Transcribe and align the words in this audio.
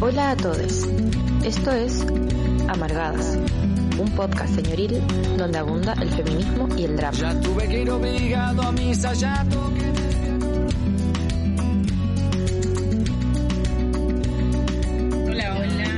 Hola 0.00 0.30
a 0.32 0.36
todos. 0.36 0.86
Esto 1.44 1.72
es 1.72 2.04
Amargadas, 2.68 3.38
un 3.98 4.10
podcast 4.14 4.54
señoril 4.54 5.00
donde 5.36 5.58
abunda 5.58 5.94
el 6.00 6.08
feminismo 6.10 6.68
y 6.76 6.84
el 6.84 6.96
drama. 6.96 7.16
Ya 7.18 7.40
tuve 7.40 7.68
que 7.68 7.82
ir 7.82 7.90
obligado 7.90 8.62
a 8.62 8.72
misa, 8.72 9.12
ya 9.14 9.44
toqué. 9.50 9.88
Hola, 15.26 15.56
hola. 15.58 15.88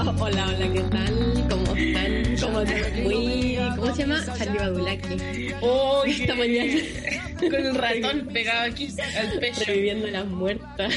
Oh, 0.00 0.22
hola, 0.24 0.46
hola, 0.48 0.72
¿qué 0.72 0.80
tal? 0.90 1.46
¿Cómo 1.50 1.74
están? 1.76 2.36
¿Cómo 2.40 2.60
están? 2.60 3.02
Muy, 3.02 3.58
¿Cómo 3.76 3.94
se 3.94 4.02
llama? 4.02 4.24
Charlie 4.36 4.58
Badulaki. 4.58 5.16
Oh, 5.60 6.02
Esta 6.06 6.34
mañana. 6.34 6.72
con 7.40 7.54
el 7.54 7.74
ratón 7.74 8.28
pegado 8.32 8.70
aquí 8.70 8.88
al 9.16 9.38
pecho. 9.40 9.62
Reviviendo 9.66 10.06
las 10.08 10.26
muertas. 10.26 10.94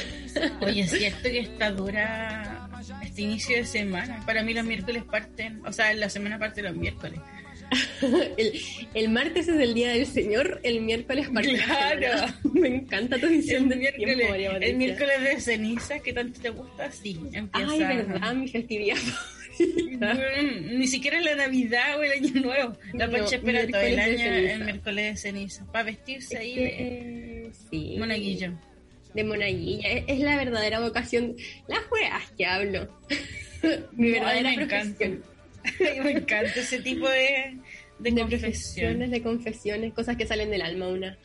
Oye, 0.62 0.82
es 0.82 0.92
cierto 0.92 1.23
que 1.23 1.40
está 1.40 1.72
dura 1.72 2.70
este 3.04 3.22
inicio 3.23 3.58
de 3.58 3.66
semana. 3.66 4.23
Para 4.26 4.44
mí 4.44 4.54
los 4.54 4.66
miércoles 4.66 5.04
parten, 5.04 5.62
o 5.66 5.72
sea, 5.72 5.94
la 5.94 6.09
semana 6.09 6.40
parte 6.40 6.62
los 6.62 6.76
miércoles. 6.76 7.20
El, 8.38 8.59
el 8.94 9.09
martes 9.09 9.48
es 9.48 9.58
el 9.58 9.73
día 9.73 9.91
del 9.91 10.05
Señor, 10.05 10.59
el 10.63 10.82
miércoles 10.82 11.30
parte 11.30 11.54
la 11.54 11.63
Claro. 11.63 12.34
Me 12.54 12.68
encanta 12.68 13.18
tu 13.18 13.30
visión 13.30 13.70
del 13.70 13.80
miércoles, 13.80 14.16
tiempo, 14.18 14.32
María 14.34 14.58
el 14.58 14.76
miércoles 14.76 15.22
de 15.22 15.40
ceniza, 15.40 15.99
que 15.99 16.12
tanto 16.12 16.41
te 16.41 16.49
gusta, 16.49 16.91
sí, 16.91 17.18
empieza. 17.32 17.71
Ay, 17.71 17.80
verdad, 17.80 18.34
mi 18.34 18.48
festividad. 18.48 18.98
Mm, 19.62 20.80
Ni 20.80 20.88
siquiera 20.88 21.20
la 21.21 21.35
Navidad 21.35 21.99
o 21.99 22.04
el 22.04 22.12
Año 22.13 22.41
Nuevo. 22.41 22.77
La 22.94 23.05
No, 23.05 23.12
Pancha 23.13 23.35
espera 23.35 23.68
todo 23.68 23.82
el 23.82 23.96
miércoles 23.96 23.96
de 23.96 24.02
año 24.02 24.18
ceniza. 24.18 24.54
el 24.55 24.63
miércoles 24.63 25.05
de 25.05 25.18
ceniza. 25.18 25.66
Para 25.71 25.84
vestirse 25.84 26.38
ahí 26.38 26.55
de 26.55 27.52
sí. 27.70 27.96
monaguillo. 27.99 28.54
De 29.13 29.23
monaguilla. 29.23 29.88
Es, 29.89 30.03
es 30.07 30.20
la 30.20 30.35
verdadera 30.38 30.79
vocación. 30.79 31.35
Las 31.67 31.79
juegas 31.85 32.31
que 32.38 32.45
hablo. 32.45 32.88
Mi 33.93 34.09
No, 34.09 34.13
verdadera 34.13 34.49
mí 34.51 34.57
me 34.57 34.65
profesión. 34.68 35.12
encanta. 35.13 35.27
me 36.03 36.12
encanta 36.12 36.59
ese 36.59 36.79
tipo 36.81 37.07
de, 37.07 37.57
de, 37.99 38.12
De 38.12 38.26
profesiones, 38.26 39.12
de 39.12 39.21
confesiones, 39.21 39.93
cosas 39.93 40.18
que 40.18 40.26
salen 40.26 40.49
del 40.49 40.62
alma 40.63 40.87
una. 40.87 41.18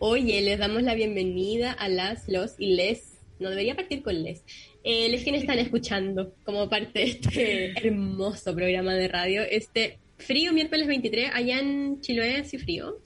Oye, 0.00 0.40
les 0.42 0.58
damos 0.58 0.82
la 0.82 0.94
bienvenida 0.94 1.72
a 1.72 1.88
las, 1.88 2.28
los 2.28 2.54
y 2.58 2.74
les. 2.74 3.12
No 3.38 3.50
debería 3.50 3.74
partir 3.76 4.02
con 4.02 4.22
les. 4.22 4.42
Eh, 4.82 5.08
les 5.08 5.22
quienes 5.22 5.42
están 5.42 5.58
escuchando 5.60 6.34
como 6.44 6.68
parte 6.68 6.98
de 6.98 7.04
este 7.04 7.86
hermoso 7.86 8.54
programa 8.54 8.94
de 8.94 9.08
radio. 9.08 9.42
Este 9.42 9.98
frío 10.18 10.52
miércoles 10.52 10.86
23, 10.88 11.30
allá 11.32 11.58
en 11.60 12.00
Chiloé, 12.00 12.44
¿sí 12.44 12.58
frío? 12.58 12.98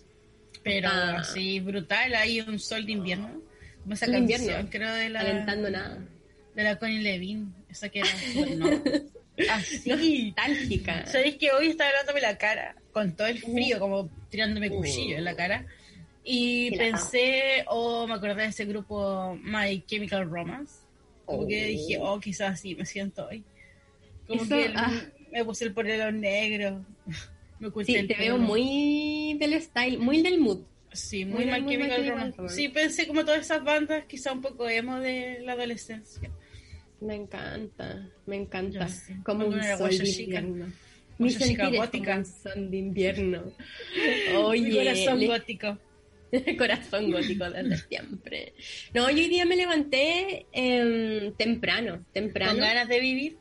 Pero 0.63 0.89
Ah. 0.91 1.23
sí, 1.25 1.61
brutal, 1.61 2.15
hay 2.15 2.41
un 2.41 2.59
sol 2.59 2.85
de 2.87 2.93
invierno. 2.93 3.43
De 3.95 4.13
canción, 4.13 4.15
invierno. 4.41 4.69
creo, 4.71 4.95
de 4.95 5.09
la, 5.11 5.21
Calentando 5.21 5.71
nada. 5.71 5.99
de 6.55 6.63
la 6.65 6.79
Connie 6.79 7.01
Levin. 7.03 7.55
Esa 7.71 7.89
que 7.89 8.01
era. 8.01 8.09
no. 8.57 8.69
Así. 9.53 10.33
Nostálgica. 10.37 11.07
¿Sabéis 11.07 11.37
que 11.37 11.53
hoy 11.53 11.69
estaba 11.69 11.91
hablándome 11.91 12.21
la 12.21 12.37
cara? 12.39 12.75
Con 12.93 13.13
todo 13.15 13.27
el 13.29 13.39
frío, 13.39 13.79
como 13.79 14.09
tirándome 14.31 14.69
Uh. 14.71 14.77
cuchillo 14.79 15.17
en 15.19 15.25
la 15.25 15.37
cara. 15.37 15.67
Y 16.25 16.69
Mira. 16.73 16.85
pensé, 16.85 17.65
oh, 17.69 18.07
me 18.07 18.15
acordé 18.15 18.43
de 18.43 18.47
ese 18.49 18.65
grupo 18.65 19.39
My 19.43 19.83
Chemical 19.87 20.29
Romance. 20.29 20.75
Como 21.25 21.47
que 21.47 21.65
Oh. 21.65 21.69
dije, 21.69 21.99
oh, 22.01 22.21
quizás 22.21 22.55
así 22.55 22.75
me 22.75 22.85
siento 22.85 23.27
hoy. 23.29 23.45
Como 24.27 24.43
Eso, 24.43 24.55
que 24.57 24.65
el- 24.67 24.77
ah. 24.77 24.93
me 25.33 25.45
puse 25.45 25.65
el 25.67 25.73
polero 25.73 26.11
negro. 26.11 26.85
me 27.61 27.71
Sí, 27.85 27.95
el 27.97 28.09
te 28.09 28.15
veo 28.15 28.35
pelo. 28.35 28.47
muy 28.47 29.37
del 29.39 29.61
style, 29.63 29.99
muy 29.99 30.21
del 30.23 30.39
mood. 30.39 30.61
Sí, 30.99 31.25
Muy 31.25 31.47
muy, 31.47 31.77
My 31.79 32.09
Romance. 32.09 32.49
Sí, 32.49 32.69
pensé 32.69 33.07
como 33.07 33.25
todas 33.25 33.41
esas 33.41 33.63
bandas, 33.65 34.05
quizá 34.07 34.33
un 34.33 34.41
poco 34.43 34.69
emo 34.69 34.99
de 35.01 35.41
la 35.43 35.53
adolescencia. 35.53 36.31
Me 37.01 37.15
encanta, 37.15 38.09
me 38.27 38.37
encanta. 38.37 38.89
Sé, 38.89 39.17
Como 39.25 39.47
cuando 39.47 39.57
un 39.57 39.79
sol 39.79 39.91
de 39.99 40.09
invierno. 40.09 40.73
Mi 41.19 41.29
es 41.29 41.39
gótica. 41.39 41.65
como 41.65 42.19
un 42.19 42.25
sol 42.27 42.71
de 42.71 42.77
invierno. 42.77 43.43
Oye, 44.37 44.61
Mi 44.63 44.77
corazón 44.77 45.21
le- 45.21 45.27
gótico. 45.27 45.79
corazón 46.59 47.11
gótico 47.11 47.51
desde 47.51 47.77
siempre. 47.89 48.53
No, 48.93 49.09
yo 49.11 49.17
hoy 49.17 49.29
día 49.29 49.45
me 49.47 49.57
levanté 49.57 50.47
em, 50.53 51.33
temprano, 51.35 52.05
temprano. 52.13 52.53
Con 52.53 52.61
ganas 52.61 52.89
de 52.89 53.01
vivir. 53.01 53.39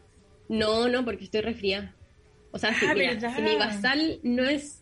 No, 0.49 0.87
no, 0.87 1.03
porque 1.03 1.25
estoy 1.25 1.41
resfriada. 1.41 1.93
O 2.51 2.59
sea, 2.59 2.73
si, 2.73 2.85
Ah, 2.85 2.93
mira, 2.95 3.35
si 3.35 3.41
mi 3.41 3.55
basal 3.55 4.19
no 4.23 4.45
es 4.45 4.76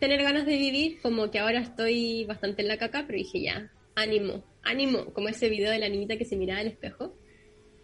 tener 0.00 0.22
ganas 0.22 0.46
de 0.46 0.56
vivir, 0.56 0.98
como 1.00 1.30
que 1.30 1.38
ahora 1.38 1.60
estoy 1.60 2.24
bastante 2.24 2.62
en 2.62 2.68
la 2.68 2.78
caca, 2.78 3.04
pero 3.06 3.18
dije 3.18 3.42
ya, 3.42 3.70
ánimo, 3.94 4.42
ánimo, 4.62 5.06
como 5.12 5.28
ese 5.28 5.48
video 5.48 5.70
de 5.70 5.78
la 5.78 5.88
niñita 5.88 6.16
que 6.16 6.24
se 6.24 6.36
miraba 6.36 6.60
al 6.60 6.66
espejo. 6.68 7.14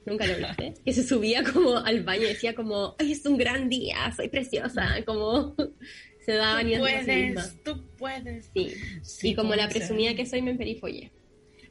Nunca 0.07 0.27
lo 0.27 0.37
viste. 0.37 0.75
Que 0.85 0.93
se 0.93 1.03
subía 1.03 1.43
como 1.45 1.77
al 1.77 2.03
baño 2.03 2.25
y 2.25 2.29
decía 2.29 2.55
como, 2.55 2.95
ay, 2.99 3.13
es 3.13 3.25
un 3.27 3.37
gran 3.37 3.69
día, 3.69 4.13
soy 4.17 4.29
preciosa, 4.29 4.97
como 5.05 5.55
se 6.25 6.33
daba 6.33 6.61
Tú 6.61 6.67
ánimo 6.67 6.85
a 6.87 6.89
sí 7.05 7.11
misma. 7.13 7.43
puedes, 7.43 7.63
tú 7.63 7.85
puedes. 7.99 8.51
Sí. 8.55 8.75
Sí, 9.03 9.29
y 9.31 9.35
como 9.35 9.55
la 9.55 9.69
ser. 9.71 9.79
presumida 9.79 10.15
que 10.15 10.27
soy, 10.27 10.43
me 10.43 10.53
emperifollé. 10.53 11.11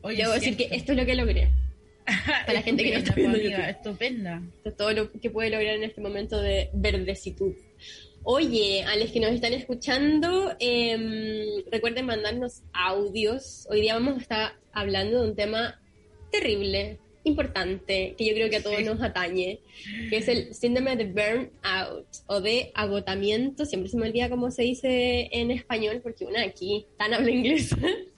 Oye, 0.02 0.18
Debo 0.18 0.34
decir 0.34 0.56
que 0.56 0.70
esto 0.72 0.92
es 0.92 0.98
lo 1.00 1.06
que 1.06 1.16
logré. 1.16 1.50
Para 2.46 2.54
la 2.54 2.62
gente 2.62 2.84
que 2.84 2.92
no 2.92 2.98
está 3.00 3.16
viendo. 3.16 3.38
Estupenda. 3.40 4.44
Esto 4.58 4.70
es 4.70 4.78
todo 4.78 4.92
lo 4.94 5.12
que 5.12 5.30
puede 5.32 5.50
lograr 5.50 5.76
en 5.76 5.84
este 5.84 6.02
momento 6.02 6.40
de 6.40 6.70
verdecitud. 6.74 7.54
Oye, 8.28 8.82
a 8.82 8.96
los 8.96 9.12
que 9.12 9.20
nos 9.20 9.30
están 9.30 9.54
escuchando, 9.54 10.56
em, 10.58 11.64
recuerden 11.72 12.08
mandarnos 12.08 12.64
audios. 12.74 13.68
Hoy 13.70 13.82
día 13.82 13.94
vamos 13.94 14.16
a 14.16 14.20
estar 14.20 14.54
hablando 14.74 15.22
de 15.22 15.30
un 15.30 15.36
tema 15.36 15.80
terrible, 16.32 16.98
importante, 17.24 18.16
que 18.18 18.26
yo 18.26 18.34
creo 18.34 18.50
que 18.50 18.56
a 18.56 18.64
todos 18.64 18.82
nos 18.82 19.00
atañe, 19.00 19.60
que 20.10 20.18
es 20.18 20.28
el 20.28 20.56
síndrome 20.56 20.96
de 20.96 21.06
burnout 21.06 22.08
o 22.26 22.42
de 22.42 22.72
agotamiento. 22.74 23.64
Siempre 23.64 23.92
se 23.92 23.98
me 23.98 24.08
olvida 24.08 24.28
cómo 24.28 24.50
se 24.50 24.64
dice 24.64 25.30
en 25.32 25.52
español, 25.52 26.00
porque 26.02 26.26
una 26.26 26.42
aquí 26.42 26.88
tan 26.98 27.14
habla 27.14 27.30
inglés. 27.30 27.76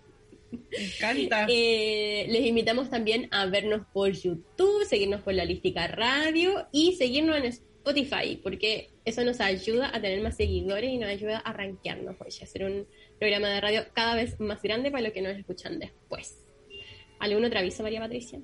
Me 0.51 0.85
encanta. 0.85 1.47
Eh, 1.49 2.25
les 2.29 2.45
invitamos 2.45 2.89
también 2.89 3.27
a 3.31 3.45
vernos 3.45 3.85
por 3.93 4.11
YouTube, 4.11 4.85
seguirnos 4.85 5.21
por 5.21 5.33
la 5.33 5.45
Lística 5.45 5.87
Radio 5.87 6.67
y 6.71 6.93
seguirnos 6.93 7.37
en 7.37 7.45
Spotify, 7.45 8.39
porque 8.41 8.89
eso 9.05 9.23
nos 9.23 9.39
ayuda 9.41 9.89
a 9.93 10.01
tener 10.01 10.21
más 10.21 10.35
seguidores 10.35 10.91
y 10.91 10.97
nos 10.97 11.09
ayuda 11.09 11.39
a 11.39 11.53
rankearnos 11.53 12.15
hoy, 12.19 12.33
a 12.41 12.43
hacer 12.43 12.65
un 12.65 12.87
programa 13.17 13.49
de 13.49 13.61
radio 13.61 13.85
cada 13.93 14.15
vez 14.15 14.39
más 14.39 14.61
grande 14.61 14.91
para 14.91 15.03
los 15.03 15.13
que 15.13 15.21
nos 15.21 15.37
escuchan 15.37 15.79
después. 15.79 16.37
¿Algún 17.19 17.45
otro 17.45 17.59
aviso, 17.59 17.83
María 17.83 17.99
Patricia? 17.99 18.39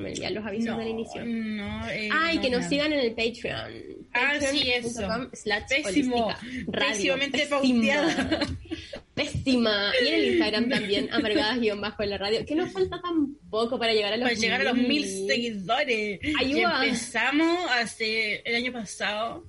Me 0.00 0.30
los 0.30 0.46
avisos 0.46 0.70
no, 0.70 0.78
del 0.78 0.88
inicio. 0.88 1.24
no, 1.24 1.88
eh, 1.90 2.08
no, 2.08 2.42
que 2.42 2.50
nos 2.50 2.60
nada. 2.60 2.68
sigan 2.68 2.92
en 2.92 3.00
el 3.00 3.10
Patreon. 3.12 4.06
Ah, 4.14 4.40
sí, 4.40 4.70
eso. 4.70 5.06
Pésimo. 5.68 6.26
holística 6.26 6.38
radio. 6.68 7.16
Pésimamente 7.16 7.38
Pésima. 7.38 7.60
pauteada. 7.60 8.40
Pésima. 9.24 9.92
Y 10.02 10.08
en 10.08 10.14
el 10.14 10.24
Instagram 10.32 10.68
también, 10.68 11.08
amargadas-bajo 11.12 12.02
en 12.02 12.10
la 12.10 12.18
radio. 12.18 12.44
Que 12.46 12.54
nos 12.54 12.72
falta 12.72 13.00
tan 13.00 13.34
poco 13.50 13.78
para 13.78 13.92
llegar 13.92 14.12
a 14.12 14.16
los 14.16 14.28
Para 14.28 14.40
llegar 14.40 14.60
a 14.60 14.64
los 14.64 14.76
mil 14.76 15.04
seguidores. 15.06 16.20
Ayuda. 16.40 16.80
Que 16.80 16.86
empezamos 16.86 17.70
hace 17.70 18.42
el 18.44 18.54
año 18.54 18.72
pasado, 18.72 19.44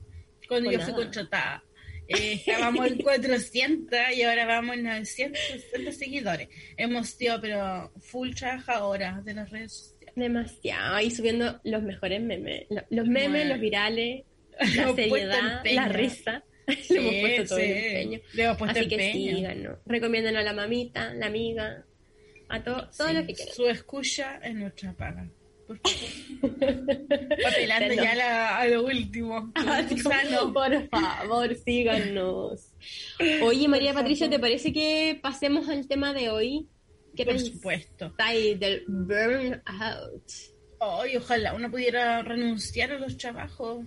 cuando 0.48 0.72
yo 0.72 0.80
fui 0.80 0.94
contratada. 0.94 1.64
Eh, 2.08 2.34
estábamos 2.46 2.88
en 2.88 2.98
400 2.98 3.98
y 4.18 4.24
ahora 4.24 4.46
vamos 4.46 4.76
en 4.76 4.84
960 4.84 5.92
seguidores. 5.94 6.50
Hemos 6.78 7.10
sido, 7.10 7.40
pero 7.40 7.92
full 8.02 8.32
trabajadoras 8.34 9.24
de 9.24 9.34
las 9.34 9.50
redes 9.50 9.72
sociales. 9.74 10.14
Demasiado. 10.16 10.96
Ahí 10.96 11.10
subiendo 11.10 11.62
los 11.64 11.82
mejores 11.84 12.22
memes. 12.22 12.66
Lo- 12.70 12.84
Los 12.90 13.08
memes, 13.08 13.30
Bueno. 13.32 13.50
los 13.52 13.60
virales, 13.62 14.24
la 14.76 14.94
seriedad, 14.94 15.64
la 15.64 15.88
risa. 15.88 16.44
Le 16.90 16.98
hemos 17.00 17.16
puesto 17.22 17.44
todo 17.56 17.60
el 17.60 17.72
empeño. 17.72 18.20
Le 18.34 18.44
hemos 18.44 18.58
puesto 18.58 18.80
Así 18.80 18.90
que 18.90 19.12
síganos. 19.12 19.78
Recomienden 19.86 20.36
a 20.38 20.44
la 20.44 20.54
mamita, 20.54 21.14
la 21.14 21.26
amiga, 21.28 21.86
a 22.50 22.64
to- 22.64 22.90
todo 22.98 23.08
Sí, 23.10 23.14
lo 23.14 23.26
que 23.26 23.34
quieran. 23.34 23.54
Su 23.56 23.68
escucha 23.68 24.40
es 24.44 24.56
nuestra 24.56 24.94
paga. 24.94 25.30
Por 25.68 25.80
favor. 25.80 26.52
Apelando 27.48 27.94
ya 27.94 28.12
a, 28.12 28.16
la- 28.16 28.58
a 28.60 28.68
lo 28.68 28.84
último. 28.86 29.54
Gusano. 29.90 30.54
Por 30.54 30.90
favor, 30.90 31.56
síganos. 31.56 32.72
Oye, 33.44 33.68
María 33.68 33.94
Patricia, 33.94 34.30
¿te 34.30 34.40
parece 34.40 34.74
que 34.74 35.20
pasemos 35.22 35.70
al 35.70 35.88
tema 35.88 36.14
de 36.14 36.30
hoy? 36.30 36.68
¿Qué 37.16 37.26
Por 37.26 37.40
supuesto. 37.40 38.14
del 38.58 38.84
burnout? 38.88 40.32
Ay, 40.80 41.16
ojalá 41.18 41.54
uno 41.54 41.70
pudiera 41.70 42.24
renunciar 42.24 42.92
a 42.92 42.98
los 42.98 43.16
trabajos 43.18 43.86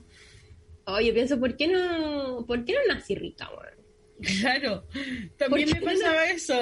Oh, 0.87 1.01
yo 1.01 1.15
pienso, 1.15 1.39
¿por 1.39 1.57
qué 1.57 1.69
no, 1.69 2.45
por 2.47 2.65
qué 2.65 2.75
no 2.75 2.95
nací 2.95 3.15
rica, 3.15 3.49
weón? 3.51 3.85
Claro, 4.41 4.87
también 5.37 5.69
¿Por 5.71 5.81
me 5.81 5.87
pasaba 5.87 6.27
eso. 6.31 6.55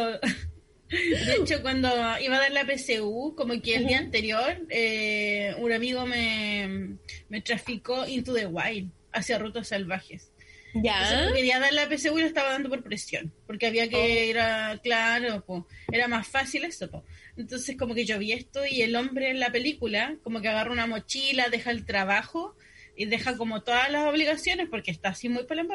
De 0.89 1.37
hecho, 1.41 1.63
cuando 1.63 1.89
iba 2.21 2.37
a 2.37 2.41
dar 2.41 2.53
la 2.53 2.67
PSU, 2.67 3.35
como 3.37 3.61
que 3.63 3.77
el 3.77 3.87
día 3.87 3.99
anterior, 3.99 4.67
eh, 4.69 5.55
un 5.59 5.73
amigo 5.73 6.05
me, 6.07 6.99
me 7.31 7.41
traficó 7.41 8.07
Into 8.07 8.35
the 8.35 8.47
Wild, 8.47 8.91
hacia 9.13 9.39
rutas 9.39 9.69
salvajes. 9.69 10.33
Ya. 10.75 11.31
quería 11.35 11.59
dar 11.59 11.73
la 11.73 11.87
PSU 11.87 12.19
y 12.19 12.23
lo 12.23 12.27
estaba 12.27 12.53
dando 12.53 12.71
por 12.71 12.83
presión, 12.83 13.33
porque 13.47 13.67
había 13.67 13.89
que 13.89 14.27
ir 14.27 14.39
a, 14.39 14.79
claro, 14.83 15.45
po, 15.45 15.67
era 15.91 16.09
más 16.09 16.27
fácil 16.27 16.65
eso. 16.65 16.91
po. 16.91 17.05
Entonces, 17.37 17.77
como 17.79 17.95
que 17.95 18.05
yo 18.05 18.19
vi 18.19 18.33
esto 18.33 18.65
y 18.67 18.83
el 18.83 18.97
hombre 18.97 19.31
en 19.31 19.41
la 19.41 19.53
película, 19.53 20.17
como 20.23 20.41
que 20.41 20.49
agarra 20.49 20.73
una 20.73 20.87
mochila, 20.87 21.49
deja 21.51 21.71
el 21.71 21.85
trabajo 21.85 22.57
y 22.97 23.07
deja 23.07 23.37
como 23.37 23.63
todas 23.63 23.91
las 23.91 24.07
obligaciones, 24.07 24.69
porque 24.69 24.91
está 24.91 25.11
así 25.11 25.29
muy 25.29 25.45
para 25.45 25.63
la 25.63 25.69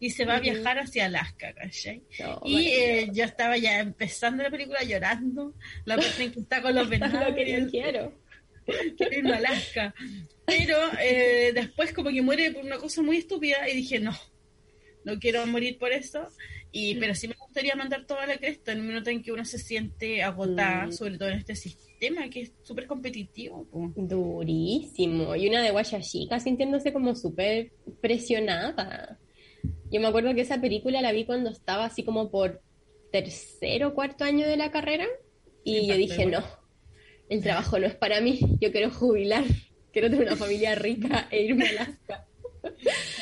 y 0.00 0.10
se 0.10 0.24
va 0.24 0.34
a 0.34 0.36
Ujú. 0.36 0.44
viajar 0.44 0.78
hacia 0.78 1.06
Alaska, 1.06 1.52
¿cachai? 1.54 2.02
No, 2.18 2.40
Y 2.44 2.68
eh, 2.68 3.08
yo 3.12 3.24
estaba 3.24 3.56
ya 3.56 3.80
empezando 3.80 4.42
la 4.42 4.50
película 4.50 4.82
llorando, 4.82 5.54
la 5.84 5.96
en 6.18 6.32
que 6.32 6.40
está 6.40 6.62
con 6.62 6.74
los 6.74 6.88
venados. 6.88 7.28
lo 7.28 7.34
que 7.34 7.52
yo 7.60 7.70
quiero. 7.70 8.18
quiero 8.96 9.16
irme 9.18 9.32
a 9.32 9.36
Alaska. 9.36 9.94
Pero 10.46 10.76
eh, 11.00 11.52
después 11.54 11.92
como 11.92 12.10
que 12.10 12.22
muere 12.22 12.50
por 12.50 12.64
una 12.64 12.78
cosa 12.78 13.02
muy 13.02 13.18
estúpida 13.18 13.68
y 13.68 13.76
dije, 13.76 13.98
no, 13.98 14.16
no 15.04 15.18
quiero 15.18 15.46
morir 15.46 15.78
por 15.78 15.92
eso. 15.92 16.28
Y, 16.76 16.96
pero 16.96 17.14
sí 17.14 17.28
me 17.28 17.36
gustaría 17.38 17.76
mandar 17.76 18.04
toda 18.04 18.26
la 18.26 18.36
cresta 18.36 18.72
en 18.72 18.80
un 18.80 18.88
minuto 18.88 19.08
en 19.08 19.22
que 19.22 19.30
uno 19.30 19.44
se 19.44 19.58
siente 19.58 20.24
agotada, 20.24 20.86
Mm. 20.86 20.92
sobre 20.92 21.16
todo 21.18 21.28
en 21.28 21.38
este 21.38 21.54
sistema 21.54 22.28
que 22.28 22.40
es 22.42 22.52
súper 22.64 22.88
competitivo. 22.88 23.64
po. 23.70 23.92
Durísimo. 23.94 25.36
Y 25.36 25.48
una 25.48 25.62
de 25.62 25.70
guaya 25.70 26.00
chica 26.00 26.40
sintiéndose 26.40 26.92
como 26.92 27.14
súper 27.14 27.70
presionada. 28.00 29.18
Yo 29.90 30.00
me 30.00 30.08
acuerdo 30.08 30.34
que 30.34 30.40
esa 30.40 30.60
película 30.60 31.00
la 31.00 31.12
vi 31.12 31.24
cuando 31.24 31.50
estaba 31.50 31.84
así 31.84 32.02
como 32.02 32.28
por 32.30 32.60
tercero 33.12 33.88
o 33.88 33.94
cuarto 33.94 34.24
año 34.24 34.44
de 34.46 34.56
la 34.56 34.70
carrera. 34.72 35.06
Y 35.62 35.78
Sí, 35.80 35.86
yo 35.86 35.96
dije, 35.96 36.26
no, 36.26 36.42
el 37.28 37.40
trabajo 37.40 37.78
no 37.78 37.86
es 37.86 37.94
para 37.94 38.20
mí. 38.20 38.40
Yo 38.60 38.72
quiero 38.72 38.90
jubilar. 38.90 39.44
Quiero 39.92 40.10
tener 40.10 40.26
una 40.26 40.36
familia 40.36 40.74
rica 40.74 41.28
e 41.30 41.44
irme 41.44 41.66
a 41.66 41.70
Alaska. 41.70 42.26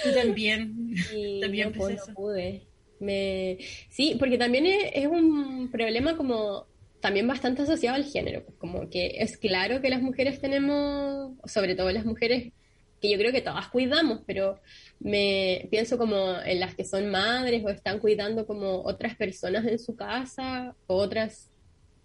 Tú 0.02 0.10
también. 0.14 0.94
Y 1.14 1.40
También 1.40 1.70
no, 1.72 1.76
pues, 1.76 2.08
no 2.08 2.14
pude. 2.14 2.62
Me... 3.02 3.58
Sí, 3.90 4.16
porque 4.18 4.38
también 4.38 4.66
es, 4.66 5.06
un 5.06 5.70
problema 5.70 6.16
como 6.16 6.66
también 7.00 7.26
bastante 7.26 7.62
asociado 7.62 7.96
al 7.96 8.04
género. 8.04 8.44
pues, 8.44 8.56
Como 8.58 8.88
que 8.88 9.16
es 9.18 9.36
claro 9.36 9.80
que 9.82 9.90
las 9.90 10.02
mujeres 10.02 10.40
tenemos, 10.40 11.32
sobre 11.44 11.74
todo 11.74 11.90
las 11.90 12.04
mujeres 12.04 12.52
que 13.00 13.10
yo 13.10 13.18
creo 13.18 13.32
que 13.32 13.42
todas 13.42 13.68
cuidamos, 13.68 14.20
pero 14.26 14.60
me 15.00 15.66
pienso 15.70 15.98
como 15.98 16.40
en 16.40 16.60
las 16.60 16.76
que 16.76 16.84
son 16.84 17.10
madres 17.10 17.64
o 17.64 17.68
están 17.68 17.98
cuidando 17.98 18.46
como 18.46 18.82
otras 18.84 19.16
personas 19.16 19.66
en 19.66 19.80
su 19.80 19.96
casa 19.96 20.76
o 20.86 20.94
otras 20.94 21.50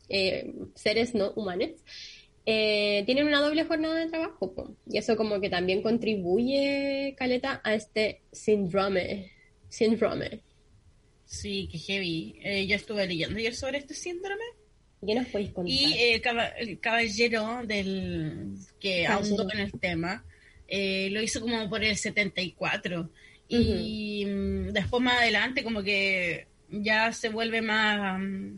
eh, 0.10 0.52
seres 0.74 1.14
no 1.14 1.32
humanos. 1.36 1.70
eh, 2.46 3.04
tienen 3.06 3.28
una 3.28 3.42
doble 3.42 3.66
jornada 3.66 3.96
de 3.96 4.08
trabajo 4.08 4.54
po. 4.54 4.76
y 4.88 4.98
eso 4.98 5.16
como 5.18 5.40
que 5.40 5.50
también 5.50 5.84
contribuye 5.84 7.14
caleta 7.18 7.62
a 7.64 7.76
este 7.76 8.22
síndrome 8.32 9.32
síndrome 9.70 10.42
Sí, 11.28 11.68
que 11.72 11.78
heavy. 11.78 12.40
Eh, 12.42 12.66
yo 12.68 12.76
estuve 12.76 13.06
leyendo 13.06 13.38
ayer 13.38 13.54
sobre 13.54 13.78
este 13.80 13.94
síndrome 13.94 14.44
¿qué 15.06 15.14
nos 15.14 15.28
podéis 15.28 15.52
contar? 15.52 15.72
y 15.72 15.94
eh, 15.94 16.14
el 16.16 16.22
caba- 16.22 16.48
el 16.58 16.80
caballero 16.80 17.62
del 17.66 18.56
que 18.80 19.04
Caballero. 19.06 19.36
ahondó 19.38 19.54
en 19.54 19.60
el 19.60 19.72
tema 19.74 20.24
eh, 20.68 21.10
lo 21.12 21.22
hizo 21.22 21.40
como 21.42 21.70
por 21.70 21.84
el 21.84 21.96
74 21.98 23.12
y 23.50 24.26
mm, 24.26 24.70
después 24.74 25.04
más 25.04 25.20
adelante 25.22 25.64
como 25.64 25.84
que 25.84 26.48
ya 26.70 27.12
se 27.14 27.30
vuelve 27.30 27.62
más 27.62 28.20
mm, 28.20 28.56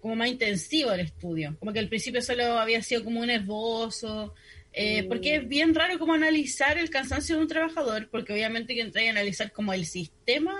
como 0.00 0.14
más 0.16 0.28
intensivo 0.28 0.92
el 0.92 1.00
estudio 1.00 1.56
como 1.58 1.72
que 1.72 1.78
al 1.80 1.88
principio 1.88 2.22
solo 2.22 2.58
había 2.58 2.82
sido 2.82 3.02
como 3.04 3.20
un 3.20 3.30
esbozo 3.30 4.34
eh, 4.72 5.02
Mm. 5.02 5.08
porque 5.08 5.34
es 5.36 5.48
bien 5.48 5.74
raro 5.74 5.98
como 5.98 6.12
analizar 6.14 6.76
el 6.78 6.90
cansancio 6.90 7.36
de 7.36 7.42
un 7.42 7.48
trabajador 7.48 8.08
porque 8.10 8.32
obviamente 8.34 8.74
que 8.74 8.82
entra 8.82 9.02
a 9.02 9.10
analizar 9.10 9.50
como 9.50 9.72
el 9.72 9.84
sistema 9.86 10.54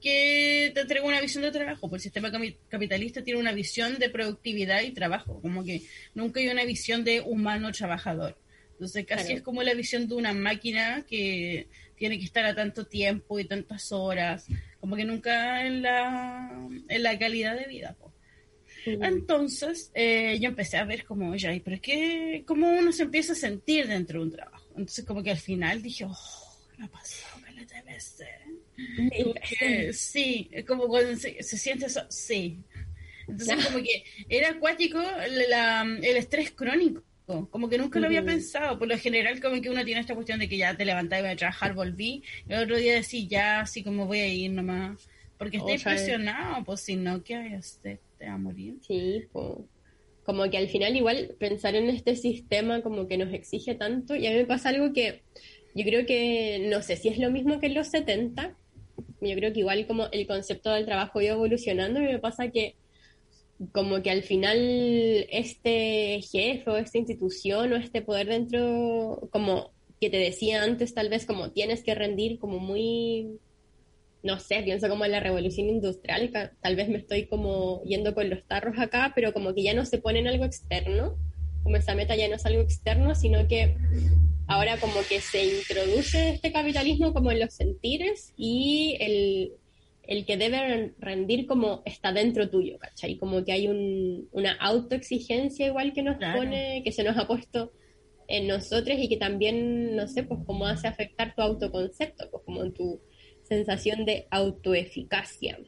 que 0.00 0.70
te 0.74 0.80
entrega 0.82 1.04
una 1.04 1.20
visión 1.20 1.42
de 1.42 1.50
trabajo, 1.50 1.80
porque 1.82 1.96
el 1.96 2.02
sistema 2.02 2.30
capitalista 2.68 3.22
tiene 3.24 3.40
una 3.40 3.52
visión 3.52 3.98
de 3.98 4.10
productividad 4.10 4.82
y 4.82 4.92
trabajo, 4.92 5.40
como 5.40 5.64
que 5.64 5.82
nunca 6.14 6.40
hay 6.40 6.48
una 6.48 6.64
visión 6.64 7.02
de 7.04 7.20
humano 7.20 7.72
trabajador. 7.72 8.38
Entonces 8.72 9.06
casi 9.06 9.24
Claro. 9.24 9.36
es 9.38 9.42
como 9.42 9.62
la 9.62 9.72
visión 9.74 10.06
de 10.06 10.14
una 10.16 10.34
máquina 10.34 11.04
que 11.08 11.66
tiene 11.96 12.18
que 12.18 12.26
estar 12.26 12.44
a 12.44 12.54
tanto 12.54 12.84
tiempo 12.86 13.38
y 13.40 13.46
tantas 13.46 13.90
horas, 13.90 14.46
como 14.80 14.96
que 14.96 15.04
nunca 15.04 15.64
en 15.66 15.80
la, 15.82 16.68
en 16.88 17.02
la 17.02 17.18
calidad 17.18 17.56
de 17.58 17.64
vida. 17.64 17.96
po. 17.98 18.12
Entonces 18.84 19.90
eh, 19.94 20.38
yo 20.40 20.48
empecé 20.50 20.76
a 20.76 20.84
ver 20.84 21.04
como, 21.04 21.34
ya, 21.36 21.52
¿y 21.54 21.60
pero 21.60 21.78
qué? 21.80 22.44
¿Cómo 22.46 22.68
uno 22.70 22.92
se 22.92 23.04
empieza 23.04 23.32
a 23.32 23.36
sentir 23.36 23.88
dentro 23.88 24.20
de 24.20 24.26
un 24.26 24.32
trabajo? 24.32 24.66
Entonces 24.76 25.04
como 25.04 25.22
que 25.22 25.30
al 25.30 25.38
final 25.38 25.82
dije, 25.82 26.04
oh, 26.04 26.58
me 26.78 26.84
ha 26.84 26.88
pasado 26.88 27.40
caleta 27.42 27.76
de 27.76 27.82
veces. 27.94 28.28
Sí, 29.92 30.50
como 30.66 30.88
cuando 30.88 31.16
se, 31.16 31.42
se 31.42 31.58
siente 31.58 31.86
eso, 31.86 32.02
sí. 32.10 32.64
Entonces 33.28 33.60
como 33.60 33.78
que 33.78 34.04
era 34.28 34.50
acuático 34.50 35.00
la- 35.48 35.82
el 36.02 36.16
estrés 36.16 36.52
crónico, 36.52 37.04
como 37.50 37.68
que 37.68 37.78
nunca 37.78 38.00
lo 38.00 38.06
había 38.06 38.24
Ujú. 38.24 38.24
pensado. 38.24 38.78
Por 38.78 38.88
lo 38.88 38.98
general 38.98 39.40
como 39.40 39.60
que 39.62 39.70
uno 39.70 39.84
tiene 39.84 40.00
esta 40.00 40.14
cuestión 40.14 40.38
de 40.40 40.48
que 40.48 40.58
ya 40.58 40.76
te 40.76 40.84
levantas 40.84 41.20
y 41.20 41.22
voy 41.22 41.32
a 41.32 41.36
trabajar, 41.36 41.74
volví, 41.74 42.24
y 42.48 42.52
el 42.52 42.62
otro 42.64 42.76
día 42.76 42.94
decís 42.94 43.28
ya, 43.28 43.60
así 43.62 43.82
como 43.84 44.06
voy 44.06 44.20
a 44.20 44.28
ir 44.28 44.52
nomás, 44.52 45.08
porque 45.38 45.58
estoy 45.58 45.76
O 45.76 45.78
sea, 45.78 45.94
presionado, 45.94 46.64
pues 46.64 46.82
si 46.82 46.96
no, 46.96 47.22
¿qué 47.24 47.36
hay 47.36 47.54
hacer? 47.54 48.00
Te 48.18 48.26
va 48.28 48.34
a 48.34 48.38
morir. 48.38 48.76
Sí, 48.80 49.28
po. 49.32 49.68
como 50.24 50.50
que 50.50 50.58
al 50.58 50.68
final 50.68 50.96
igual 50.96 51.36
pensar 51.40 51.74
en 51.76 51.90
este 51.90 52.16
sistema 52.16 52.82
como 52.82 53.08
que 53.08 53.18
nos 53.18 53.32
exige 53.34 53.74
tanto 53.76 54.16
y 54.16 54.26
a 54.26 54.30
mí 54.30 54.36
me 54.38 54.46
pasa 54.46 54.70
algo 54.70 54.92
que 54.92 55.24
yo 55.74 55.84
creo 55.84 56.06
que 56.06 56.68
no 56.70 56.82
sé 56.82 56.96
si 56.96 57.08
es 57.08 57.18
lo 57.18 57.30
mismo 57.30 57.60
que 57.60 57.66
en 57.68 57.74
los 57.74 57.88
70, 57.88 58.58
yo 59.20 59.34
creo 59.34 59.52
que 59.52 59.60
igual 59.60 59.86
como 59.86 60.06
el 60.12 60.26
concepto 60.26 60.70
del 60.72 60.86
trabajo 60.86 61.20
iba 61.20 61.34
evolucionando 61.34 62.00
y 62.00 62.04
me 62.04 62.18
pasa 62.18 62.50
que 62.50 62.76
como 63.72 64.02
que 64.02 64.10
al 64.10 64.22
final 64.22 64.58
este 65.30 66.20
jefe 66.20 66.64
o 66.70 66.76
esta 66.76 66.98
institución 66.98 67.72
o 67.72 67.76
este 67.76 68.02
poder 68.02 68.28
dentro, 68.28 69.28
como 69.30 69.72
que 70.00 70.10
te 70.10 70.18
decía 70.18 70.62
antes 70.62 70.92
tal 70.92 71.08
vez 71.08 71.24
como 71.24 71.52
tienes 71.52 71.82
que 71.82 71.94
rendir 71.94 72.38
como 72.38 72.58
muy 72.58 73.38
no 74.22 74.40
sé, 74.40 74.62
pienso 74.62 74.88
como 74.88 75.04
en 75.04 75.12
la 75.12 75.20
revolución 75.20 75.68
industrial, 75.68 76.30
tal 76.60 76.76
vez 76.76 76.88
me 76.88 76.98
estoy 76.98 77.26
como 77.26 77.82
yendo 77.84 78.12
con 78.14 78.28
los 78.28 78.44
tarros 78.44 78.76
acá, 78.78 79.12
pero 79.14 79.32
como 79.32 79.54
que 79.54 79.62
ya 79.62 79.72
no 79.72 79.84
se 79.84 79.98
pone 79.98 80.18
en 80.18 80.26
algo 80.26 80.44
externo, 80.44 81.16
como 81.66 81.78
esa 81.78 81.96
meta 81.96 82.14
ya 82.14 82.28
no 82.28 82.36
es 82.36 82.46
algo 82.46 82.62
externo, 82.62 83.12
sino 83.16 83.48
que 83.48 83.76
ahora 84.46 84.76
como 84.78 85.00
que 85.08 85.20
se 85.20 85.44
introduce 85.44 86.30
este 86.30 86.52
capitalismo 86.52 87.12
como 87.12 87.32
en 87.32 87.40
los 87.40 87.54
sentires 87.54 88.32
y 88.36 88.96
el, 89.00 89.52
el 90.04 90.24
que 90.24 90.36
debe 90.36 90.58
ren- 90.58 90.94
rendir 91.00 91.48
como 91.48 91.82
está 91.84 92.12
dentro 92.12 92.48
tuyo, 92.48 92.78
¿cachai? 92.78 93.18
Como 93.18 93.44
que 93.44 93.50
hay 93.50 93.66
un, 93.66 94.28
una 94.30 94.52
autoexigencia 94.52 95.66
igual 95.66 95.92
que 95.92 96.04
nos 96.04 96.18
Claro. 96.18 96.38
pone, 96.38 96.82
que 96.84 96.92
se 96.92 97.02
nos 97.02 97.16
ha 97.16 97.26
puesto 97.26 97.72
en 98.28 98.46
nosotros 98.46 98.96
y 99.00 99.08
que 99.08 99.16
también, 99.16 99.96
no 99.96 100.06
sé, 100.06 100.22
pues 100.22 100.38
cómo 100.46 100.66
hace 100.66 100.86
afectar 100.86 101.34
tu 101.34 101.42
autoconcepto, 101.42 102.30
pues 102.30 102.44
como 102.44 102.62
en 102.62 102.74
tu 102.74 103.00
sensación 103.42 104.04
de 104.04 104.28
autoeficacia. 104.30 105.58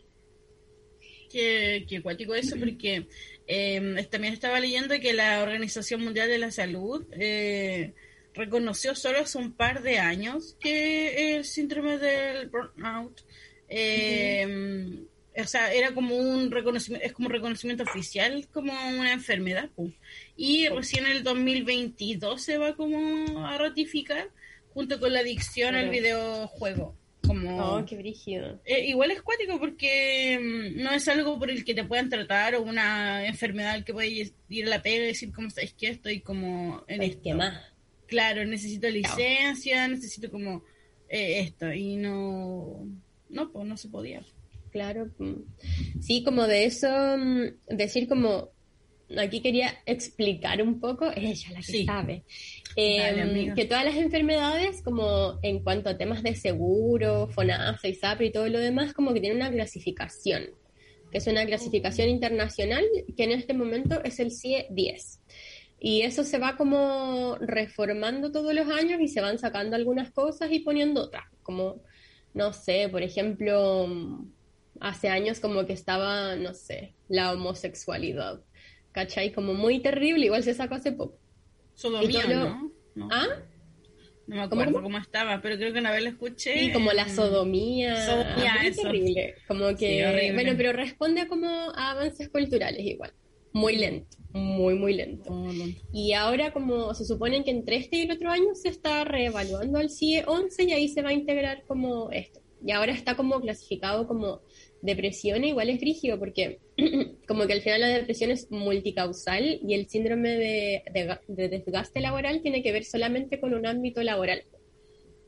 Que, 1.28 1.86
que 1.88 2.02
cuático 2.02 2.34
eso, 2.34 2.56
porque 2.58 3.06
eh, 3.46 4.06
también 4.10 4.34
estaba 4.34 4.60
leyendo 4.60 4.98
que 5.00 5.12
la 5.12 5.42
Organización 5.42 6.02
Mundial 6.02 6.28
de 6.28 6.38
la 6.38 6.50
Salud 6.50 7.06
eh, 7.12 7.94
reconoció 8.34 8.94
solo 8.94 9.20
hace 9.20 9.38
un 9.38 9.52
par 9.52 9.82
de 9.82 9.98
años 9.98 10.56
que 10.60 11.36
el 11.36 11.44
síndrome 11.44 11.98
del 11.98 12.48
burnout, 12.48 13.22
eh, 13.68 15.06
o 15.36 15.46
sea, 15.46 15.72
era 15.72 15.92
como 15.94 16.16
un 16.16 16.50
reconocimiento, 16.50 17.06
es 17.06 17.12
como 17.12 17.28
un 17.28 17.32
reconocimiento 17.32 17.84
oficial 17.84 18.48
como 18.52 18.72
una 18.72 19.12
enfermedad, 19.12 19.70
pu. 19.70 19.92
y 20.36 20.68
recién 20.68 21.06
en 21.06 21.12
el 21.12 21.22
2022 21.22 22.42
se 22.42 22.58
va 22.58 22.74
como 22.74 23.46
a 23.46 23.56
ratificar 23.56 24.28
junto 24.74 24.98
con 25.00 25.12
la 25.12 25.20
adicción 25.20 25.74
al 25.74 25.90
videojuego. 25.90 26.94
Como, 27.26 27.58
Oh, 27.76 27.84
qué 27.84 27.96
brígido. 27.96 28.60
eh, 28.64 28.86
igual 28.86 29.10
es 29.10 29.20
cuático 29.22 29.58
porque 29.58 30.38
mm, 30.40 30.82
no 30.82 30.92
es 30.92 31.06
algo 31.08 31.38
por 31.38 31.50
el 31.50 31.64
que 31.64 31.74
te 31.74 31.84
puedan 31.84 32.08
tratar 32.08 32.54
o 32.54 32.62
una 32.62 33.26
enfermedad 33.26 33.84
que 33.84 33.92
puedes 33.92 34.32
ir 34.48 34.66
a 34.66 34.70
la 34.70 34.82
pega 34.82 35.04
y 35.04 35.08
decir, 35.08 35.32
¿cómo 35.32 35.50
sabes 35.50 35.74
que 35.74 35.88
Estoy 35.88 36.20
como 36.20 36.84
en 36.88 37.02
Es 37.02 37.10
esto. 37.10 37.22
que 37.24 37.34
más. 37.34 37.60
Claro, 38.06 38.44
necesito 38.46 38.88
licencia, 38.88 39.86
necesito 39.88 40.30
como 40.30 40.64
eh, 41.08 41.40
esto. 41.40 41.70
Y 41.72 41.96
no, 41.96 42.86
no, 43.28 43.50
pues 43.52 43.66
no 43.66 43.76
se 43.76 43.88
podía. 43.88 44.22
Claro. 44.70 45.10
mm. 45.18 46.00
Sí, 46.00 46.22
como 46.22 46.46
de 46.46 46.64
eso, 46.66 46.88
mm, 47.18 47.44
decir 47.76 48.08
como 48.08 48.50
aquí 49.16 49.40
quería 49.40 49.78
explicar 49.86 50.60
un 50.62 50.80
poco, 50.80 51.10
ella 51.14 51.50
la 51.52 51.56
que 51.58 51.62
Sí. 51.62 51.84
sabe, 51.86 52.24
eh, 52.76 53.20
amiga. 53.20 53.54
que 53.54 53.64
todas 53.64 53.84
las 53.84 53.96
enfermedades, 53.96 54.82
como 54.82 55.38
en 55.42 55.62
cuanto 55.62 55.88
a 55.88 55.96
temas 55.96 56.22
de 56.22 56.34
seguro, 56.34 57.28
FONASA, 57.28 57.88
ISAPRE 57.88 58.26
y 58.26 58.32
todo 58.32 58.48
lo 58.48 58.58
demás, 58.58 58.92
como 58.92 59.14
que 59.14 59.20
tienen 59.20 59.38
una 59.38 59.50
clasificación, 59.50 60.50
que 61.10 61.18
es 61.18 61.26
una 61.26 61.46
clasificación 61.46 62.08
internacional 62.08 62.84
que 63.16 63.24
en 63.24 63.32
este 63.32 63.54
momento 63.54 64.02
es 64.04 64.20
el 64.20 64.30
CIE 64.30 64.66
10. 64.70 65.20
Y 65.80 66.02
eso 66.02 66.24
se 66.24 66.38
va 66.38 66.56
como 66.56 67.36
reformando 67.40 68.32
todos 68.32 68.52
los 68.52 68.68
años 68.68 69.00
y 69.00 69.08
se 69.08 69.20
van 69.20 69.38
sacando 69.38 69.76
algunas 69.76 70.10
cosas 70.10 70.50
y 70.50 70.58
poniendo 70.60 71.02
otras, 71.04 71.24
como, 71.42 71.80
no 72.34 72.52
sé, 72.52 72.88
por 72.90 73.02
ejemplo, 73.02 73.88
hace 74.80 75.08
años 75.08 75.40
como 75.40 75.66
que 75.66 75.72
estaba, 75.72 76.34
no 76.36 76.52
sé, 76.52 76.94
la 77.08 77.32
homosexualidad, 77.32 78.40
¿cachai? 78.98 79.30
Como 79.32 79.54
muy 79.54 79.78
terrible, 79.80 80.26
igual 80.26 80.42
se 80.42 80.54
sacó 80.54 80.74
hace 80.74 80.90
poco. 80.90 81.16
Sodomía, 81.74 82.26
lo- 82.26 82.34
¿no? 82.48 82.72
No, 82.96 83.08
¿Ah? 83.12 83.26
no 84.26 84.34
me 84.36 84.48
¿Cómo, 84.48 84.60
acuerdo 84.62 84.72
cómo? 84.72 84.82
cómo, 84.86 84.98
estaba, 84.98 85.40
pero 85.40 85.56
creo 85.56 85.72
que 85.72 85.78
una 85.78 85.92
vez 85.92 86.02
lo 86.02 86.08
escuché. 86.10 86.58
Sí, 86.58 86.72
como 86.72 86.90
la 86.92 87.08
sodomía. 87.08 87.94
Sodomía, 88.04 88.54
eso. 88.64 88.82
terrible. 88.82 89.34
Como 89.46 89.68
que, 89.76 90.20
Sí, 90.20 90.32
bueno, 90.34 90.52
pero 90.56 90.72
responde 90.72 91.20
a 91.20 91.28
como 91.28 91.46
a 91.48 91.92
avances 91.92 92.28
culturales 92.28 92.84
igual. 92.84 93.12
Muy 93.52 93.76
lento, 93.76 94.16
muy, 94.32 94.74
muy 94.74 94.94
lento. 94.94 95.30
Oh. 95.32 95.50
Y 95.92 96.12
ahora 96.12 96.52
como 96.52 96.92
se 96.94 97.04
supone 97.04 97.44
que 97.44 97.50
entre 97.52 97.76
este 97.76 97.96
y 97.98 98.00
el 98.02 98.10
otro 98.10 98.30
año 98.30 98.54
se 98.54 98.68
está 98.68 99.04
reevaluando 99.04 99.78
al 99.78 99.90
CIE 99.90 100.24
11 100.26 100.64
y 100.64 100.72
ahí 100.72 100.88
se 100.88 101.02
va 101.02 101.10
a 101.10 101.12
integrar 101.14 101.62
como 101.66 102.10
esto. 102.10 102.40
Y 102.66 102.72
ahora 102.72 102.92
está 102.92 103.14
como 103.16 103.40
clasificado 103.40 104.06
como 104.08 104.40
depresión, 104.82 105.44
e 105.44 105.48
igual 105.48 105.70
es 105.70 105.80
rígido 105.80 106.18
porque 106.18 106.58
como 107.28 107.46
que 107.46 107.54
al 107.54 107.62
final 107.62 107.80
la 107.82 107.88
depresión 107.88 108.30
es 108.30 108.50
multicausal 108.50 109.60
y 109.62 109.74
el 109.74 109.88
síndrome 109.88 110.30
de, 110.30 110.82
de 110.92 111.08
ga- 111.08 111.20
de 111.28 111.48
desgaste 111.48 112.00
laboral 112.00 112.42
tiene 112.42 112.62
que 112.62 112.72
ver 112.72 112.84
solamente 112.84 113.40
con 113.40 113.54
un 113.54 113.66
ámbito 113.66 114.02
laboral. 114.02 114.44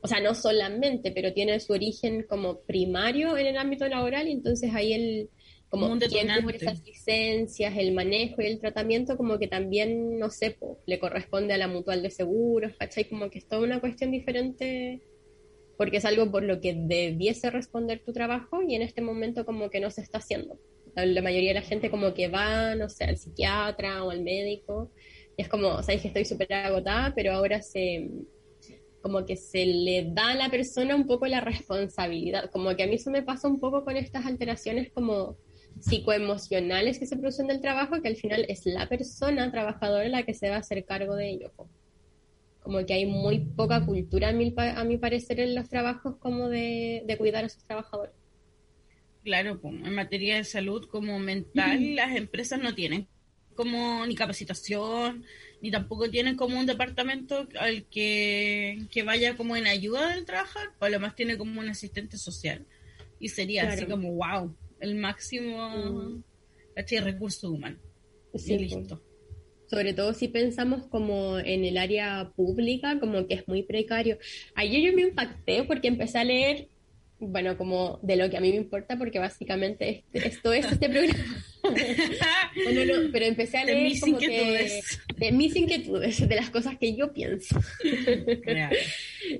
O 0.03 0.07
sea, 0.07 0.19
no 0.19 0.33
solamente, 0.33 1.11
pero 1.11 1.33
tiene 1.33 1.59
su 1.59 1.73
origen 1.73 2.23
como 2.27 2.61
primario 2.61 3.37
en 3.37 3.47
el 3.47 3.57
ámbito 3.57 3.87
laboral 3.87 4.27
y 4.27 4.31
entonces 4.31 4.73
ahí 4.73 4.93
el 4.93 5.29
como 5.69 5.83
Como 5.83 5.93
un 5.93 5.99
detonante. 5.99 6.55
esas 6.57 6.83
licencias, 6.85 7.77
el 7.77 7.93
manejo 7.93 8.41
y 8.41 8.47
el 8.47 8.59
tratamiento, 8.59 9.15
como 9.15 9.39
que 9.39 9.47
también, 9.47 10.19
no 10.19 10.29
sé, 10.29 10.51
po, 10.59 10.79
le 10.85 10.99
corresponde 10.99 11.53
a 11.53 11.57
la 11.57 11.67
mutual 11.69 12.01
de 12.03 12.09
seguros, 12.09 12.73
¿cachai? 12.77 13.07
Como 13.07 13.29
que 13.29 13.39
es 13.39 13.47
toda 13.47 13.61
una 13.63 13.79
cuestión 13.79 14.11
diferente, 14.11 15.01
porque 15.77 15.97
es 15.97 16.05
algo 16.05 16.31
por 16.31 16.43
lo 16.43 16.61
que 16.61 16.73
debiese 16.75 17.49
responder 17.51 18.01
tu 18.05 18.13
trabajo 18.13 18.61
y 18.67 18.75
en 18.75 18.83
este 18.83 19.01
momento 19.01 19.45
como 19.45 19.69
que 19.69 19.79
no 19.81 19.91
se 19.91 20.01
está 20.01 20.19
haciendo. 20.19 20.59
La, 20.95 21.21
mayoría 21.21 21.49
de 21.49 21.59
la 21.59 21.61
gente 21.61 21.89
como 21.89 22.13
que 22.13 22.27
va, 22.27 22.75
no 22.75 22.89
sé, 22.89 23.05
al 23.05 23.17
psiquiatra 23.17 24.03
o 24.03 24.11
al 24.11 24.21
médico, 24.21 24.91
y 25.37 25.41
es 25.41 25.47
como, 25.47 25.81
sabéis 25.81 26.01
que 26.01 26.07
estoy 26.09 26.25
súper 26.25 26.53
agotada, 26.53 27.13
pero 27.15 27.33
ahora 27.33 27.61
se 27.61 28.09
como 29.01 29.25
que 29.25 29.35
se 29.35 29.65
le 29.65 30.11
da 30.11 30.31
a 30.31 30.35
la 30.35 30.49
persona 30.49 30.95
un 30.95 31.07
poco 31.07 31.25
la 31.25 31.41
responsabilidad, 31.41 32.51
como 32.51 32.75
que 32.75 32.83
a 32.83 32.87
mí 32.87 32.95
eso 32.95 33.09
me 33.09 33.23
pasa 33.23 33.47
un 33.47 33.59
poco 33.59 33.83
con 33.83 33.97
estas 33.97 34.25
alteraciones 34.25 34.91
como 34.91 35.37
psicoemocionales 35.79 36.99
que 36.99 37.07
se 37.07 37.17
producen 37.17 37.47
del 37.47 37.61
trabajo, 37.61 38.01
que 38.01 38.07
al 38.07 38.15
final 38.15 38.45
es 38.47 38.65
la 38.65 38.87
persona 38.87 39.51
trabajadora 39.51 40.07
la 40.07 40.23
que 40.23 40.33
se 40.33 40.49
va 40.49 40.57
a 40.57 40.59
hacer 40.59 40.85
cargo 40.85 41.15
de 41.15 41.29
ello. 41.29 41.51
Como 42.61 42.85
que 42.85 42.93
hay 42.93 43.05
muy 43.05 43.39
poca 43.39 43.83
cultura, 43.85 44.29
a 44.29 44.33
mi, 44.33 44.53
a 44.55 44.83
mi 44.83 44.97
parecer, 44.97 45.39
en 45.39 45.55
los 45.55 45.67
trabajos 45.69 46.17
como 46.17 46.49
de, 46.49 47.03
de 47.07 47.17
cuidar 47.17 47.45
a 47.45 47.49
sus 47.49 47.63
trabajadores. 47.63 48.13
Claro, 49.23 49.59
pues, 49.61 49.75
en 49.75 49.93
materia 49.93 50.35
de 50.37 50.43
salud 50.43 50.87
como 50.87 51.19
mental, 51.19 51.95
las 51.95 52.15
empresas 52.15 52.59
no 52.59 52.73
tienen 52.73 53.07
como 53.55 54.05
ni 54.07 54.15
capacitación, 54.15 55.23
ni 55.61 55.69
tampoco 55.69 56.09
tienen 56.09 56.35
como 56.35 56.57
un 56.59 56.65
departamento 56.65 57.47
al 57.59 57.85
que, 57.85 58.79
que 58.89 59.03
vaya 59.03 59.35
como 59.37 59.55
en 59.55 59.67
ayuda 59.67 60.15
del 60.15 60.25
trabajar, 60.25 60.69
o 60.79 60.87
lo 60.87 60.99
más 60.99 61.15
tiene 61.15 61.37
como 61.37 61.59
un 61.59 61.69
asistente 61.69 62.17
social. 62.17 62.65
Y 63.19 63.29
sería 63.29 63.69
así 63.69 63.85
como, 63.85 64.11
wow, 64.13 64.55
el 64.79 64.95
máximo 64.95 65.69
Mm. 65.69 66.23
recurso 67.03 67.51
humano. 67.51 67.77
Sí, 68.33 68.53
y 68.53 68.69
po. 68.69 68.79
listo. 68.79 69.01
Sobre 69.67 69.93
todo 69.93 70.13
si 70.13 70.27
pensamos 70.27 70.87
como 70.87 71.37
en 71.39 71.63
el 71.63 71.77
área 71.77 72.33
pública, 72.35 72.99
como 72.99 73.27
que 73.27 73.35
es 73.35 73.47
muy 73.47 73.63
precario. 73.63 74.17
Ayer 74.55 74.81
yo 74.81 74.93
me 74.93 75.03
impacté 75.03 75.63
porque 75.63 75.87
empecé 75.87 76.17
a 76.17 76.23
leer, 76.23 76.67
bueno, 77.21 77.57
como 77.57 77.99
de 78.01 78.15
lo 78.15 78.29
que 78.29 78.37
a 78.37 78.41
mí 78.41 78.49
me 78.49 78.57
importa, 78.57 78.97
porque 78.97 79.19
básicamente 79.19 80.03
este- 80.13 80.27
esto 80.27 80.51
es 80.53 80.71
este 80.71 80.89
programa. 80.89 81.45
Bueno, 82.63 82.85
no, 82.85 83.11
pero 83.13 83.25
empecé 83.25 83.59
a 83.59 83.65
De 83.65 83.73
leer 83.73 83.83
mis 83.91 84.01
como 84.01 84.17
que- 84.17 84.25
inquietudes. 84.25 84.99
de 85.15 85.31
mis 85.31 85.55
inquietudes, 85.55 86.27
de 86.27 86.35
las 86.35 86.49
cosas 86.49 86.75
que 86.79 86.95
yo 86.95 87.13
pienso. 87.13 87.57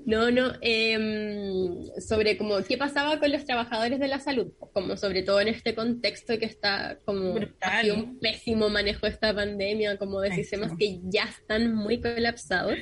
No, 0.05 0.29
no, 0.31 0.53
em, 0.61 1.83
sobre 2.00 2.38
como 2.38 2.63
qué 2.63 2.77
pasaba 2.77 3.19
con 3.19 3.31
los 3.31 3.43
trabajadores 3.45 4.00
de 4.00 4.07
la 4.07 4.19
salud, 4.19 4.51
como 4.73 4.95
sobre 4.97 5.23
todo 5.23 5.41
en 5.41 5.47
este 5.50 5.73
contexto 5.75 6.38
que 6.39 6.45
está 6.45 7.00
como 7.05 7.35
ha 7.61 7.81
sido 7.81 7.95
un 7.95 8.19
pésimo 8.19 8.69
manejo 8.69 9.05
de 9.07 9.11
esta 9.13 9.33
pandemia, 9.33 9.97
como 9.97 10.21
de 10.21 10.29
Pésimo. 10.29 10.43
sistemas 10.43 10.71
que 10.77 11.00
ya 11.05 11.23
están 11.23 11.73
muy 11.73 12.00
colapsados. 12.00 12.77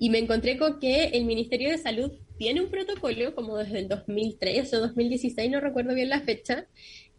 Y 0.00 0.08
me 0.08 0.18
encontré 0.18 0.56
con 0.56 0.80
que 0.80 1.08
el 1.08 1.26
Ministerio 1.26 1.70
de 1.70 1.76
Salud 1.76 2.10
tiene 2.38 2.62
un 2.62 2.70
protocolo, 2.70 3.34
como 3.34 3.58
desde 3.58 3.80
el 3.80 3.88
2003 3.88 4.72
o 4.72 4.80
2016, 4.80 5.50
no 5.50 5.60
recuerdo 5.60 5.94
bien 5.94 6.08
la 6.08 6.22
fecha, 6.22 6.66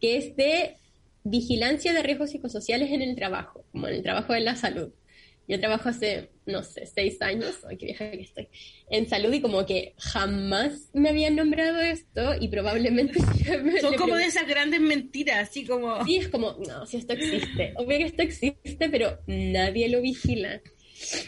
que 0.01 0.17
es 0.17 0.35
de 0.35 0.77
vigilancia 1.23 1.93
de 1.93 2.01
riesgos 2.01 2.31
psicosociales 2.31 2.91
en 2.91 3.03
el 3.03 3.15
trabajo, 3.15 3.63
como 3.71 3.87
en 3.87 3.93
el 3.93 4.01
trabajo 4.01 4.33
de 4.33 4.39
la 4.39 4.55
salud. 4.55 4.91
Yo 5.47 5.59
trabajo 5.59 5.89
hace, 5.89 6.31
no 6.47 6.63
sé, 6.63 6.87
seis 6.87 7.21
años, 7.21 7.59
ay, 7.69 7.77
qué 7.77 7.85
vieja 7.85 8.09
que 8.09 8.21
estoy, 8.21 8.47
en 8.89 9.07
salud 9.07 9.31
y 9.31 9.41
como 9.41 9.63
que 9.67 9.93
jamás 9.97 10.89
me 10.93 11.09
habían 11.09 11.35
nombrado 11.35 11.81
esto 11.81 12.33
y 12.39 12.47
probablemente... 12.47 13.19
Son 13.81 13.93
como 13.93 14.15
de 14.15 14.25
esas 14.25 14.47
grandes 14.47 14.81
mentiras, 14.81 15.49
así 15.49 15.65
como... 15.65 16.03
Sí, 16.03 16.17
es 16.17 16.29
como, 16.29 16.57
no, 16.67 16.87
si 16.87 16.97
esto 16.97 17.13
existe. 17.13 17.73
Obvio 17.75 17.99
que 17.99 18.05
esto 18.05 18.23
existe, 18.23 18.89
pero 18.89 19.19
nadie 19.27 19.87
lo 19.87 20.01
vigila. 20.01 20.61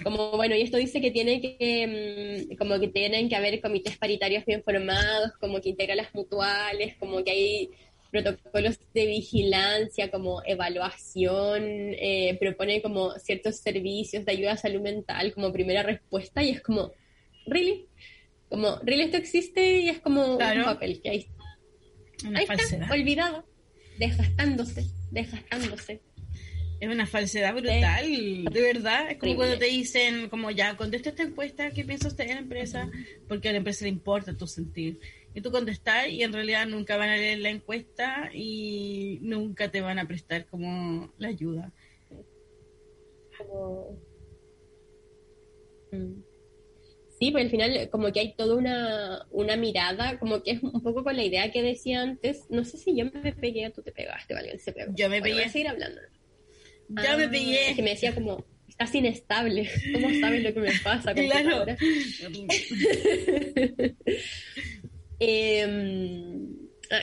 Como, 0.04 0.32
bueno, 0.32 0.56
y 0.56 0.62
esto 0.62 0.78
dice 0.78 1.02
que 1.02 1.12
tiene 1.12 1.42
que, 1.42 2.48
mm, 2.52 2.56
como 2.58 2.80
que 2.80 2.88
tienen 2.88 3.30
que 3.30 3.36
haber 3.36 3.60
comités 3.62 3.98
paritarios 3.98 4.46
bien 4.46 4.64
formados, 4.64 5.32
como 5.40 5.60
que 5.62 5.70
integra 5.70 5.96
las 5.96 6.14
mutuales, 6.14 6.96
como 6.98 7.24
que 7.24 7.32
hay 7.32 7.70
protocolos 8.12 8.78
de 8.94 9.06
vigilancia, 9.08 10.12
como 10.12 10.42
evaluación, 10.46 11.64
eh, 11.66 12.38
propone 12.40 12.82
como 12.82 13.12
ciertos 13.18 13.58
servicios 13.58 14.24
de 14.26 14.32
ayuda 14.32 14.52
a 14.54 14.58
salud 14.58 14.82
mental 14.82 15.34
como 15.34 15.52
primera 15.52 15.82
respuesta 15.84 16.44
y 16.44 16.50
es 16.52 16.62
como, 16.62 16.92
¿really? 17.48 17.88
Como, 18.50 18.78
¿really 18.84 19.04
esto 19.04 19.18
existe? 19.18 19.80
Y 19.80 19.90
es 19.90 20.00
como 20.00 20.38
Claro. 20.38 20.60
un 20.60 20.66
papel 20.66 21.02
que 21.02 21.10
ahí 21.10 21.28
Una 22.28 22.40
Ahí 22.40 22.46
falsedad. 22.46 22.84
está, 22.84 22.94
olvidado, 22.94 23.46
desgastándose, 23.98 24.86
desgastándose. 25.12 26.00
Es 26.84 26.90
una 26.90 27.08
falsedad 27.08 27.54
brutal, 27.54 28.44
de 28.44 28.62
verdad. 28.62 29.10
Es 29.10 29.18
como 29.18 29.32
Horrible. 29.32 29.36
cuando 29.38 29.58
te 29.58 29.68
dicen, 29.68 30.28
como 30.28 30.52
ya, 30.52 30.76
contesta 30.76 31.12
esta 31.12 31.24
encuesta, 31.24 31.72
¿qué 31.72 31.86
piensa 31.86 32.10
usted 32.10 32.26
en 32.26 32.32
la 32.32 32.40
empresa? 32.40 32.92
Porque 33.30 33.48
a 33.48 33.52
la 33.54 33.60
empresa 33.60 33.86
le 33.86 33.90
importa 33.90 34.36
tu 34.36 34.48
sentir. 34.48 35.00
Y 35.34 35.40
tú 35.40 35.50
contestas 35.50 36.10
y 36.10 36.24
en 36.24 36.34
realidad 36.34 36.68
nunca 36.68 36.98
van 36.98 37.08
a 37.08 37.16
leer 37.16 37.40
la 37.40 37.52
encuesta 37.52 38.30
y 38.34 39.18
nunca 39.22 39.72
te 39.72 39.80
van 39.80 39.98
a 39.98 40.06
prestar 40.06 40.46
como 40.48 41.14
la 41.18 41.30
ayuda. 41.30 41.72
Como... 43.38 43.98
Mm. 45.90 46.22
Sí, 47.18 47.32
pues 47.32 47.46
al 47.46 47.50
final 47.50 47.90
como 47.92 48.12
que 48.12 48.20
hay 48.20 48.34
toda 48.34 48.58
una, 48.58 49.26
una 49.32 49.56
mirada, 49.56 50.20
como 50.20 50.44
que 50.44 50.52
es 50.52 50.64
un 50.64 50.84
poco 50.84 51.06
con 51.06 51.16
la 51.16 51.24
idea 51.24 51.50
que 51.50 51.64
decía 51.64 52.02
antes, 52.02 52.44
no 52.50 52.66
sé 52.66 52.78
si 52.78 52.94
yo 52.94 53.06
me 53.06 53.32
pegué 53.32 53.68
o 53.68 53.72
tú 53.72 53.82
te 53.84 53.94
pegaste 53.94 54.34
o 54.34 54.38
alguien 54.38 54.60
se 54.60 54.74
pegó. 54.74 54.92
Yo 54.94 55.08
me 55.08 55.22
pegué. 55.22 55.36
voy 55.36 55.44
a 55.44 55.50
seguir 55.50 55.70
hablando. 55.70 56.02
Ya 56.90 57.18
me 57.18 57.24
Ah, 57.24 57.26
Es 57.26 57.32
que 57.32 57.38
pegué. 57.76 57.82
me 57.84 57.90
decía 57.92 58.14
como, 58.14 58.46
estás 58.68 58.94
inestable, 58.96 59.70
¿cómo 59.94 60.08
sabes 60.20 60.44
lo 60.44 60.54
que 60.54 60.60
me 60.60 60.72
pasa? 60.84 61.14
Claro. 61.14 61.66
Eh, 65.26 65.66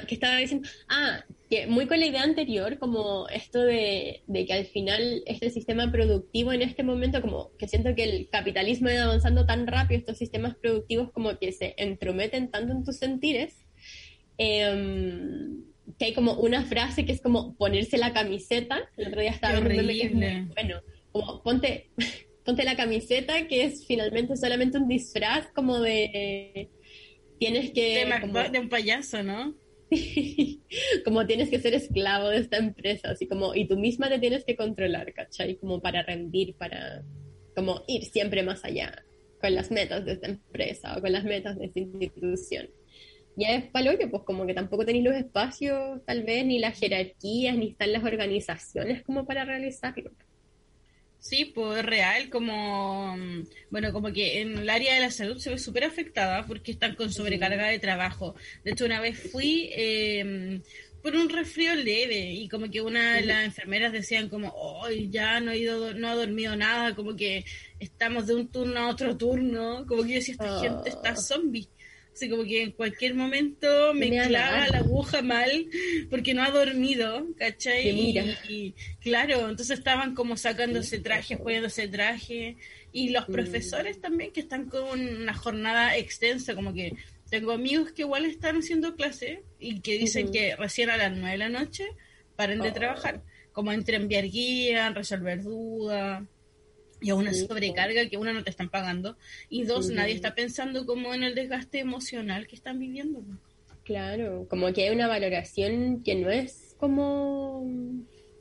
que 0.07 0.15
estaba 0.15 0.37
diciendo, 0.37 0.69
ah, 0.89 1.25
que 1.49 1.67
muy 1.67 1.87
con 1.87 1.99
la 2.01 2.07
idea 2.07 2.23
anterior, 2.23 2.79
como 2.79 3.29
esto 3.29 3.61
de, 3.63 4.23
de 4.27 4.47
que 4.47 4.53
al 4.53 4.67
final 4.67 5.23
este 5.27 5.51
sistema 5.51 5.91
productivo 5.91 6.53
en 6.53 6.63
este 6.63 6.83
momento, 6.83 7.21
como 7.23 7.51
que 7.57 7.67
siento 7.67 7.95
que 7.95 8.05
el 8.05 8.29
capitalismo 8.29 8.89
ha 8.89 8.95
ido 8.95 9.05
avanzando 9.05 9.47
tan 9.47 9.67
rápido, 9.67 9.99
estos 10.01 10.19
sistemas 10.19 10.55
productivos 10.57 11.11
como 11.13 11.39
que 11.39 11.53
se 11.53 11.75
entrometen 11.79 12.51
tanto 12.51 12.73
en 12.73 12.85
tus 12.85 12.99
sentires, 12.99 13.55
em, 14.39 15.65
que 15.99 16.07
hay 16.07 16.15
como 16.15 16.35
una 16.35 16.65
frase 16.65 17.05
que 17.05 17.13
es 17.13 17.21
como 17.21 17.55
ponerse 17.57 17.99
la 17.99 18.13
camiseta, 18.13 18.89
el 18.97 19.09
otro 19.09 19.21
día 19.21 19.31
estaba 19.31 19.61
viendo 19.61 19.93
que 19.93 20.07
es 20.07 20.13
muy 20.15 20.55
bueno, 20.55 20.83
como 21.13 21.43
ponte, 21.43 21.91
ponte 22.45 22.65
la 22.65 22.77
camiseta 22.77 23.47
que 23.49 23.65
es 23.65 23.87
finalmente 23.87 24.37
solamente 24.37 24.79
un 24.79 24.89
disfraz 24.89 25.49
como 25.55 25.79
de 25.81 26.71
tienes 27.39 27.71
que 27.73 28.05
De, 28.05 28.21
como- 28.21 28.49
de 28.49 28.59
un 28.59 28.69
payaso, 28.69 29.23
¿no? 29.23 29.55
como 31.05 31.27
tienes 31.27 31.51
que 31.51 31.59
ser 31.59 31.75
esclavo 31.75 32.29
de 32.29 32.39
esta 32.39 32.59
empresa, 32.59 33.11
así 33.11 33.27
como, 33.27 33.55
y 33.55 33.67
tú 33.67 33.77
misma 33.77 34.09
te 34.09 34.19
tienes 34.19 34.45
que 34.45 34.55
controlar, 34.57 35.13
¿cachai? 35.13 35.57
Como 35.57 35.81
para 35.81 36.03
rendir, 36.03 36.55
para 36.57 37.03
como 37.57 37.83
ir 37.89 38.05
siempre 38.05 38.43
más 38.43 38.65
allá 38.65 39.05
con 39.41 39.55
las 39.55 39.71
metas 39.71 40.05
de 40.05 40.13
esta 40.13 40.29
empresa 40.29 40.97
o 40.97 41.01
con 41.01 41.13
las 41.13 41.25
metas 41.25 41.59
de 41.59 41.67
esta 41.67 41.81
institución. 41.81 42.71
Ya 43.37 43.55
es 43.55 43.65
que 43.99 44.09
pues 44.09 44.23
como 44.25 44.47
que 44.47 44.55
tampoco 44.55 44.85
tenéis 44.85 45.05
los 45.05 45.15
espacios, 45.15 46.05
tal 46.05 46.25
vez, 46.25 46.45
ni 46.45 46.59
las 46.59 46.79
jerarquías, 46.79 47.57
ni 47.57 47.71
están 47.71 47.93
las 47.93 48.05
organizaciones 48.05 49.03
como 49.03 49.25
para 49.25 49.45
realizarlo. 49.45 50.11
Sí, 51.21 51.45
pues 51.45 51.85
real, 51.85 52.31
como, 52.31 53.15
bueno, 53.71 53.93
como 53.93 54.11
que 54.11 54.41
en 54.41 54.59
el 54.59 54.71
área 54.71 54.95
de 54.95 55.01
la 55.01 55.11
salud 55.11 55.37
se 55.37 55.51
ve 55.51 55.59
súper 55.59 55.85
afectada 55.85 56.47
porque 56.47 56.73
están 56.73 56.95
con 56.95 57.13
sobrecarga 57.13 57.69
de 57.69 57.79
trabajo. 57.79 58.35
De 58.65 58.71
hecho, 58.71 58.87
una 58.87 59.01
vez 59.01 59.31
fui 59.31 59.71
eh, 59.75 60.63
por 61.03 61.15
un 61.15 61.29
resfrío 61.29 61.75
leve 61.75 62.33
y 62.33 62.49
como 62.49 62.71
que 62.71 62.81
una 62.81 63.17
de 63.17 63.23
las 63.23 63.45
enfermeras 63.45 63.93
decían 63.93 64.31
como, 64.31 64.49
hoy 64.49 65.11
ya 65.11 65.41
no 65.41 65.53
he 65.53 65.59
ido, 65.59 65.93
no 65.95 66.09
ha 66.09 66.15
dormido 66.15 66.57
nada, 66.57 66.95
como 66.95 67.17
que 67.17 67.45
estamos 67.79 68.27
de 68.27 68.35
un 68.35 68.49
turno 68.49 68.81
a 68.81 68.89
otro 68.89 69.17
turno, 69.17 69.85
como 69.87 70.03
que 70.03 70.09
yo 70.09 70.15
decía, 70.17 70.35
esta 70.35 70.61
gente 70.61 70.89
está 70.89 71.11
ah. 71.11 71.17
zombie. 71.17 71.69
Así 72.13 72.29
como 72.29 72.45
que 72.45 72.63
en 72.63 72.73
cualquier 72.73 73.15
momento 73.15 73.95
me, 73.95 74.11
clava 74.11 74.69
la 74.69 74.79
aguja 74.79 75.23
mal 75.23 75.67
porque 76.11 76.35
no 76.35 76.43
ha 76.43 76.51
dormido, 76.51 77.27
¿cachai? 77.39 77.89
Y, 78.49 78.75
claro, 79.01 79.49
entonces 79.49 79.79
estaban 79.79 80.15
como 80.15 80.37
sacándose 80.37 80.99
traje, 80.99 81.37
poniéndose 81.37 81.89
traje. 81.89 82.57
Y 82.93 83.11
los 83.11 83.27
profesores 83.27 84.01
también 84.01 84.33
que 84.33 84.41
están 84.41 84.69
con 84.69 85.01
una 85.01 85.35
jornada 85.35 85.97
extensa, 85.97 86.55
como 86.55 86.75
que 86.75 86.95
tengo 87.31 87.53
amigos 87.53 87.93
que 87.93 88.03
igual 88.03 88.25
están 88.25 88.57
haciendo 88.57 88.97
clase 88.97 89.45
y 89.61 89.81
que 89.81 89.97
dicen 89.97 90.33
que 90.33 90.57
recién 90.57 90.91
a 90.91 90.97
las 90.97 91.13
nueve 91.13 91.31
de 91.31 91.39
la 91.39 91.49
noche 91.49 91.89
paren 92.35 92.61
de 92.61 92.71
oh. 92.71 92.73
trabajar, 92.73 93.23
como 93.53 93.73
entre 93.73 93.97
enviar 93.97 94.25
guía, 94.25 94.91
resolver 94.91 95.43
dudas 95.43 96.25
y 97.01 97.11
a 97.11 97.15
una 97.15 97.33
sobrecarga 97.33 98.09
que 98.09 98.17
uno 98.17 98.33
no 98.33 98.45
te 98.45 98.51
están 98.51 98.69
pagando 98.69 99.17
y 99.49 99.65
dos 99.65 99.91
nadie 99.91 100.15
está 100.15 100.35
pensando 100.35 100.87
como 100.87 101.15
en 101.15 101.23
el 101.23 101.35
desgaste 101.35 101.79
emocional 101.79 102.47
que 102.47 102.57
están 102.57 102.79
viviendo 102.79 103.23
claro 103.85 104.47
como 104.49 104.73
que 104.73 104.85
hay 104.85 104.95
una 104.95 105.09
valoración 105.09 106.03
que 106.03 106.15
no 106.15 106.31
es 106.31 106.75
como 106.79 107.67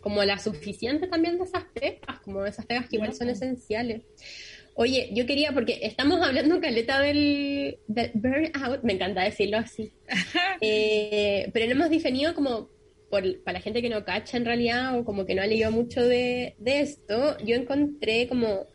como 0.02 0.24
la 0.24 0.40
suficiente 0.40 1.08
también 1.08 1.38
de 1.38 1.44
esas 1.46 1.66
pegas 1.74 2.20
como 2.24 2.46
esas 2.46 2.66
pegas 2.66 2.88
que 2.88 2.96
igual 2.98 3.14
son 3.14 3.30
esenciales. 3.30 4.04
Oye, 4.82 5.10
yo 5.12 5.26
quería, 5.26 5.52
porque 5.52 5.80
estamos 5.82 6.22
hablando, 6.22 6.62
Caleta, 6.62 7.02
del, 7.02 7.80
del 7.88 8.12
burnout, 8.14 8.82
me 8.82 8.94
encanta 8.94 9.24
decirlo 9.24 9.58
así, 9.58 9.92
eh, 10.62 11.50
pero 11.52 11.66
no 11.66 11.72
hemos 11.74 11.90
definido 11.90 12.34
como 12.34 12.70
para 13.10 13.54
la 13.54 13.62
gente 13.62 13.82
que 13.82 13.90
no 13.90 14.06
cacha 14.06 14.38
en 14.38 14.46
realidad 14.46 14.98
o 14.98 15.04
como 15.04 15.26
que 15.26 15.36
no 15.36 15.42
ha 15.42 15.48
leído 15.48 15.72
mucho 15.72 16.06
de, 16.06 16.56
esto, 16.66 17.38
yo 17.40 17.56
encontré 17.56 18.28
como 18.28 18.68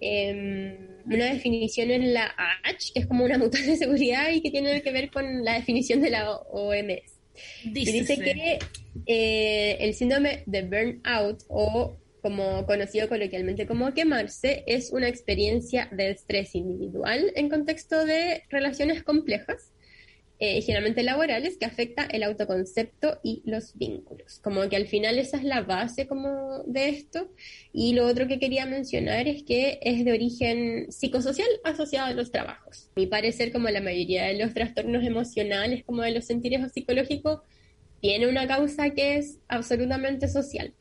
em, 0.00 0.76
una 1.04 1.32
definición 1.32 1.90
en 1.90 2.14
la 2.14 2.34
H, 2.64 2.92
que 2.92 3.00
es 3.00 3.06
como 3.06 3.24
una 3.24 3.38
mutua 3.38 3.60
de 3.60 3.76
seguridad 3.76 4.30
y 4.30 4.40
que 4.40 4.50
tiene 4.50 4.82
que 4.82 4.92
ver 4.92 5.10
con 5.10 5.44
la 5.44 5.54
definición 5.54 6.00
de 6.00 6.10
la 6.10 6.30
OMS. 6.32 7.18
dice 7.64 8.18
que 8.18 8.58
eh, 9.06 9.76
el 9.80 9.94
síndrome 9.94 10.42
de 10.46 10.62
burnout 10.62 11.42
o 11.48 11.96
como 12.20 12.66
conocido 12.66 13.08
coloquialmente 13.08 13.66
como 13.66 13.94
quemarse, 13.94 14.64
es 14.66 14.92
una 14.92 15.08
experiencia 15.08 15.88
de 15.92 16.10
estrés 16.10 16.54
individual 16.54 17.32
en 17.36 17.48
contexto 17.48 18.04
de 18.04 18.42
relaciones 18.50 19.02
complejas 19.02 19.72
eh, 20.40 20.62
generalmente 20.62 21.02
laborales, 21.02 21.56
que 21.56 21.66
afecta 21.66 22.04
el 22.04 22.22
autoconcepto 22.22 23.18
y 23.22 23.42
los 23.44 23.76
vínculos. 23.76 24.38
Como 24.42 24.68
que 24.68 24.76
al 24.76 24.86
final 24.86 25.18
esa 25.18 25.36
es 25.36 25.44
la 25.44 25.62
base 25.62 26.06
como 26.06 26.62
de 26.64 26.88
esto. 26.90 27.30
Y 27.72 27.94
lo 27.94 28.06
otro 28.06 28.28
que 28.28 28.38
quería 28.38 28.64
mencionar 28.66 29.26
es 29.26 29.42
que 29.42 29.78
es 29.82 30.04
de 30.04 30.12
origen 30.12 30.92
psicosocial 30.92 31.48
asociado 31.64 32.06
a 32.06 32.12
los 32.14 32.30
trabajos. 32.30 32.90
A 32.96 33.00
mi 33.00 33.06
parecer, 33.06 33.52
como 33.52 33.68
la 33.68 33.80
mayoría 33.80 34.24
de 34.26 34.38
los 34.38 34.54
trastornos 34.54 35.04
emocionales, 35.04 35.84
como 35.84 36.02
de 36.02 36.12
los 36.12 36.24
sentires 36.24 36.72
psicológicos, 36.72 37.40
tiene 38.00 38.28
una 38.28 38.46
causa 38.46 38.90
que 38.90 39.16
es 39.16 39.38
absolutamente 39.48 40.28
social 40.28 40.72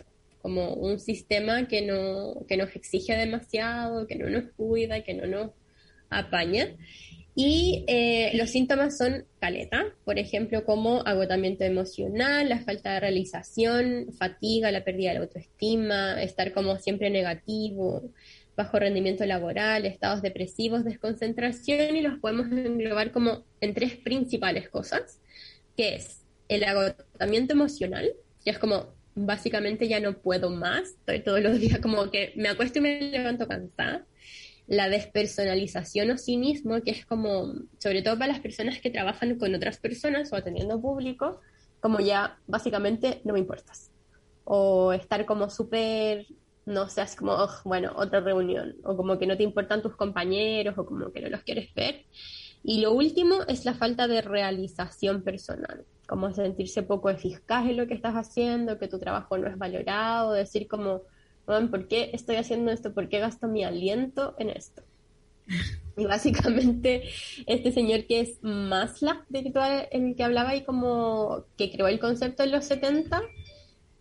como 0.47 0.75
un 0.75 0.97
sistema 0.97 1.67
que, 1.67 1.81
no, 1.81 2.45
que 2.47 2.55
nos 2.55 2.73
exige 2.73 3.17
demasiado, 3.17 4.07
que 4.07 4.15
no 4.15 4.29
nos 4.29 4.45
cuida, 4.55 5.03
que 5.03 5.13
no 5.13 5.27
nos 5.27 5.51
apaña. 6.09 6.69
Y 7.39 7.85
eh, 7.85 8.31
los 8.33 8.49
síntomas 8.49 8.97
son 8.97 9.25
caleta, 9.39 9.85
por 10.05 10.17
ejemplo, 10.17 10.65
como 10.65 11.05
agotamiento 11.05 11.63
emocional, 11.65 12.49
la 12.49 12.61
falta 12.61 12.93
de 12.93 12.99
realización, 12.99 14.07
fatiga, 14.17 14.71
la 14.71 14.83
pérdida 14.83 15.09
de 15.09 15.19
la 15.19 15.25
autoestima, 15.25 16.19
estar 16.23 16.51
como 16.51 16.77
siempre 16.77 17.11
negativo, 17.11 18.09
bajo 18.55 18.79
rendimiento 18.79 19.23
laboral, 19.27 19.85
estados 19.85 20.23
depresivos, 20.23 20.83
desconcentración, 20.83 21.95
y 21.95 22.01
los 22.01 22.17
podemos 22.17 22.47
englobar 22.47 23.11
como 23.11 23.43
en 23.61 23.75
tres 23.75 23.97
principales 23.97 24.67
cosas, 24.67 25.21
que 25.77 25.93
es 25.93 26.23
el 26.49 26.63
agotamiento 26.63 27.53
emocional, 27.53 28.13
que 28.43 28.49
es 28.49 28.57
como 28.57 28.95
básicamente 29.13 29.87
ya 29.87 29.99
no 29.99 30.17
puedo 30.17 30.49
más, 30.49 30.89
estoy 30.89 31.19
todos 31.19 31.41
los 31.41 31.59
días 31.59 31.77
como 31.81 32.09
que 32.09 32.33
me 32.35 32.49
acuesto 32.49 32.79
y 32.79 32.81
me 32.81 32.99
levanto 32.99 33.47
cansada 33.47 34.07
la 34.67 34.89
despersonalización 34.89 36.11
o 36.11 36.17
sí 36.17 36.37
mismo, 36.37 36.81
que 36.81 36.91
es 36.91 37.05
como, 37.05 37.53
sobre 37.79 38.01
todo 38.01 38.17
para 38.17 38.33
las 38.33 38.41
personas 38.41 38.79
que 38.81 38.89
trabajan 38.89 39.37
con 39.37 39.55
otras 39.55 39.77
personas 39.77 40.31
o 40.31 40.35
atendiendo 40.35 40.81
público, 40.81 41.39
como 41.79 41.99
ya 41.99 42.37
básicamente 42.47 43.21
no 43.23 43.33
me 43.33 43.39
importas. 43.39 43.91
O 44.43 44.91
estar 44.91 45.25
como 45.25 45.49
súper, 45.49 46.27
no 46.65 46.89
sé, 46.89 47.01
así 47.01 47.17
como, 47.17 47.37
bueno, 47.63 47.93
otra 47.95 48.19
reunión, 48.19 48.75
o 48.83 48.97
como 48.97 49.17
que 49.17 49.25
no 49.25 49.37
te 49.37 49.43
importan 49.43 49.81
tus 49.81 49.95
compañeros, 49.95 50.77
o 50.77 50.85
como 50.85 51.11
que 51.11 51.21
no 51.21 51.29
los 51.29 51.43
quieres 51.43 51.73
ver. 51.73 52.05
Y 52.63 52.81
lo 52.81 52.91
último 52.91 53.43
es 53.47 53.63
la 53.63 53.73
falta 53.73 54.07
de 54.07 54.21
realización 54.21 55.23
personal, 55.23 55.85
como 56.07 56.33
sentirse 56.33 56.83
poco 56.83 57.09
eficaz 57.09 57.65
en 57.67 57.77
lo 57.77 57.87
que 57.87 57.93
estás 57.93 58.15
haciendo, 58.15 58.79
que 58.79 58.89
tu 58.89 58.99
trabajo 58.99 59.37
no 59.37 59.47
es 59.47 59.57
valorado, 59.57 60.33
decir 60.33 60.67
como, 60.67 61.03
¿por 61.47 61.87
qué 61.87 62.11
estoy 62.13 62.35
haciendo 62.35 62.71
esto? 62.71 62.93
¿Por 62.93 63.09
qué 63.09 63.19
gasto 63.19 63.47
mi 63.47 63.63
aliento 63.63 64.35
en 64.37 64.49
esto? 64.49 64.83
Y 65.97 66.05
básicamente 66.05 67.09
este 67.47 67.71
señor 67.71 68.05
que 68.05 68.19
es 68.19 68.37
Maslow, 68.43 69.15
de 69.29 69.87
el 69.91 70.15
que 70.15 70.23
hablaba 70.23 70.55
y 70.55 70.63
como 70.63 71.45
que 71.57 71.71
creó 71.71 71.87
el 71.87 71.99
concepto 71.99 72.43
en 72.43 72.51
los 72.51 72.65
70, 72.65 73.23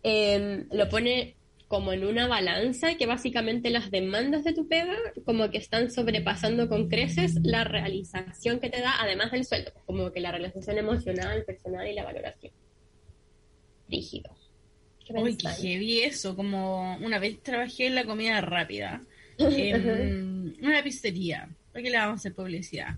em, 0.03 0.67
lo 0.71 0.89
pone 0.89 1.37
como 1.67 1.91
en 1.91 2.05
una 2.05 2.27
balanza 2.27 2.95
que 2.95 3.05
básicamente 3.05 3.69
las 3.69 3.91
demandas 3.91 4.43
de 4.43 4.53
tu 4.53 4.67
pega 4.67 4.95
como 5.25 5.49
que 5.49 5.57
están 5.57 5.89
sobrepasando 5.91 6.69
con 6.69 6.87
creces 6.87 7.39
la 7.43 7.63
realización 7.63 8.59
que 8.59 8.69
te 8.69 8.79
da 8.79 9.01
además 9.01 9.31
del 9.31 9.43
sueldo, 9.43 9.71
como 9.85 10.11
que 10.11 10.21
la 10.21 10.31
realización 10.31 10.77
emocional, 10.77 11.43
personal 11.45 11.87
y 11.87 11.93
la 11.93 12.05
valoración. 12.05 12.53
Rígido. 13.89 14.36
Uy, 15.09 15.35
qué 15.37 15.47
heavy 15.47 16.01
eso. 16.01 16.35
Como 16.35 16.97
una 16.97 17.19
vez 17.19 17.41
trabajé 17.41 17.87
en 17.87 17.95
la 17.95 18.05
comida 18.05 18.41
rápida, 18.41 19.01
en 19.37 20.55
una 20.61 20.83
pizzería. 20.83 21.49
¿Para 21.71 21.83
qué 21.83 21.89
le 21.91 21.97
vamos 21.97 22.13
a 22.13 22.21
hacer 22.21 22.33
publicidad? 22.33 22.97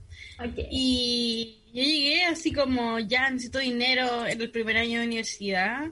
Y 0.72 1.58
yo 1.74 1.84
llegué 1.84 2.24
así 2.24 2.54
como, 2.54 3.00
ya 3.00 3.30
necesito 3.30 3.60
dinero 3.60 4.26
en 4.26 4.40
el 4.40 4.50
primer 4.52 4.78
año 4.78 5.00
de 5.00 5.08
universidad. 5.08 5.88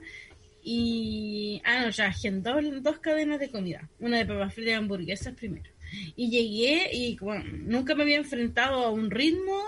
Y, 0.62 1.60
ah, 1.64 1.82
no, 1.82 1.90
ya 1.90 2.06
agendó 2.06 2.60
dos 2.80 2.98
cadenas 2.98 3.40
de 3.40 3.50
comida. 3.50 3.88
Una 4.00 4.18
de 4.18 4.26
papas 4.26 4.54
fritas 4.54 4.72
y 4.72 4.74
hamburguesas 4.74 5.34
primero. 5.34 5.70
Y 6.16 6.30
llegué 6.30 6.90
y 6.92 7.16
bueno, 7.18 7.44
nunca 7.44 7.94
me 7.94 8.02
había 8.02 8.16
enfrentado 8.16 8.84
a 8.84 8.90
un 8.90 9.10
ritmo 9.10 9.62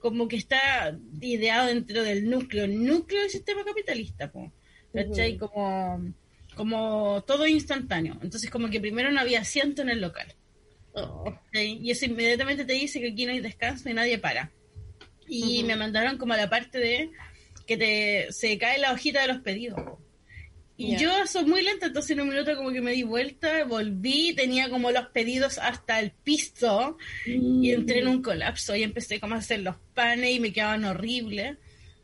como 0.00 0.28
que 0.28 0.36
está 0.36 0.96
ideado 1.20 1.66
dentro 1.66 2.02
del 2.02 2.28
núcleo, 2.28 2.66
núcleo 2.68 3.20
del 3.20 3.30
sistema 3.30 3.64
capitalista. 3.64 4.30
pues 4.30 4.50
¿cachai? 4.92 5.36
Como, 5.36 6.14
como 6.54 7.22
todo 7.26 7.46
instantáneo. 7.46 8.18
Entonces, 8.22 8.50
como 8.50 8.70
que 8.70 8.80
primero 8.80 9.10
no 9.10 9.20
había 9.20 9.40
asiento 9.40 9.82
en 9.82 9.90
el 9.90 10.00
local. 10.00 10.34
Oh. 10.94 11.32
Y 11.52 11.90
eso 11.90 12.06
inmediatamente 12.06 12.64
te 12.64 12.72
dice 12.72 13.00
que 13.00 13.10
aquí 13.10 13.26
no 13.26 13.32
hay 13.32 13.40
descanso 13.40 13.88
y 13.88 13.94
nadie 13.94 14.18
para. 14.18 14.50
Y 15.26 15.62
me 15.64 15.76
mandaron 15.76 16.16
como 16.18 16.32
a 16.32 16.36
la 16.36 16.48
parte 16.48 16.78
de 16.78 17.10
que 17.66 17.76
te 17.76 18.32
se 18.32 18.56
cae 18.58 18.78
la 18.78 18.92
hojita 18.92 19.22
de 19.22 19.28
los 19.28 19.40
pedidos. 19.42 19.80
Y 20.80 20.96
yo 20.96 21.26
soy 21.26 21.44
muy 21.44 21.60
lenta, 21.62 21.86
entonces 21.86 22.12
en 22.12 22.20
un 22.20 22.28
minuto 22.28 22.54
como 22.54 22.70
que 22.70 22.80
me 22.80 22.92
di 22.92 23.02
vuelta, 23.02 23.64
volví, 23.64 24.32
tenía 24.34 24.70
como 24.70 24.92
los 24.92 25.08
pedidos 25.08 25.58
hasta 25.58 25.98
el 25.98 26.12
piso 26.12 26.96
y 27.26 27.72
entré 27.72 27.98
en 27.98 28.06
un 28.06 28.22
colapso 28.22 28.76
y 28.76 28.84
empecé 28.84 29.18
como 29.18 29.34
a 29.34 29.38
hacer 29.38 29.58
los 29.58 29.74
panes 29.92 30.36
y 30.36 30.38
me 30.38 30.52
quedaban 30.52 30.84
horribles. 30.84 31.58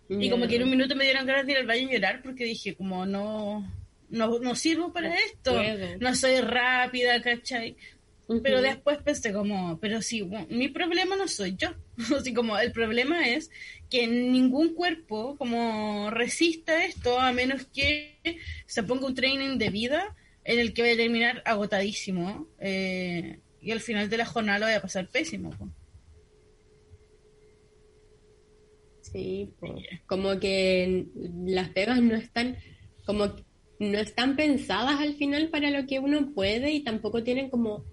Y 0.08 0.28
como 0.28 0.46
que 0.46 0.56
en 0.56 0.64
un 0.64 0.70
minuto 0.70 0.94
me 0.94 1.04
dieron 1.04 1.26
ganas 1.26 1.46
de 1.46 1.52
ir 1.52 1.58
al 1.58 1.66
baño 1.66 1.88
y 1.88 1.92
llorar 1.94 2.20
porque 2.22 2.44
dije, 2.44 2.74
como 2.74 3.06
no, 3.06 3.66
no, 4.10 4.38
no 4.38 4.54
sirvo 4.54 4.92
para 4.92 5.14
esto, 5.14 5.58
no 5.98 6.14
soy 6.14 6.40
rápida, 6.40 7.22
¿cachai? 7.22 7.76
Pero 8.42 8.62
después 8.62 8.98
pensé 9.02 9.32
como, 9.32 9.78
pero 9.80 10.00
sí, 10.00 10.26
mi 10.48 10.68
problema 10.68 11.16
no 11.16 11.28
soy 11.28 11.56
yo, 11.56 11.74
Así 12.18 12.34
como 12.34 12.58
el 12.58 12.72
problema 12.72 13.28
es 13.28 13.50
que 13.90 14.06
ningún 14.06 14.74
cuerpo 14.74 15.36
como 15.36 16.10
resista 16.10 16.84
esto 16.84 17.20
a 17.20 17.32
menos 17.32 17.66
que 17.66 18.18
se 18.66 18.82
ponga 18.82 19.06
un 19.06 19.14
training 19.14 19.58
de 19.58 19.70
vida 19.70 20.16
en 20.44 20.58
el 20.58 20.72
que 20.74 20.82
va 20.82 20.88
a 20.88 20.96
terminar 20.96 21.42
agotadísimo 21.44 22.48
eh, 22.58 23.38
y 23.60 23.70
al 23.70 23.80
final 23.80 24.10
de 24.10 24.16
la 24.16 24.26
jornada 24.26 24.58
lo 24.58 24.66
va 24.66 24.76
a 24.76 24.82
pasar 24.82 25.08
pésimo. 25.08 25.50
Sí, 29.14 29.48
como 30.06 30.40
que 30.40 31.06
las 31.46 31.68
pegas 31.68 32.02
no 32.02 32.16
están 32.16 32.56
como 33.06 33.26
no 33.78 33.98
están 33.98 34.34
pensadas 34.34 35.00
al 35.00 35.14
final 35.14 35.50
para 35.50 35.70
lo 35.70 35.86
que 35.86 36.00
uno 36.00 36.32
puede 36.34 36.72
y 36.72 36.80
tampoco 36.80 37.22
tienen 37.22 37.48
como 37.48 37.84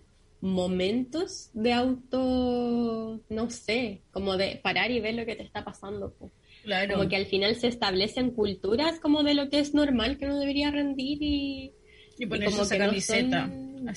momentos 0.41 1.51
de 1.53 1.73
auto, 1.73 3.21
no 3.29 3.49
sé, 3.51 4.01
como 4.09 4.35
de 4.35 4.59
parar 4.63 4.89
y 4.89 4.99
ver 4.99 5.13
lo 5.13 5.25
que 5.25 5.35
te 5.35 5.43
está 5.43 5.63
pasando. 5.63 6.15
Claro. 6.63 6.95
Como 6.95 7.07
que 7.07 7.17
al 7.17 7.27
final 7.27 7.55
se 7.55 7.67
establecen 7.67 8.31
culturas 8.31 8.99
como 8.99 9.21
de 9.21 9.35
lo 9.35 9.49
que 9.49 9.59
es 9.59 9.75
normal 9.75 10.17
que 10.17 10.25
uno 10.25 10.39
debería 10.39 10.71
rendir 10.71 11.19
y, 11.21 11.71
y 12.17 12.25
ponerse 12.25 12.51
como 12.51 12.63
esa 12.63 12.77
camiseta. 12.79 13.51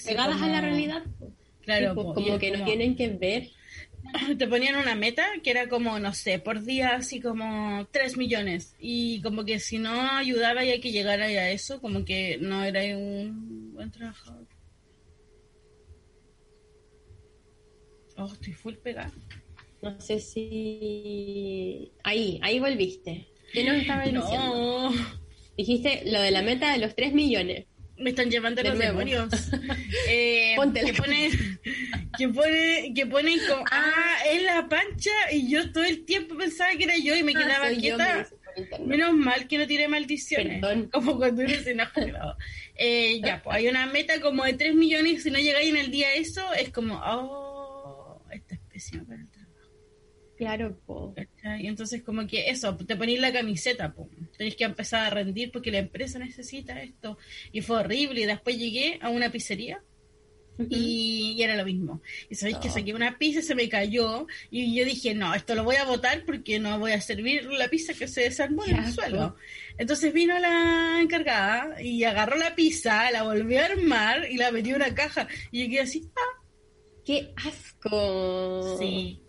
pegadas 0.04 0.42
a 0.42 0.48
la 0.48 0.60
realidad. 0.60 1.04
Claro, 1.62 1.94
como 1.94 2.38
que 2.38 2.50
no 2.50 2.64
tienen 2.66 2.96
que 2.96 3.08
ver. 3.08 3.50
Te 4.38 4.46
ponían 4.46 4.76
una 4.76 4.94
meta 4.94 5.26
que 5.42 5.50
era 5.50 5.68
como, 5.68 5.98
no 5.98 6.12
sé, 6.14 6.38
por 6.38 6.62
día 6.62 6.94
así 6.96 7.20
como 7.20 7.86
3 7.90 8.16
millones. 8.16 8.74
Y 8.78 9.20
como 9.22 9.44
que 9.44 9.58
si 9.60 9.78
no 9.78 9.90
ayudaba 10.10 10.64
y 10.64 10.70
hay 10.70 10.80
que 10.80 10.92
llegar 10.92 11.20
a 11.20 11.50
eso, 11.50 11.80
como 11.80 12.04
que 12.04 12.38
no 12.40 12.64
era 12.64 12.96
un 12.96 13.72
buen 13.72 13.90
trabajador. 13.90 14.46
Oh, 18.16 18.32
estoy 18.32 18.52
full 18.52 18.74
pegada. 18.74 19.12
No 19.82 20.00
sé 20.00 20.20
si. 20.20 21.92
Ahí, 22.04 22.38
ahí 22.42 22.60
volviste. 22.60 23.26
¿Qué 23.52 23.64
nos 23.64 23.76
estaba 23.76 24.04
diciendo? 24.04 24.92
Dijiste 25.56 26.02
lo 26.06 26.20
de 26.20 26.30
la 26.30 26.42
meta 26.42 26.72
de 26.72 26.78
los 26.78 26.94
3 26.94 27.12
millones. 27.12 27.66
Me 27.96 28.10
están 28.10 28.30
llevando 28.30 28.62
los 28.62 28.78
demonios. 28.78 29.28
eh, 30.08 30.56
que 30.74 30.94
pone, 30.94 31.30
que 32.18 32.28
pone, 32.28 32.92
que 32.94 33.06
ponen 33.06 33.38
como, 33.48 33.64
ah, 33.70 34.16
es 34.32 34.42
la 34.42 34.68
pancha, 34.68 35.10
y 35.32 35.48
yo 35.48 35.70
todo 35.72 35.84
el 35.84 36.04
tiempo 36.04 36.36
pensaba 36.36 36.72
que 36.76 36.84
era 36.84 36.96
yo 36.96 37.14
y 37.14 37.22
me 37.22 37.32
ah, 37.36 37.38
quedaba 37.38 37.68
quieta. 37.70 38.28
Menos 38.84 39.14
mal 39.14 39.48
que 39.48 39.58
no 39.58 39.66
tiré 39.66 39.88
maldiciones. 39.88 40.62
Como 40.92 41.16
cuando 41.16 41.42
eres 41.42 41.66
enojado. 41.66 42.36
eh, 42.76 43.20
ya, 43.20 43.42
pues 43.42 43.56
hay 43.56 43.68
una 43.68 43.86
meta 43.86 44.20
como 44.20 44.44
de 44.44 44.52
3 44.52 44.74
millones 44.74 45.22
si 45.22 45.30
no 45.30 45.38
llegáis 45.38 45.70
en 45.70 45.76
el 45.76 45.90
día 45.90 46.14
eso, 46.14 46.52
es 46.54 46.70
como, 46.70 47.00
oh, 47.04 48.20
el 48.30 48.42
trabajo. 48.42 49.33
Claro, 50.36 50.76
po. 50.84 51.14
Y 51.60 51.66
entonces 51.66 52.02
como 52.02 52.26
que 52.26 52.50
eso, 52.50 52.76
te 52.76 52.96
ponéis 52.96 53.20
la 53.20 53.32
camiseta, 53.32 53.92
po. 53.92 54.08
Tenéis 54.36 54.56
que 54.56 54.64
empezar 54.64 55.06
a 55.06 55.10
rendir 55.10 55.52
porque 55.52 55.70
la 55.70 55.78
empresa 55.78 56.18
necesita 56.18 56.82
esto. 56.82 57.18
Y 57.52 57.60
fue 57.60 57.78
horrible. 57.78 58.22
Y 58.22 58.26
después 58.26 58.58
llegué 58.58 58.98
a 59.00 59.10
una 59.10 59.30
pizzería 59.30 59.82
y, 60.58 61.42
era 61.42 61.56
lo 61.56 61.64
mismo. 61.64 62.00
Y 62.28 62.34
sabéis 62.34 62.58
que 62.58 62.70
saqué 62.70 62.94
una 62.94 63.18
pizza, 63.18 63.42
se 63.42 63.54
me 63.54 63.68
cayó 63.68 64.26
y 64.50 64.74
yo 64.74 64.84
dije, 64.84 65.14
no, 65.14 65.34
esto 65.34 65.54
lo 65.54 65.64
voy 65.64 65.76
a 65.76 65.84
botar 65.84 66.24
porque 66.24 66.58
no 66.58 66.78
voy 66.78 66.92
a 66.92 67.00
servir 67.00 67.44
la 67.46 67.68
pizza 67.68 67.94
que 67.94 68.08
se 68.08 68.22
desarmó 68.22 68.64
en 68.64 68.76
el 68.76 68.92
suelo. 68.92 69.36
Entonces 69.78 70.12
vino 70.12 70.38
la 70.38 71.00
encargada 71.00 71.82
y 71.82 72.04
agarró 72.04 72.36
la 72.36 72.54
pizza, 72.54 73.10
la 73.10 73.24
volvió 73.24 73.60
a 73.60 73.66
armar 73.66 74.30
y 74.30 74.36
la 74.36 74.52
metió 74.52 74.76
en 74.76 74.82
una 74.82 74.94
caja. 74.94 75.26
Y 75.50 75.64
yo 75.64 75.70
quedé 75.70 75.80
así, 75.80 76.08
ah, 76.16 76.44
¡Qué 77.04 77.34
asco! 77.36 78.78
Sí. 78.78 79.23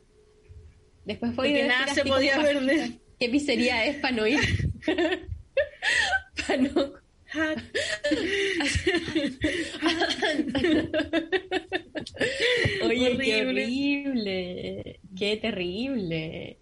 Después 1.06 1.34
fue 1.36 1.54
que 1.54 1.64
nada 1.64 1.94
se 1.94 2.04
podía 2.04 2.42
perder. 2.42 2.92
¿Qué 3.20 3.30
pizzería 3.30 3.86
es 3.86 3.98
para 3.98 4.16
no 4.16 4.28
ir? 4.28 4.40
para 6.48 6.58
no. 6.58 6.94
Oye, 12.84 13.18
qué 13.18 13.46
horrible, 13.46 15.00
qué 15.18 15.38
terrible. 15.38 16.60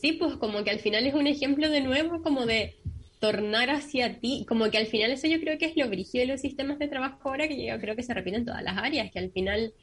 Sí, 0.00 0.12
pues 0.12 0.36
como 0.36 0.64
que 0.64 0.70
al 0.70 0.80
final 0.80 1.06
es 1.06 1.14
un 1.14 1.26
ejemplo 1.26 1.70
de 1.70 1.80
nuevo 1.80 2.22
como 2.22 2.46
de 2.46 2.76
tornar 3.18 3.70
hacia 3.70 4.18
ti, 4.18 4.44
como 4.48 4.70
que 4.70 4.78
al 4.78 4.86
final 4.86 5.10
eso 5.10 5.26
yo 5.26 5.40
creo 5.40 5.58
que 5.58 5.66
es 5.66 5.76
lo 5.76 5.88
brígido 5.88 6.22
de 6.22 6.32
los 6.32 6.40
sistemas 6.40 6.78
de 6.78 6.88
trabajo 6.88 7.28
ahora, 7.28 7.48
que 7.48 7.66
yo 7.66 7.78
creo 7.78 7.96
que 7.96 8.02
se 8.02 8.14
repiten 8.14 8.40
en 8.40 8.46
todas 8.46 8.62
las 8.62 8.78
áreas, 8.78 9.10
que 9.10 9.18
al 9.18 9.30
final 9.30 9.74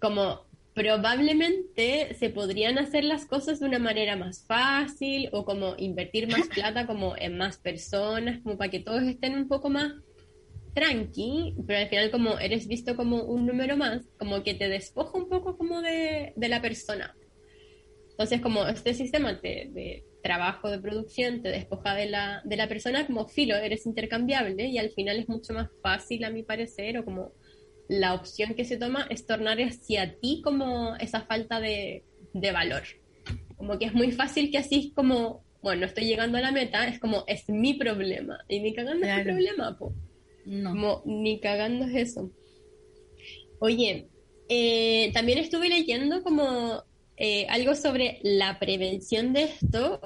como 0.00 0.46
probablemente 0.74 2.14
se 2.14 2.30
podrían 2.30 2.78
hacer 2.78 3.04
las 3.04 3.26
cosas 3.26 3.60
de 3.60 3.66
una 3.66 3.78
manera 3.78 4.16
más 4.16 4.44
fácil 4.46 5.28
o 5.32 5.44
como 5.44 5.74
invertir 5.78 6.28
más 6.28 6.48
plata 6.54 6.86
como 6.86 7.16
en 7.16 7.36
más 7.36 7.58
personas, 7.58 8.40
como 8.42 8.56
para 8.56 8.70
que 8.70 8.80
todos 8.80 9.02
estén 9.02 9.34
un 9.34 9.48
poco 9.48 9.68
más 9.68 9.92
tranqui, 10.74 11.56
pero 11.66 11.80
al 11.80 11.88
final 11.88 12.10
como 12.10 12.38
eres 12.38 12.68
visto 12.68 12.94
como 12.94 13.24
un 13.24 13.46
número 13.46 13.76
más, 13.76 14.06
como 14.18 14.42
que 14.42 14.54
te 14.54 14.68
despoja 14.68 15.18
un 15.18 15.28
poco 15.28 15.56
como 15.56 15.82
de, 15.82 16.32
la 16.36 16.62
persona. 16.62 17.16
Entonces 18.10 18.40
como 18.40 18.66
este 18.66 18.94
sistema 18.94 19.34
de, 19.34 19.70
de, 19.72 20.04
trabajo, 20.22 20.68
de 20.68 20.78
producción, 20.78 21.42
te 21.42 21.48
despoja 21.48 21.94
de 21.94 22.06
la, 22.06 22.42
de 22.44 22.56
la 22.56 22.68
persona 22.68 23.06
como 23.06 23.26
filo, 23.26 23.56
eres 23.56 23.86
intercambiable 23.86 24.66
y 24.66 24.78
al 24.78 24.90
final 24.90 25.18
es 25.18 25.28
mucho 25.28 25.54
más 25.54 25.70
fácil 25.82 26.24
a 26.24 26.30
mi 26.30 26.42
parecer 26.42 26.98
o 26.98 27.04
como 27.04 27.32
la 27.90 28.14
opción 28.14 28.54
que 28.54 28.64
se 28.64 28.76
toma 28.76 29.08
es 29.10 29.26
tornar 29.26 29.58
hacia 29.60 30.16
ti 30.20 30.40
como 30.44 30.94
esa 30.96 31.22
falta 31.22 31.58
de, 31.58 32.04
valor. 32.32 32.84
Como 33.56 33.78
que 33.80 33.86
es 33.86 33.94
muy 33.94 34.12
fácil 34.12 34.52
que 34.52 34.58
así 34.58 34.78
es 34.78 34.94
como, 34.94 35.44
bueno, 35.60 35.80
no 35.80 35.86
estoy 35.86 36.04
llegando 36.04 36.38
a 36.38 36.40
la 36.40 36.52
meta, 36.52 36.86
es 36.86 37.00
como, 37.00 37.24
es 37.26 37.48
mi 37.48 37.74
problema. 37.74 38.38
Y 38.48 38.60
ni 38.60 38.72
cagando 38.74 39.04
es 39.04 39.16
mi 39.16 39.24
problema, 39.24 39.76
po. 39.76 39.92
No. 40.46 40.70
Como, 40.70 41.02
ni 41.04 41.40
cagando 41.40 41.84
es 41.86 42.10
eso. 42.10 42.30
Oye, 43.58 44.08
eh, 44.48 45.10
también 45.12 45.38
estuve 45.38 45.68
leyendo 45.68 46.22
como 46.22 46.84
eh, 47.16 47.46
algo 47.48 47.74
sobre 47.74 48.20
la 48.22 48.60
prevención 48.60 49.32
de 49.32 49.42
esto. 49.42 50.00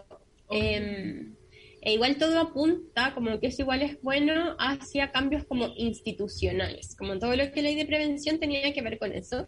Em, 0.50 1.36
e 1.84 1.92
igual 1.92 2.16
todo 2.16 2.40
apunta, 2.40 3.12
como 3.12 3.38
que 3.38 3.48
eso 3.48 3.60
igual 3.60 3.82
es 3.82 4.00
bueno, 4.00 4.56
hacia 4.58 5.12
cambios 5.12 5.44
como 5.44 5.74
institucionales, 5.76 6.96
como 6.96 7.18
todo 7.18 7.36
lo 7.36 7.52
que 7.52 7.60
ley 7.60 7.74
de 7.74 7.84
prevención 7.84 8.40
tenía 8.40 8.72
que 8.72 8.80
ver 8.80 8.98
con 8.98 9.12
eso, 9.12 9.46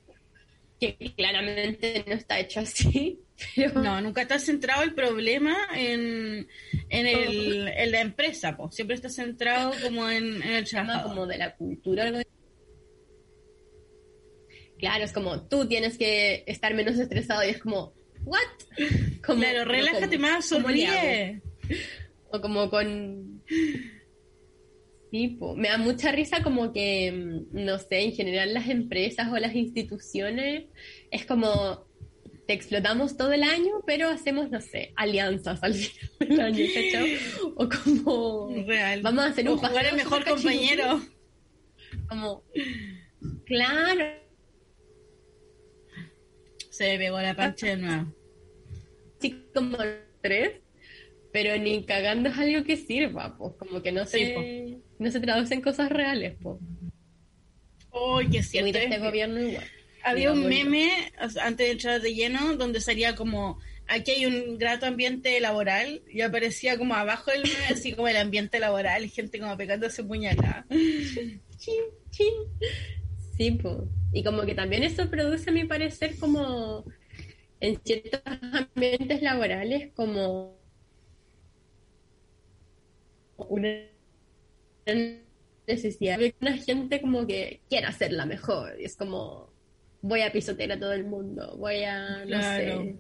que 0.79 0.94
claramente 1.16 2.05
no 2.07 2.12
está 2.12 2.38
hecho 2.38 2.61
así. 2.61 3.20
No, 3.75 4.01
nunca 4.01 4.22
está 4.22 4.38
centrado 4.38 4.83
el 4.83 4.94
problema 4.94 5.55
en, 5.75 6.49
en, 6.88 7.07
el, 7.07 7.68
en 7.68 7.92
la 7.92 8.01
empresa, 8.01 8.57
pues 8.57 8.75
siempre 8.75 8.96
está 8.96 9.11
centrado 9.11 9.75
como 9.83 10.09
en, 10.09 10.42
el 10.42 10.64
trabajo. 10.64 11.11
Como 11.11 11.27
de 11.27 11.37
la 11.37 11.55
cultura. 11.55 12.11
Claro, 14.79 15.05
es 15.05 15.12
como 15.12 15.42
tú 15.49 15.68
tienes 15.68 15.99
que 15.99 16.44
estar 16.46 16.72
menos 16.72 16.99
estresado 16.99 17.44
y 17.44 17.51
es 17.51 17.59
como, 17.59 17.92
¿what? 18.25 18.40
Como, 19.27 19.42
claro, 19.42 19.66
relájate 19.66 20.16
más, 20.18 20.46
sonríe 20.46 21.42
como 22.40 22.70
con... 22.70 23.42
tipo 25.11 25.55
me 25.55 25.68
da 25.68 25.79
mucha 25.79 26.11
risa 26.12 26.42
como 26.42 26.72
que, 26.72 27.12
mm, 27.12 27.64
no 27.64 27.79
sé, 27.79 28.01
en 28.01 28.12
general 28.12 28.55
las 28.55 28.68
empresas 28.68 29.33
o 29.33 29.37
las 29.38 29.55
instituciones 29.55 30.64
es 31.11 31.25
como 31.27 31.87
te 32.46 32.53
explotamos 32.53 33.16
todo 33.16 33.33
el 33.33 33.42
año, 33.42 33.83
pero 33.87 34.09
hacemos, 34.09 34.51
no 34.51 34.61
sé, 34.61 34.92
alianzas 34.96 35.62
al 35.62 35.75
final 36.18 36.29
del 36.29 36.40
año, 36.40 36.64
O 37.57 37.68
como 37.68 38.55
Real. 38.66 39.03
vamos 39.03 39.25
a 39.25 39.29
hacer 39.29 39.49
un 39.49 39.59
jugar 39.59 39.87
el 39.87 39.96
mejor 39.96 40.25
compañero. 40.25 41.03
Como, 42.09 42.44
claro. 43.44 44.05
Se 46.70 46.99
pegó 46.99 47.20
la 47.20 47.35
pancha 47.35 47.68
de 47.68 47.77
nuevo. 47.79 48.14
Sí, 49.18 49.44
como 49.53 49.79
tres 50.20 50.61
pero 51.37 51.59
ni 51.59 51.85
cagando 51.85 52.31
es 52.31 52.38
algo 52.38 52.64
que 52.64 52.79
sirva, 52.79 53.37
pues 53.37 53.53
como 53.59 53.83
que 53.83 53.92
no 53.92 54.07
se, 54.07 54.79
no 54.99 55.11
se 55.11 55.20
traducen 55.20 55.61
cosas 55.61 55.90
reales, 55.90 56.35
pues. 56.40 56.57
Oh, 57.90 58.20
que 58.20 58.42
cierto. 58.42 58.79
este 58.79 58.99
gobierno 58.99 59.38
igual. 59.40 59.66
Había 60.03 60.33
un 60.33 60.46
meme 60.49 60.90
antes 61.18 61.66
de 61.66 61.72
entrar 61.72 62.01
de 62.01 62.14
lleno 62.14 62.57
donde 62.57 62.81
salía 62.81 63.14
como 63.14 63.61
aquí 63.87 64.12
hay 64.12 64.25
un 64.25 64.57
grato 64.57 64.87
ambiente 64.87 65.38
laboral 65.40 66.01
y 66.11 66.22
aparecía 66.22 66.79
como 66.79 66.94
abajo 66.94 67.31
del 67.31 67.42
meme 67.42 67.66
así 67.70 67.92
como 67.92 68.09
el 68.09 68.16
ambiente 68.16 68.59
laboral 68.59 69.07
gente 69.11 69.38
como 69.38 69.59
pegándose 69.59 70.05
puñalada. 70.05 70.64
chin, 70.70 71.83
chin. 72.12 72.33
Sí, 73.37 73.51
pues. 73.51 73.77
Y 74.14 74.25
como 74.25 74.46
que 74.46 74.55
también 74.55 74.85
eso 74.85 75.11
produce 75.11 75.51
a 75.51 75.53
mi 75.53 75.64
parecer 75.64 76.16
como 76.16 76.87
en 77.61 77.79
ciertos 77.85 78.22
ambientes 78.25 79.20
laborales 79.20 79.92
como 79.92 80.57
una 83.37 83.87
necesidad 85.66 86.18
una 86.40 86.57
gente 86.57 87.01
como 87.01 87.27
que 87.27 87.61
quiera 87.68 87.88
hacerla 87.88 88.27
mejor. 88.27 88.81
Y 88.81 88.85
es 88.85 88.96
como, 88.96 89.53
voy 90.01 90.22
a 90.22 90.33
pisotear 90.33 90.72
a 90.72 90.81
todo 90.81 90.92
el 90.92 91.05
mundo, 91.05 91.57
voy 91.59 91.83
a, 91.85 92.25
no 92.25 92.40
sé, 92.40 92.96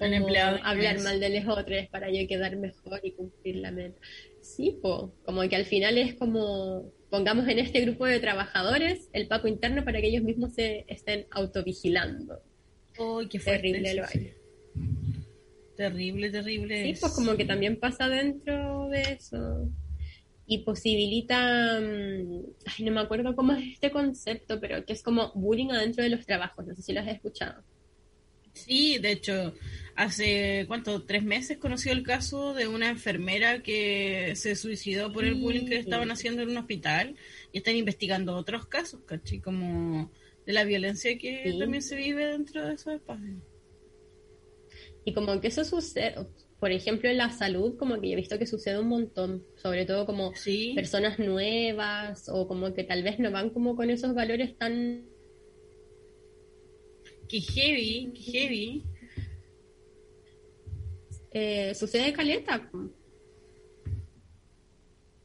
El 0.00 0.14
empleado 0.14 0.58
hablar 0.62 1.00
mal 1.00 1.20
de 1.20 1.40
los 1.40 1.58
otros 1.58 1.86
para 1.88 2.10
yo 2.10 2.26
quedar 2.28 2.56
mejor 2.56 3.00
y 3.02 3.12
cumplir 3.12 3.56
la 3.56 3.70
meta. 3.70 4.00
Sí, 4.40 4.78
po, 4.80 5.12
como 5.24 5.42
que 5.48 5.56
al 5.56 5.64
final 5.64 5.98
es 5.98 6.14
como 6.14 6.92
pongamos 7.10 7.48
en 7.48 7.58
este 7.58 7.80
grupo 7.80 8.06
de 8.06 8.20
trabajadores 8.20 9.10
el 9.12 9.26
paco 9.26 9.48
interno 9.48 9.84
para 9.84 10.00
que 10.00 10.06
ellos 10.06 10.22
mismos 10.22 10.54
se 10.54 10.84
estén 10.88 11.26
autovigilando. 11.30 12.40
Uy, 12.98 13.28
qué 13.28 13.40
fuerte 13.40 13.62
Terrible 13.62 13.94
lo 13.94 14.04
hay. 14.04 14.34
Terrible, 15.76 16.30
terrible. 16.30 16.82
Sí, 16.82 16.90
es. 16.90 17.00
pues 17.00 17.12
como 17.12 17.36
que 17.36 17.44
también 17.44 17.78
pasa 17.80 18.08
dentro 18.08 18.79
de 18.90 19.02
eso. 19.02 19.68
Y 20.46 20.58
posibilita, 20.58 21.80
mm, 21.80 22.42
ay, 22.66 22.84
no 22.84 22.92
me 22.92 23.00
acuerdo 23.00 23.36
cómo 23.36 23.52
es 23.52 23.74
este 23.74 23.90
concepto, 23.90 24.60
pero 24.60 24.84
que 24.84 24.92
es 24.92 25.02
como 25.02 25.32
bullying 25.34 25.70
adentro 25.70 26.02
de 26.02 26.10
los 26.10 26.26
trabajos. 26.26 26.66
No 26.66 26.74
sé 26.74 26.82
si 26.82 26.92
lo 26.92 27.00
has 27.00 27.08
escuchado. 27.08 27.62
Sí, 28.52 28.98
de 28.98 29.12
hecho, 29.12 29.54
hace, 29.94 30.64
¿cuánto? 30.66 31.04
Tres 31.04 31.22
meses 31.22 31.58
conoció 31.58 31.92
el 31.92 32.02
caso 32.02 32.52
de 32.52 32.66
una 32.66 32.88
enfermera 32.90 33.62
que 33.62 34.32
se 34.34 34.56
suicidó 34.56 35.12
por 35.12 35.24
el 35.24 35.36
bullying 35.36 35.66
que 35.66 35.76
le 35.76 35.80
estaban 35.80 36.10
haciendo 36.10 36.42
en 36.42 36.50
un 36.50 36.56
hospital 36.56 37.14
y 37.52 37.58
están 37.58 37.76
investigando 37.76 38.34
otros 38.34 38.66
casos, 38.66 39.02
¿cachai? 39.06 39.38
Como 39.40 40.10
de 40.46 40.52
la 40.52 40.64
violencia 40.64 41.16
que 41.16 41.52
Sí. 41.52 41.58
también 41.60 41.82
se 41.82 41.94
vive 41.94 42.26
dentro 42.26 42.66
de 42.66 42.74
esos 42.74 42.94
espacios. 42.94 43.38
Y 45.04 45.12
como 45.14 45.40
que 45.40 45.46
eso 45.48 45.64
sucede, 45.64 46.16
por 46.60 46.72
ejemplo, 46.72 47.08
en 47.08 47.16
la 47.16 47.30
salud, 47.30 47.76
como 47.78 48.00
que 48.00 48.08
yo 48.08 48.12
he 48.14 48.16
visto 48.16 48.38
que 48.38 48.46
sucede 48.46 48.78
un 48.78 48.88
montón, 48.88 49.44
sobre 49.56 49.86
todo 49.86 50.06
como 50.06 50.34
Sí, 50.34 50.72
personas 50.74 51.18
nuevas 51.18 52.28
o 52.28 52.46
como 52.46 52.74
que 52.74 52.84
tal 52.84 53.02
vez 53.02 53.18
no 53.18 53.30
van 53.30 53.50
como 53.50 53.76
con 53.76 53.90
esos 53.90 54.14
valores 54.14 54.56
tan... 54.58 55.06
que 57.28 57.40
heavy, 57.40 58.12
que 58.14 58.22
heavy. 58.22 58.84
eh, 61.32 61.74
sucede 61.74 62.12
caleta. 62.12 62.70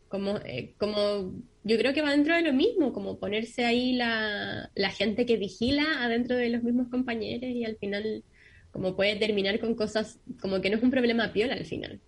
Como, 0.08 0.38
eh, 0.46 0.76
como 0.80 1.34
yo 1.64 1.78
creo 1.78 1.94
que 1.94 2.02
va 2.02 2.12
dentro 2.12 2.36
de 2.36 2.44
lo 2.44 2.54
mismo, 2.54 2.94
como 2.94 3.20
ponerse 3.20 3.66
ahí 3.66 3.94
la, 3.94 4.72
la 4.76 4.90
gente 4.92 5.26
que 5.26 5.36
vigila 5.38 6.04
adentro 6.04 6.38
de 6.38 6.50
los 6.50 6.64
mismos 6.64 6.88
compañeros 6.90 7.50
y 7.50 7.66
al 7.66 7.78
final 7.78 8.24
como 8.76 8.94
puede 8.94 9.16
terminar 9.16 9.58
con 9.62 9.74
cosas, 9.74 10.20
como 10.42 10.60
que 10.60 10.70
no 10.70 10.76
es 10.76 10.84
un 10.84 10.92
problema 10.92 11.32
piola 11.32 11.54
al 11.54 11.64
final. 11.64 12.02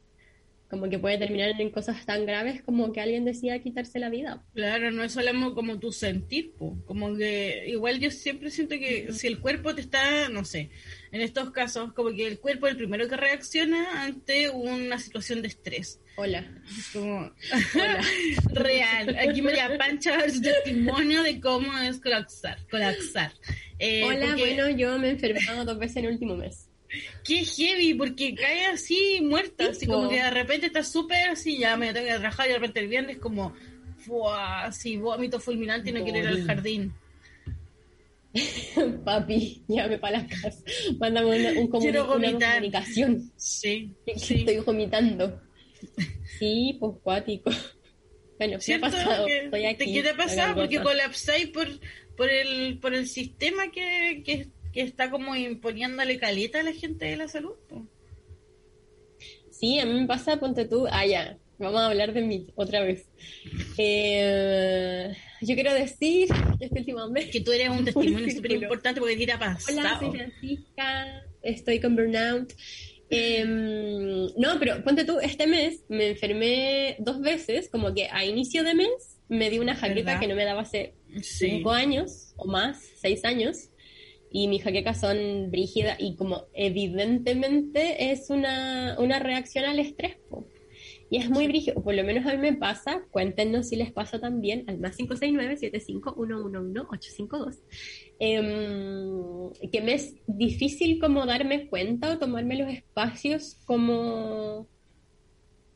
Como 0.69 0.89
que 0.89 0.99
puede 0.99 1.17
terminar 1.17 1.61
en 1.61 1.69
cosas 1.69 2.05
tan 2.05 2.25
graves 2.25 2.61
como 2.61 2.91
que 2.91 2.99
alguien 2.99 3.23
decida 3.23 3.57
quitarse 3.59 3.99
la 3.99 4.09
vida. 4.09 4.43
Claro, 4.53 4.91
no 4.91 5.01
es 5.01 5.13
solo 5.13 5.31
como 5.55 5.79
tu 5.79 5.93
sentir, 5.93 6.51
po. 6.57 6.77
como 6.85 7.15
que 7.15 7.63
igual 7.69 8.01
yo 8.01 8.11
siempre 8.11 8.51
siento 8.51 8.75
que 8.75 9.13
si 9.13 9.27
el 9.27 9.39
cuerpo 9.39 9.73
te 9.75 9.79
está, 9.79 10.27
no 10.27 10.43
sé, 10.43 10.69
en 11.13 11.21
estos 11.21 11.51
casos, 11.51 11.93
como 11.93 12.09
que 12.09 12.27
el 12.27 12.37
cuerpo 12.37 12.67
es 12.67 12.71
el 12.71 12.77
primero 12.77 13.07
que 13.07 13.15
reacciona 13.15 14.03
ante 14.03 14.49
una 14.49 14.99
situación 14.99 15.41
de 15.41 15.47
estrés. 15.47 16.01
Hola. 16.19 16.43
Es 16.77 16.89
como 16.93 17.31
Hola. 17.75 18.01
real. 18.53 19.17
Aquí 19.19 19.41
María 19.41 19.77
Pancha 19.77 20.11
va 20.11 20.17
a 20.17 20.19
dar 20.21 20.31
su 20.31 20.41
testimonio 20.41 21.21
de 21.23 21.39
cómo 21.39 21.77
es 21.77 21.99
colapsar. 21.99 22.57
colapsar. 22.71 23.31
Eh, 23.77 24.03
Hola, 24.03 24.27
porque- 24.27 24.41
bueno, 24.55 24.69
yo 24.75 24.97
me 24.97 25.07
he 25.07 25.11
enfermado 25.11 25.63
dos 25.65 25.77
veces 25.79 25.97
en 25.97 26.05
el 26.05 26.11
último 26.13 26.35
mes. 26.35 26.69
Qué 27.23 27.43
heavy, 27.45 27.93
porque 27.93 28.33
cae 28.33 28.65
así 28.65 29.19
muerta, 29.21 29.65
Sí, 29.65 29.69
así 29.71 29.85
como 29.87 30.09
que 30.09 30.15
de 30.15 30.29
repente 30.31 30.67
está 30.67 30.83
súper 30.83 31.29
así, 31.29 31.57
ya 31.59 31.75
me 31.77 31.93
tengo 31.93 32.07
que 32.07 32.13
trabajar 32.13 32.47
y 32.47 32.53
de 32.53 32.59
repente 32.59 32.79
el 32.79 32.87
viernes 32.87 33.17
como, 33.17 33.53
¡fua! 33.97 34.63
así 34.63 34.95
vómito 34.97 35.39
fulminante 35.39 35.89
y 35.89 35.93
no 35.93 36.03
quiero 36.03 36.19
ir 36.19 36.27
al 36.27 36.45
jardín. 36.45 36.93
Papi, 39.05 39.63
llame 39.67 39.97
para 39.97 40.19
la 40.19 40.27
casa. 40.27 40.59
Mándame 40.97 41.27
una, 41.39 41.59
un 41.59 41.69
comuni- 41.69 41.81
Quiero 41.81 42.03
una 42.05 42.13
vomitar. 42.13 42.53
comunicación. 42.55 43.31
Sí. 43.35 43.91
Estoy 44.05 44.57
vomitando. 44.65 45.41
Sí, 46.39 46.77
pues 46.79 46.93
cuático. 47.03 47.49
Bueno, 48.39 48.59
¿qué 48.63 48.75
ha 48.75 48.79
pasado? 48.79 49.25
que- 49.25 49.45
Estoy 49.45 49.65
aquí. 49.65 49.93
¿Qué 49.93 50.03
te 50.03 50.09
ha 50.09 50.15
pasado? 50.15 50.53
Porque 50.53 50.79
colapsáis 50.79 51.47
por, 51.47 51.67
por, 52.15 52.29
el, 52.29 52.77
por 52.77 52.93
el 52.93 53.07
sistema 53.07 53.71
que, 53.71 54.21
que, 54.23 54.49
que 54.71 54.81
está 54.81 55.09
como 55.09 55.35
imponiéndole 55.35 56.19
caleta 56.19 56.59
a 56.59 56.63
la 56.63 56.71
gente 56.73 57.05
de 57.05 57.17
la 57.17 57.27
salud. 57.27 57.55
Sí, 59.49 59.79
a 59.79 59.87
mí 59.87 59.93
me 60.01 60.05
pasa, 60.05 60.39
ponte 60.39 60.65
tú. 60.65 60.85
Ah, 60.91 61.07
ya. 61.07 61.37
Vamos 61.57 61.81
a 61.81 61.87
hablar 61.87 62.13
de 62.13 62.21
mí 62.21 62.45
otra 62.55 62.81
vez. 62.81 63.07
Eh, 63.79 65.13
yo 65.41 65.53
quiero 65.55 65.73
decir 65.73 66.27
que 66.59 66.65
este 66.65 66.79
último 66.79 67.09
mes. 67.09 67.31
Que 67.31 67.41
tú 67.41 67.51
eres 67.51 67.69
un 67.69 67.85
testimonio 67.85 68.29
súper 68.31 68.51
importante 68.51 68.99
porque 68.99 69.17
te 69.25 69.31
ha 69.31 69.35
Hola, 69.37 69.53
pasado. 69.55 69.99
soy 69.99 70.11
Francisca, 70.17 71.23
estoy 71.41 71.79
con 71.79 71.95
burnout. 71.95 72.53
Em, 73.09 74.27
no, 74.37 74.59
pero 74.59 74.83
ponte 74.83 75.05
tú, 75.05 75.17
este 75.19 75.47
mes 75.47 75.83
me 75.87 76.09
enfermé 76.09 76.97
dos 76.99 77.21
veces, 77.21 77.69
como 77.69 77.93
que 77.93 78.07
a 78.11 78.25
inicio 78.25 78.63
de 78.63 78.73
mes 78.73 79.17
me 79.29 79.49
di 79.49 79.59
una 79.59 79.75
jaqueca 79.75 80.03
¿Verdad? 80.03 80.19
que 80.19 80.27
no 80.27 80.35
me 80.35 80.43
daba 80.45 80.61
hace 80.61 80.93
Sí. 81.21 81.47
cinco 81.49 81.71
años 81.71 82.33
o 82.35 82.47
más, 82.47 82.81
seis 82.99 83.23
años, 83.23 83.69
y 84.29 84.49
mis 84.49 84.61
jaquecas 84.63 84.99
son 84.99 85.49
brígidas 85.51 85.95
y 85.99 86.15
como 86.17 86.47
evidentemente 86.53 88.11
es 88.11 88.29
una, 88.29 88.97
una 88.99 89.19
reacción 89.19 89.63
al 89.65 89.79
estrés. 89.79 90.17
po. 90.29 90.45
Y 91.09 91.17
es 91.19 91.29
muy 91.29 91.47
brígido, 91.47 91.81
por 91.81 91.95
lo 91.95 92.03
menos 92.03 92.25
a 92.25 92.33
mí 92.35 92.37
me 92.37 92.51
pasa, 92.57 93.05
cuéntenos 93.11 93.69
si 93.69 93.77
les 93.77 93.93
pasa 93.93 94.19
también 94.19 94.65
al 94.67 94.79
más 94.79 94.97
569-75-111-852, 94.97 97.59
em, 98.19 99.51
que 99.71 99.81
me 99.81 99.93
es 99.93 100.15
difícil 100.27 100.99
como 100.99 101.25
darme 101.25 101.67
cuenta 101.67 102.11
o 102.11 102.17
tomarme 102.17 102.57
los 102.57 102.69
espacios 102.69 103.57
como 103.65 104.67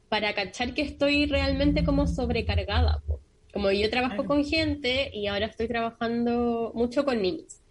para 0.10 0.34
cachar 0.34 0.74
que 0.74 0.82
estoy 0.82 1.26
realmente 1.26 1.84
como 1.84 2.08
sobrecargada. 2.08 3.02
po. 3.08 3.22
Como 3.54 3.72
yo 3.72 3.90
trabajo 3.90 4.26
con 4.26 4.46
gente 4.46 5.12
y 5.14 5.28
ahora 5.28 5.48
estoy 5.48 5.68
trabajando 5.68 6.72
mucho 6.74 7.04
con 7.06 7.22
niños, 7.22 7.62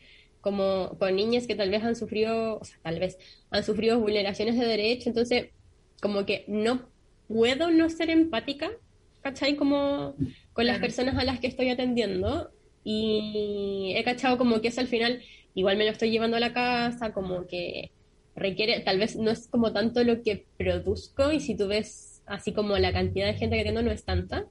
como 0.41 0.97
con 0.99 1.17
niñas 1.17 1.47
que 1.47 1.55
tal 1.55 1.71
vez 1.71 1.83
han 1.83 1.97
sufrido, 1.97 2.59
o 2.59 2.65
sea, 2.65 2.79
tal 2.83 2.99
vez 2.99 3.19
han 3.51 3.65
sufrido 3.65 3.99
vulneraciones 3.99 4.59
de 4.59 4.67
derecho, 4.67 5.09
entonces 5.09 5.51
como 6.01 6.27
que 6.27 6.45
no 6.49 6.89
puedo 7.29 7.71
no 7.71 7.89
ser 7.89 8.11
empática, 8.11 8.71
¿cachai? 9.23 9.57
Como 9.57 10.15
con 10.53 10.67
las 10.67 10.79
personas 10.81 11.17
a 11.17 11.25
las 11.25 11.41
que 11.41 11.47
estoy 11.47 11.71
atendiendo 11.71 12.51
y 12.85 13.93
he 13.97 14.05
cachado 14.05 14.39
como 14.39 14.61
que 14.61 14.69
eso 14.69 14.81
al 14.81 14.89
final 14.89 15.23
igual 15.55 15.77
me 15.77 15.85
lo 15.85 15.91
estoy 15.91 16.11
llevando 16.11 16.37
a 16.37 16.41
la 16.41 16.53
casa, 16.53 17.13
como 17.13 17.47
que 17.47 17.91
requiere, 18.37 18.81
tal 18.81 18.99
vez 18.99 19.17
no 19.17 19.31
es 19.31 19.49
como 19.49 19.73
tanto 19.73 20.03
lo 20.05 20.23
que 20.23 20.47
produzco 20.57 21.33
y 21.33 21.41
si 21.41 21.57
tú 21.57 21.69
ves 21.69 22.23
así 22.27 22.53
como 22.53 22.79
la 22.79 22.93
cantidad 22.93 23.27
de 23.27 23.35
gente 23.35 23.57
que 23.57 23.65
tengo 23.65 23.83
no 23.83 23.91
es 23.91 24.05
tanta, 24.05 24.47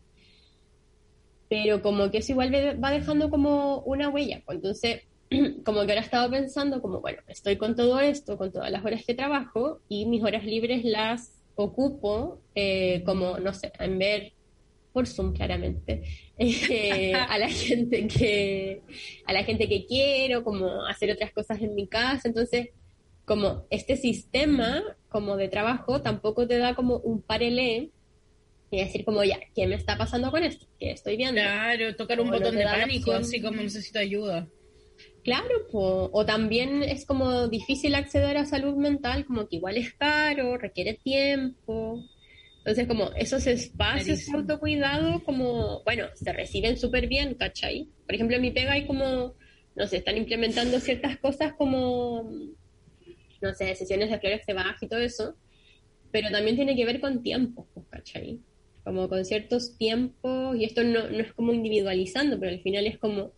pero 1.50 1.82
como 1.82 2.12
que 2.12 2.20
eso 2.20 2.34
igual 2.34 2.54
va 2.84 2.92
dejando 2.92 3.30
como 3.30 3.80
una 3.80 4.10
huella, 4.10 4.42
pues 4.46 4.58
entonces 4.58 5.02
como 5.66 5.86
que 5.86 5.92
ahora 5.92 6.02
he 6.02 6.06
estado 6.06 6.30
pensando 6.30 6.82
como, 6.82 7.02
bueno, 7.02 7.20
estoy 7.28 7.58
con 7.58 7.76
todo 7.76 8.00
esto, 8.00 8.38
con 8.38 8.52
todas 8.52 8.72
las 8.72 8.84
horas 8.84 9.04
que 9.06 9.16
trabajo 9.16 9.80
y 9.88 10.06
mis 10.06 10.24
horas 10.24 10.44
libres 10.44 10.84
las 10.84 11.42
ocupo 11.56 12.40
eh, 12.56 13.04
como, 13.06 13.38
no 13.40 13.54
sé, 13.54 13.72
en 13.80 13.98
ver 13.98 14.34
por 15.00 15.08
Zoom 15.08 15.32
claramente 15.32 16.04
eh, 16.38 17.14
a 17.14 17.38
la 17.38 17.48
gente 17.48 18.06
que 18.06 18.82
a 19.26 19.32
la 19.32 19.46
gente 19.46 19.70
que 19.70 19.86
quiero, 19.86 20.44
como 20.44 20.86
hacer 20.86 21.10
otras 21.10 21.32
cosas 21.32 21.62
en 21.62 21.74
mi 21.74 21.88
casa, 21.88 22.28
entonces 22.28 22.72
como 23.24 23.66
este 23.70 23.96
sistema 23.96 24.84
como 25.08 25.38
de 25.38 25.48
trabajo 25.48 26.02
tampoco 26.02 26.46
te 26.48 26.58
da 26.58 26.76
como 26.76 26.98
un 26.98 27.22
parelé 27.22 27.92
y 28.72 28.78
decir 28.78 29.06
como 29.06 29.24
ya, 29.24 29.40
¿qué 29.56 29.68
me 29.68 29.76
está 29.76 29.98
pasando 29.98 30.32
con 30.32 30.44
esto? 30.44 30.68
¿Qué 30.78 30.92
estoy 30.92 31.16
viendo? 31.16 31.40
Claro, 31.40 31.96
tocar 31.96 32.20
un 32.20 32.28
Como 32.28 32.40
no 32.40 32.40
botón 32.40 32.58
te 32.58 32.66
de 32.66 32.66
pánico, 32.66 33.14
así 33.14 33.42
como 33.42 33.62
necesito 33.62 34.00
ayuda. 34.00 34.50
Claro, 35.24 35.66
po. 35.72 36.10
o 36.12 36.26
también 36.26 36.84
es 36.84 37.06
como 37.06 37.48
difícil 37.48 37.96
acceder 37.96 38.36
a 38.36 38.46
salud 38.46 38.76
mental, 38.76 39.26
como 39.26 39.48
que 39.48 39.56
igual 39.56 39.78
es 39.78 39.94
caro, 39.94 40.58
requiere 40.58 40.96
tiempo. 40.96 42.04
Entonces, 42.60 42.88
como 42.88 43.12
esos 43.16 43.48
espacios 43.48 44.26
de 44.26 44.38
autocuidado, 44.38 45.24
como, 45.24 45.82
bueno, 45.84 46.08
se 46.14 46.32
reciben 46.34 46.78
súper 46.78 47.08
bien, 47.08 47.36
¿cachai? 47.36 47.88
Por 48.06 48.16
ejemplo, 48.16 48.36
en 48.36 48.42
mi 48.42 48.52
pega 48.52 48.74
hay 48.74 48.86
como, 48.86 49.36
no 49.76 49.88
sé, 49.88 49.98
están 49.98 50.18
implementando 50.18 50.80
ciertas 50.80 51.18
cosas 51.18 51.54
como, 51.54 52.30
no 53.42 53.54
sé, 53.54 53.74
sesiones 53.76 54.10
de 54.12 54.20
flores 54.20 54.46
de 54.46 54.54
baja 54.54 54.78
y 54.82 54.88
todo 54.88 55.00
eso, 55.00 55.36
pero 56.12 56.30
también 56.32 56.58
tiene 56.58 56.76
que 56.76 56.86
ver 56.86 57.00
con 57.00 57.24
tiempos, 57.24 57.66
pues, 57.74 57.86
¿cachai? 57.90 58.40
Como 58.84 59.08
con 59.08 59.24
ciertos 59.24 59.78
tiempos, 59.78 60.58
y 60.58 60.66
esto 60.66 60.84
no, 60.84 61.10
no 61.10 61.20
es 61.20 61.34
como 61.34 61.54
individualizando, 61.54 62.40
pero 62.40 62.52
al 62.52 62.62
final 62.62 62.88
es 62.88 62.98
como 62.98 63.32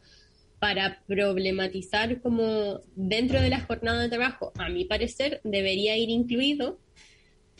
para 0.60 1.04
problematizar 1.08 2.22
como 2.22 2.82
dentro 2.96 3.42
de 3.42 3.50
la 3.50 3.62
jornada 3.62 4.02
de 4.02 4.10
trabajo, 4.10 4.52
a 4.58 4.70
mi 4.70 4.86
parecer, 4.86 5.42
debería 5.44 5.98
ir 5.98 6.10
incluido 6.10 6.80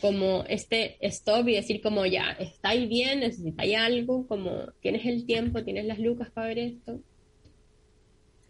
como 0.02 0.44
este 0.48 0.96
stop 1.06 1.48
y 1.48 1.54
decir 1.54 1.80
como 1.80 2.04
ya, 2.04 2.32
estáis 2.32 2.88
bien, 2.88 3.20
necesitáis 3.20 3.76
algo, 3.76 4.26
como 4.26 4.66
tienes 4.82 5.06
el 5.06 5.24
tiempo, 5.24 5.62
tienes 5.64 5.86
las 5.86 5.98
lucas 5.98 6.28
para 6.30 6.48
ver 6.48 6.58
esto, 6.58 7.00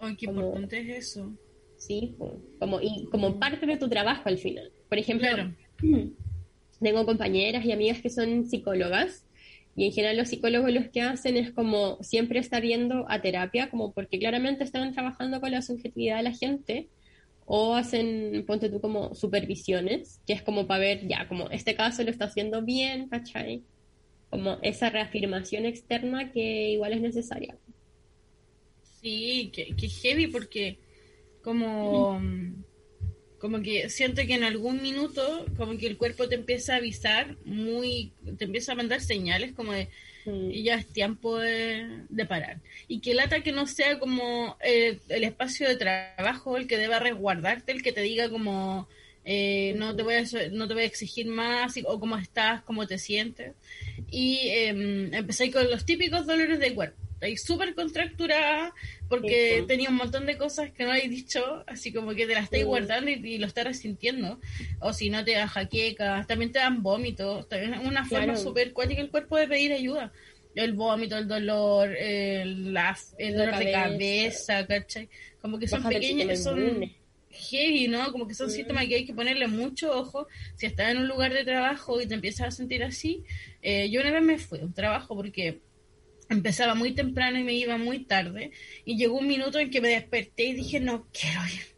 Ay, 0.00 0.16
qué 0.16 0.26
Como- 0.26 0.40
importante 0.40 0.80
es 0.80 0.88
eso. 1.10 1.32
sí, 1.76 2.16
como, 2.58 2.80
y 2.80 3.04
como 3.12 3.38
parte 3.38 3.64
de 3.66 3.76
tu 3.76 3.88
trabajo 3.88 4.22
al 4.28 4.38
final, 4.38 4.72
Por 4.88 4.98
ejemplo, 4.98 5.28
tengo 6.80 7.06
compañeras 7.06 7.64
y 7.64 7.70
amigas 7.72 8.00
que 8.02 8.10
son 8.10 8.44
psicólogas 8.46 9.24
y 9.76 9.86
en 9.86 9.92
general 9.92 10.16
los 10.16 10.28
psicólogos 10.28 10.72
los 10.72 10.88
que 10.88 11.00
hacen 11.00 11.36
es 11.36 11.52
como 11.52 12.02
siempre 12.02 12.38
estar 12.40 12.62
yendo 12.62 13.06
a 13.08 13.22
terapia, 13.22 13.70
como 13.70 13.92
porque 13.92 14.18
claramente 14.18 14.64
están 14.64 14.92
trabajando 14.92 15.40
con 15.40 15.50
la 15.52 15.62
subjetividad 15.62 16.16
de 16.16 16.22
la 16.24 16.32
gente 16.32 16.88
o 17.46 17.74
hacen, 17.74 18.44
ponte 18.46 18.68
tú 18.68 18.80
como 18.80 19.14
supervisiones, 19.14 20.20
que 20.26 20.32
es 20.32 20.42
como 20.42 20.66
para 20.66 20.80
ver, 20.80 21.06
ya, 21.06 21.28
como 21.28 21.50
este 21.50 21.74
caso 21.74 22.02
lo 22.02 22.10
está 22.10 22.26
haciendo 22.26 22.62
bien, 22.62 23.08
¿cachai? 23.08 23.62
Como 24.30 24.58
esa 24.62 24.90
reafirmación 24.90 25.66
externa 25.66 26.32
que 26.32 26.70
igual 26.70 26.92
es 26.92 27.00
necesaria. 27.00 27.56
Sí, 29.00 29.50
que, 29.52 29.74
que 29.76 29.88
heavy 29.88 30.28
porque 30.28 30.78
como 31.42 32.20
como 33.38 33.60
que 33.60 33.88
siento 33.90 34.22
que 34.24 34.34
en 34.34 34.44
algún 34.44 34.80
minuto 34.80 35.46
como 35.56 35.76
que 35.76 35.88
el 35.88 35.98
cuerpo 35.98 36.28
te 36.28 36.36
empieza 36.36 36.74
a 36.74 36.76
avisar 36.76 37.36
muy 37.44 38.12
te 38.38 38.44
empieza 38.44 38.70
a 38.70 38.76
mandar 38.76 39.00
señales 39.00 39.52
como 39.52 39.72
de 39.72 39.88
y 40.26 40.62
ya 40.62 40.76
es 40.76 40.86
tiempo 40.86 41.38
de, 41.38 42.06
parar. 42.28 42.60
Y 42.88 43.00
que 43.00 43.12
el 43.12 43.20
ataque 43.20 43.52
no 43.52 43.66
sea 43.66 43.98
como 43.98 44.56
eh, 44.62 44.98
el 45.08 45.24
espacio 45.24 45.68
de 45.68 45.76
trabajo 45.76 46.56
el 46.56 46.66
que 46.66 46.78
deba 46.78 46.98
resguardarte 46.98 47.72
el 47.72 47.82
que 47.82 47.92
te 47.92 48.02
diga 48.02 48.28
como 48.28 48.88
eh, 49.24 49.74
no 49.76 49.94
te 49.94 50.02
voy 50.02 50.14
a 50.14 50.24
no 50.50 50.66
te 50.66 50.74
voy 50.74 50.82
a 50.82 50.86
exigir 50.86 51.26
más 51.26 51.74
o 51.86 52.00
cómo 52.00 52.16
estás 52.16 52.62
cómo 52.62 52.86
te 52.86 52.98
sientes. 52.98 53.54
Y 54.10 54.38
eh, 54.48 54.68
empecé 55.12 55.50
con 55.50 55.70
los 55.70 55.84
típicos 55.84 56.26
dolores 56.26 56.58
de 56.58 56.74
cuerpo 56.74 57.11
ahí 57.26 57.36
súper 57.36 57.74
contracturada 57.74 58.74
porque 59.08 59.64
tenía 59.66 59.90
un 59.90 59.96
montón 59.96 60.26
de 60.26 60.36
cosas 60.36 60.70
que 60.70 60.84
no 60.84 60.92
hay 60.92 61.08
dicho, 61.08 61.64
así 61.66 61.92
como 61.92 62.14
que 62.14 62.26
te 62.26 62.34
las 62.34 62.44
estáis 62.44 62.64
guardando 62.64 63.10
y, 63.10 63.38
lo 63.38 63.46
estás 63.46 63.64
resintiendo. 63.64 64.40
O 64.80 64.92
si 64.92 65.10
no 65.10 65.24
te 65.24 65.32
dan 65.32 65.48
jaquecas, 65.48 66.26
también 66.26 66.52
te 66.52 66.58
dan 66.58 66.82
vómitos, 66.82 67.48
también 67.48 67.74
es 67.74 67.86
una 67.86 68.04
forma 68.04 68.36
súper 68.36 68.72
cuática 68.72 69.00
el 69.00 69.10
cuerpo 69.10 69.36
de 69.36 69.48
pedir 69.48 69.72
ayuda. 69.72 70.12
El 70.54 70.74
vómito, 70.74 71.16
el 71.16 71.28
dolor, 71.28 71.96
el, 71.96 72.76
el 73.18 73.36
dolor 73.36 73.58
de 73.58 73.72
cabeza, 73.72 74.66
¿cachai? 74.66 75.08
Como 75.40 75.58
que 75.58 75.66
son 75.66 75.82
pequeños, 75.82 76.42
son 76.42 76.90
heavy, 77.32 77.88
¿no? 77.88 78.12
Como 78.12 78.28
que 78.28 78.34
son 78.34 78.50
síntomas 78.50 78.86
que 78.86 78.96
hay 78.96 79.04
que 79.06 79.14
ponerle 79.14 79.46
mucho 79.46 79.90
ojo. 79.98 80.28
Si 80.56 80.66
estás 80.66 80.90
en 80.90 80.98
un 80.98 81.08
lugar 81.08 81.32
de 81.32 81.44
trabajo 81.44 82.00
y 82.00 82.06
te 82.06 82.14
empiezas 82.14 82.48
a 82.48 82.50
sentir 82.50 82.84
así, 82.84 83.24
eh, 83.62 83.90
yo 83.90 84.00
una 84.00 84.10
vez 84.10 84.22
me 84.22 84.38
fui 84.38 84.60
a 84.60 84.64
un 84.64 84.72
trabajo 84.72 85.14
porque 85.16 85.60
empezaba 86.32 86.74
muy 86.74 86.92
temprano 86.92 87.38
y 87.38 87.44
me 87.44 87.54
iba 87.54 87.76
muy 87.76 88.00
tarde. 88.00 88.50
Y 88.84 88.96
llegó 88.96 89.18
un 89.18 89.26
minuto 89.26 89.58
en 89.58 89.70
que 89.70 89.80
me 89.80 89.88
desperté 89.88 90.44
y 90.44 90.54
dije, 90.54 90.80
no 90.80 91.06
quiero 91.12 91.40
ir. 91.46 91.72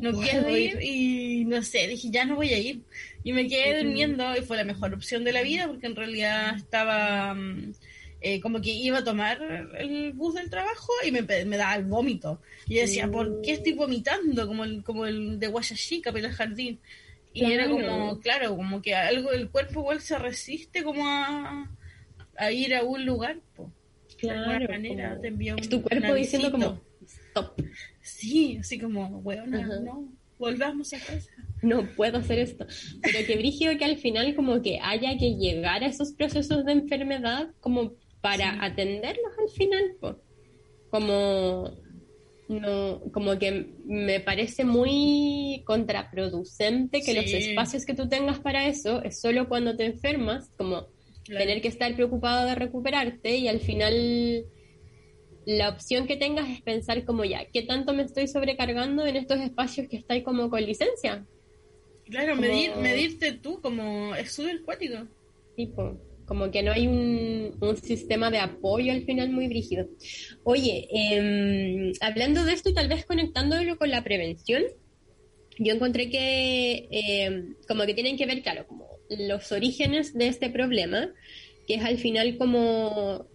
No, 0.00 0.12
quiero 0.20 0.48
ir. 0.56 0.82
y 0.82 1.44
no 1.44 1.62
sé, 1.62 1.86
dije, 1.86 2.08
ya 2.10 2.24
no 2.24 2.36
voy 2.36 2.52
a 2.52 2.58
ir. 2.58 2.82
Y 3.24 3.32
me 3.32 3.46
quedé 3.46 3.82
durmiendo 3.82 4.36
y 4.36 4.42
fue 4.42 4.56
la 4.56 4.64
mejor 4.64 4.94
opción 4.94 5.24
de 5.24 5.32
la 5.32 5.42
vida 5.42 5.66
porque 5.66 5.86
en 5.86 5.96
realidad 5.96 6.56
estaba 6.56 7.34
mm, 7.34 7.72
eh, 8.20 8.40
como 8.40 8.60
que 8.60 8.70
iba 8.70 8.98
a 8.98 9.04
tomar 9.04 9.40
el 9.78 10.12
bus 10.12 10.34
del 10.34 10.50
trabajo 10.50 10.92
y 11.04 11.12
me, 11.12 11.22
me 11.22 11.56
daba 11.56 11.76
el 11.76 11.84
vómito. 11.84 12.40
Y 12.66 12.76
decía, 12.76 13.08
¿por 13.08 13.40
qué 13.42 13.52
estoy 13.52 13.72
vomitando? 13.74 14.46
Como 14.46 14.64
el, 14.64 14.82
como 14.82 15.06
el 15.06 15.38
de 15.38 15.48
Guayachica, 15.48 16.10
el 16.10 16.32
jardín. 16.32 16.80
Y 17.32 17.52
era 17.52 17.68
como, 17.68 18.18
claro, 18.20 18.56
como 18.56 18.80
que 18.80 18.94
algo, 18.94 19.30
el 19.30 19.50
cuerpo 19.50 19.80
igual 19.80 20.00
se 20.00 20.18
resiste 20.18 20.82
como 20.82 21.06
a, 21.06 21.70
a 22.38 22.52
ir 22.52 22.74
a 22.74 22.84
un 22.84 23.04
lugar. 23.04 23.38
pues 23.54 23.70
Claro. 24.18 24.66
Manera, 24.68 25.20
te 25.20 25.28
es 25.58 25.68
tu 25.68 25.82
cuerpo 25.82 26.14
diciendo 26.14 26.50
como, 26.50 26.80
stop. 27.04 27.60
Sí, 28.00 28.58
así 28.58 28.78
como, 28.78 29.20
bueno, 29.20 29.46
no, 29.80 30.08
volvamos 30.38 30.92
a 30.92 30.98
casa. 30.98 31.30
No 31.62 31.86
puedo 31.96 32.18
hacer 32.18 32.38
esto. 32.38 32.66
Pero 33.02 33.26
que 33.26 33.36
brígido 33.36 33.76
que 33.78 33.84
al 33.84 33.96
final 33.96 34.34
como 34.34 34.62
que 34.62 34.78
haya 34.82 35.16
que 35.18 35.34
llegar 35.34 35.82
a 35.82 35.86
esos 35.86 36.12
procesos 36.12 36.64
de 36.64 36.72
enfermedad 36.72 37.50
como 37.60 37.94
para 38.20 38.64
atenderlos 38.64 39.32
al 39.38 39.48
final, 39.50 39.96
pues. 40.00 40.16
Como 40.90 41.72
no, 42.48 43.00
como 43.12 43.38
que 43.38 43.72
me 43.86 44.20
parece 44.20 44.64
muy 44.64 45.62
contraproducente 45.64 47.02
que 47.02 47.14
los 47.14 47.26
espacios 47.26 47.84
que 47.84 47.94
tú 47.94 48.08
tengas 48.08 48.38
para 48.38 48.68
eso 48.68 49.02
es 49.02 49.20
solo 49.20 49.48
cuando 49.48 49.76
te 49.76 49.86
enfermas, 49.86 50.50
como 50.56 50.86
tener 51.26 51.60
que 51.60 51.68
estar 51.68 51.94
preocupado 51.94 52.46
de 52.46 52.54
recuperarte 52.54 53.36
y 53.36 53.48
al 53.48 53.60
final 53.60 54.46
la 55.46 55.68
opción 55.68 56.06
que 56.06 56.16
tengas 56.16 56.48
es 56.48 56.60
pensar 56.60 57.04
como 57.04 57.24
ya, 57.24 57.44
¿qué 57.52 57.62
tanto 57.62 57.94
me 57.94 58.02
estoy 58.02 58.26
sobrecargando 58.26 59.06
en 59.06 59.16
estos 59.16 59.40
espacios 59.40 59.88
que 59.88 59.96
estáis 59.96 60.24
como 60.24 60.50
con 60.50 60.64
licencia? 60.64 61.24
Claro, 62.10 62.36
medir, 62.36 62.76
medirte 62.76 63.32
tú 63.32 63.60
como 63.60 64.14
es 64.14 64.32
súper 64.32 64.62
cuático. 64.62 65.06
Tipo, 65.56 65.98
como 66.26 66.50
que 66.50 66.62
no 66.62 66.72
hay 66.72 66.86
un, 66.86 67.56
un, 67.60 67.76
sistema 67.76 68.30
de 68.30 68.38
apoyo 68.38 68.92
al 68.92 69.04
final 69.04 69.30
muy 69.30 69.48
brígido. 69.48 69.88
Oye, 70.44 70.88
em, 70.90 71.92
hablando 72.00 72.44
de 72.44 72.52
esto 72.52 72.70
y 72.70 72.74
tal 72.74 72.88
vez 72.88 73.04
conectándolo 73.06 73.78
con 73.78 73.90
la 73.90 74.04
prevención, 74.04 74.64
yo 75.58 75.72
encontré 75.72 76.10
que 76.10 76.88
em, 76.90 77.54
como 77.66 77.86
que 77.86 77.94
tienen 77.94 78.16
que 78.16 78.26
ver, 78.26 78.42
claro, 78.42 78.66
como 78.66 78.95
los 79.10 79.52
orígenes 79.52 80.14
de 80.14 80.28
este 80.28 80.50
problema, 80.50 81.10
que 81.66 81.74
es 81.74 81.84
al 81.84 81.98
final 81.98 82.36
como 82.38 83.26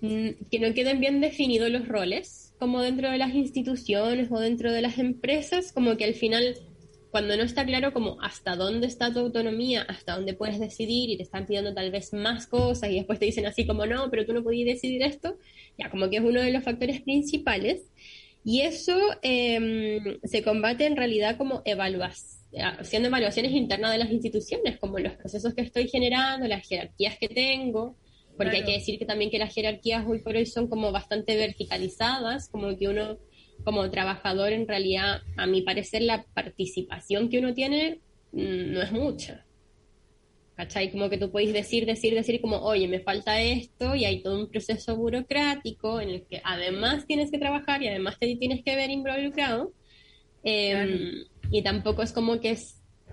mm, 0.00 0.28
que 0.50 0.58
no 0.58 0.74
queden 0.74 1.00
bien 1.00 1.20
definidos 1.20 1.70
los 1.70 1.88
roles, 1.88 2.54
como 2.58 2.82
dentro 2.82 3.10
de 3.10 3.18
las 3.18 3.34
instituciones 3.34 4.30
o 4.30 4.38
dentro 4.38 4.72
de 4.72 4.82
las 4.82 4.98
empresas, 4.98 5.72
como 5.72 5.96
que 5.96 6.04
al 6.04 6.14
final, 6.14 6.56
cuando 7.10 7.36
no 7.36 7.42
está 7.42 7.64
claro 7.64 7.92
como 7.92 8.20
hasta 8.20 8.56
dónde 8.56 8.86
está 8.86 9.12
tu 9.12 9.20
autonomía, 9.20 9.82
hasta 9.82 10.14
dónde 10.14 10.34
puedes 10.34 10.60
decidir 10.60 11.10
y 11.10 11.16
te 11.16 11.22
están 11.22 11.46
pidiendo 11.46 11.72
tal 11.72 11.90
vez 11.90 12.12
más 12.12 12.46
cosas 12.46 12.90
y 12.90 12.96
después 12.96 13.18
te 13.18 13.24
dicen 13.24 13.46
así 13.46 13.66
como 13.66 13.86
no, 13.86 14.10
pero 14.10 14.26
tú 14.26 14.34
no 14.34 14.42
podías 14.42 14.74
decidir 14.74 15.02
esto, 15.02 15.38
ya 15.78 15.90
como 15.90 16.10
que 16.10 16.18
es 16.18 16.22
uno 16.22 16.40
de 16.40 16.52
los 16.52 16.64
factores 16.64 17.00
principales. 17.00 17.82
Y 18.42 18.62
eso 18.62 18.98
em, 19.22 20.18
se 20.24 20.42
combate 20.42 20.86
en 20.86 20.96
realidad 20.96 21.36
como 21.36 21.62
evaluación 21.66 22.39
haciendo 22.58 23.08
evaluaciones 23.08 23.52
internas 23.52 23.92
de 23.92 23.98
las 23.98 24.10
instituciones, 24.10 24.78
como 24.78 24.98
los 24.98 25.14
procesos 25.14 25.54
que 25.54 25.62
estoy 25.62 25.88
generando, 25.88 26.46
las 26.48 26.66
jerarquías 26.66 27.16
que 27.18 27.28
tengo, 27.28 27.96
porque 28.36 28.56
hay 28.56 28.64
que 28.64 28.72
decir 28.72 28.98
que 28.98 29.04
también 29.04 29.30
que 29.30 29.38
las 29.38 29.54
jerarquías 29.54 30.04
hoy 30.06 30.20
por 30.20 30.34
hoy 30.34 30.46
son 30.46 30.68
como 30.68 30.92
bastante 30.92 31.36
verticalizadas, 31.36 32.48
como 32.48 32.76
que 32.76 32.88
uno 32.88 33.18
como 33.64 33.90
trabajador 33.90 34.52
en 34.52 34.66
realidad, 34.66 35.20
a 35.36 35.46
mi 35.46 35.62
parecer, 35.62 36.02
la 36.02 36.24
participación 36.34 37.28
que 37.28 37.38
uno 37.38 37.52
tiene 37.52 38.00
mm, 38.32 38.72
no 38.72 38.82
es 38.82 38.92
mucha. 38.92 39.44
¿Cachai? 40.56 40.90
Como 40.90 41.08
que 41.08 41.18
tú 41.18 41.30
puedes 41.30 41.52
decir, 41.52 41.86
decir, 41.86 42.14
decir 42.14 42.40
como, 42.40 42.56
oye, 42.58 42.86
me 42.88 43.00
falta 43.00 43.40
esto 43.40 43.94
y 43.94 44.04
hay 44.04 44.22
todo 44.22 44.38
un 44.38 44.50
proceso 44.50 44.96
burocrático 44.96 46.00
en 46.00 46.10
el 46.10 46.26
que 46.26 46.40
además 46.44 47.06
tienes 47.06 47.30
que 47.30 47.38
trabajar 47.38 47.82
y 47.82 47.88
además 47.88 48.18
te 48.18 48.34
tienes 48.36 48.62
que 48.62 48.76
ver 48.76 48.90
involucrado. 48.90 49.72
Eh, 50.44 51.26
y 51.50 51.62
tampoco 51.62 52.02
es 52.02 52.12
como 52.12 52.40
que 52.40 52.56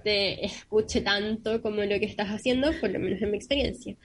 te 0.04 0.46
escuche 0.46 1.02
tanto 1.02 1.62
como 1.62 1.84
lo 1.84 2.00
que 2.00 2.06
estás 2.06 2.30
haciendo, 2.30 2.72
por 2.80 2.90
lo 2.90 3.00
menos 3.00 3.22
en 3.22 3.32
mi 3.32 3.38
experiencia. 3.38 3.96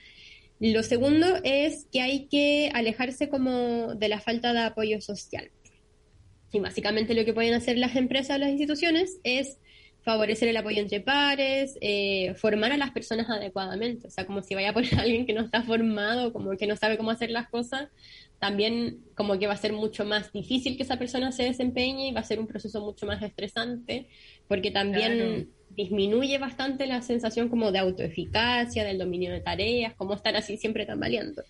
Lo 0.59 0.83
segundo 0.83 1.27
es 1.43 1.87
que 1.91 2.01
hay 2.01 2.27
que 2.27 2.71
alejarse 2.73 3.29
como 3.29 3.95
de 3.95 4.07
la 4.07 4.19
falta 4.19 4.53
de 4.53 4.59
apoyo 4.59 5.01
social. 5.01 5.51
Y 6.51 6.59
básicamente 6.59 7.15
lo 7.15 7.25
que 7.25 7.33
pueden 7.33 7.53
hacer 7.53 7.77
las 7.77 7.95
empresas 7.95 8.37
o 8.37 8.39
las 8.39 8.49
instituciones 8.49 9.19
es 9.23 9.57
favorecer 10.03 10.49
el 10.49 10.57
apoyo 10.57 10.79
entre 10.79 10.99
pares, 10.99 11.77
eh, 11.81 12.33
formar 12.35 12.71
a 12.71 12.77
las 12.77 12.91
personas 12.91 13.29
adecuadamente. 13.29 14.07
O 14.07 14.11
sea, 14.11 14.25
como 14.25 14.41
si 14.41 14.53
vaya 14.53 14.69
a 14.69 15.01
alguien 15.01 15.25
que 15.25 15.33
no 15.33 15.41
está 15.41 15.63
formado, 15.63 16.33
como 16.33 16.55
que 16.57 16.67
no 16.67 16.75
sabe 16.75 16.97
cómo 16.97 17.11
hacer 17.11 17.31
las 17.31 17.49
cosas, 17.49 17.89
también 18.43 18.99
como 19.15 19.39
que 19.39 19.47
va 19.47 19.53
a 19.53 19.57
ser 19.57 19.71
mucho 19.71 20.03
más 20.03 20.33
difícil 20.33 20.75
que 20.75 20.83
esa 20.83 20.99
persona 20.99 21.31
se 21.31 21.43
desempeñe 21.43 22.09
y 22.09 22.11
va 22.11 22.19
a 22.19 22.25
ser 22.25 22.41
un 22.41 22.47
proceso 22.47 22.81
mucho 22.81 23.05
más 23.05 23.23
estresante, 23.23 24.09
porque 24.49 24.69
también 24.69 25.49
disminuye 25.69 26.37
bastante 26.39 26.85
la 26.85 27.01
sensación 27.01 27.47
como 27.47 27.71
de 27.71 27.79
autoeficacia, 27.79 28.83
del 28.83 28.97
dominio 28.97 29.31
de 29.31 29.39
tareas, 29.39 29.95
como 29.95 30.13
estar 30.13 30.35
así 30.35 30.57
siempre 30.57 30.85
tambaleando. 30.85 31.41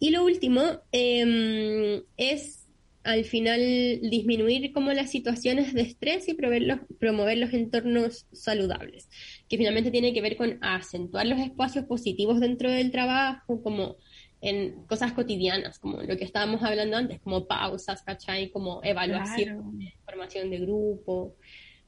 Y 0.00 0.10
lo 0.10 0.24
último 0.24 0.80
em, 0.90 2.02
es 2.16 2.66
al 3.04 3.24
final 3.24 3.60
disminuir 4.02 4.72
como 4.72 4.92
las 4.92 5.12
situaciones 5.12 5.72
de 5.72 5.82
estrés 5.82 6.28
y 6.28 6.34
promover 6.34 7.38
los 7.38 7.52
entornos 7.52 8.26
saludables, 8.32 9.08
que 9.48 9.56
finalmente 9.56 9.92
tiene 9.92 10.12
que 10.12 10.20
ver 10.20 10.36
con 10.36 10.58
acentuar 10.62 11.28
los 11.28 11.38
espacios 11.38 11.84
positivos 11.84 12.40
dentro 12.40 12.72
del 12.72 12.90
trabajo, 12.90 13.62
como 13.62 13.98
en 14.44 14.84
cosas 14.84 15.12
cotidianas, 15.12 15.78
como 15.78 16.02
lo 16.02 16.18
que 16.18 16.24
estábamos 16.24 16.62
hablando 16.62 16.98
antes, 16.98 17.18
como 17.20 17.46
pausas, 17.46 18.02
¿cachai? 18.02 18.50
Como 18.50 18.80
evaluación, 18.84 19.78
formación 20.04 20.50
de 20.50 20.58
grupo, 20.58 21.34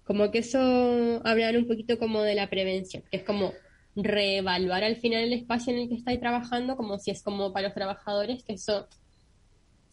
como 0.04 0.30
que 0.30 0.38
eso 0.38 1.20
hablar 1.26 1.58
un 1.58 1.66
poquito 1.66 1.98
como 1.98 2.22
de 2.22 2.34
la 2.34 2.48
prevención, 2.48 3.02
que 3.10 3.18
es 3.18 3.24
como 3.24 3.52
reevaluar 3.94 4.84
al 4.84 4.96
final 4.96 5.24
el 5.24 5.34
espacio 5.34 5.74
en 5.74 5.80
el 5.80 5.88
que 5.90 5.96
estáis 5.96 6.18
trabajando, 6.18 6.76
como 6.76 6.98
si 6.98 7.10
es 7.10 7.22
como 7.22 7.52
para 7.52 7.68
los 7.68 7.74
trabajadores, 7.74 8.42
que 8.42 8.54
eso, 8.54 8.88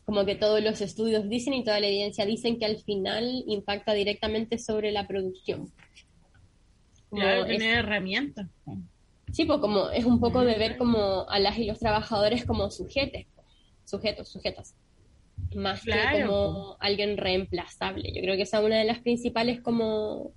como 0.05 0.23
que 0.23 0.35
todos 0.35 0.63
los 0.63 0.79
estudios 0.79 1.27
dicen 1.27 1.53
y 1.55 1.65
toda 1.65 1.81
la 1.81 1.87
evidencia 1.87 2.25
dicen 2.25 2.57
que 2.57 2.65
al 2.65 2.77
final 2.77 3.43
impacta 3.45 3.91
directamente 3.91 4.57
sobre 4.57 4.93
la 4.93 5.05
producción. 5.05 5.69
claro, 7.11 7.45
tener 7.45 7.79
herramientas. 7.79 8.47
Sí, 9.33 9.45
pues 9.45 9.59
como 9.59 9.89
es 9.89 10.05
un 10.05 10.19
poco 10.19 10.45
de 10.45 10.59
ver 10.59 10.77
como 10.77 11.27
a 11.27 11.39
las 11.39 11.57
y 11.57 11.65
los 11.65 11.79
trabajadores 11.79 12.45
como 12.45 12.69
sujetes, 12.69 13.25
sujetos, 13.83 14.29
sujetas, 14.29 14.75
más 15.55 15.83
que 15.83 16.23
como 16.23 16.77
alguien 16.79 17.17
reemplazable. 17.17 18.13
Yo 18.13 18.21
creo 18.21 18.35
que 18.35 18.43
esa 18.43 18.59
es 18.59 18.65
una 18.65 18.77
de 18.77 18.85
las 18.85 18.99
principales 18.99 19.59
como 19.59 20.33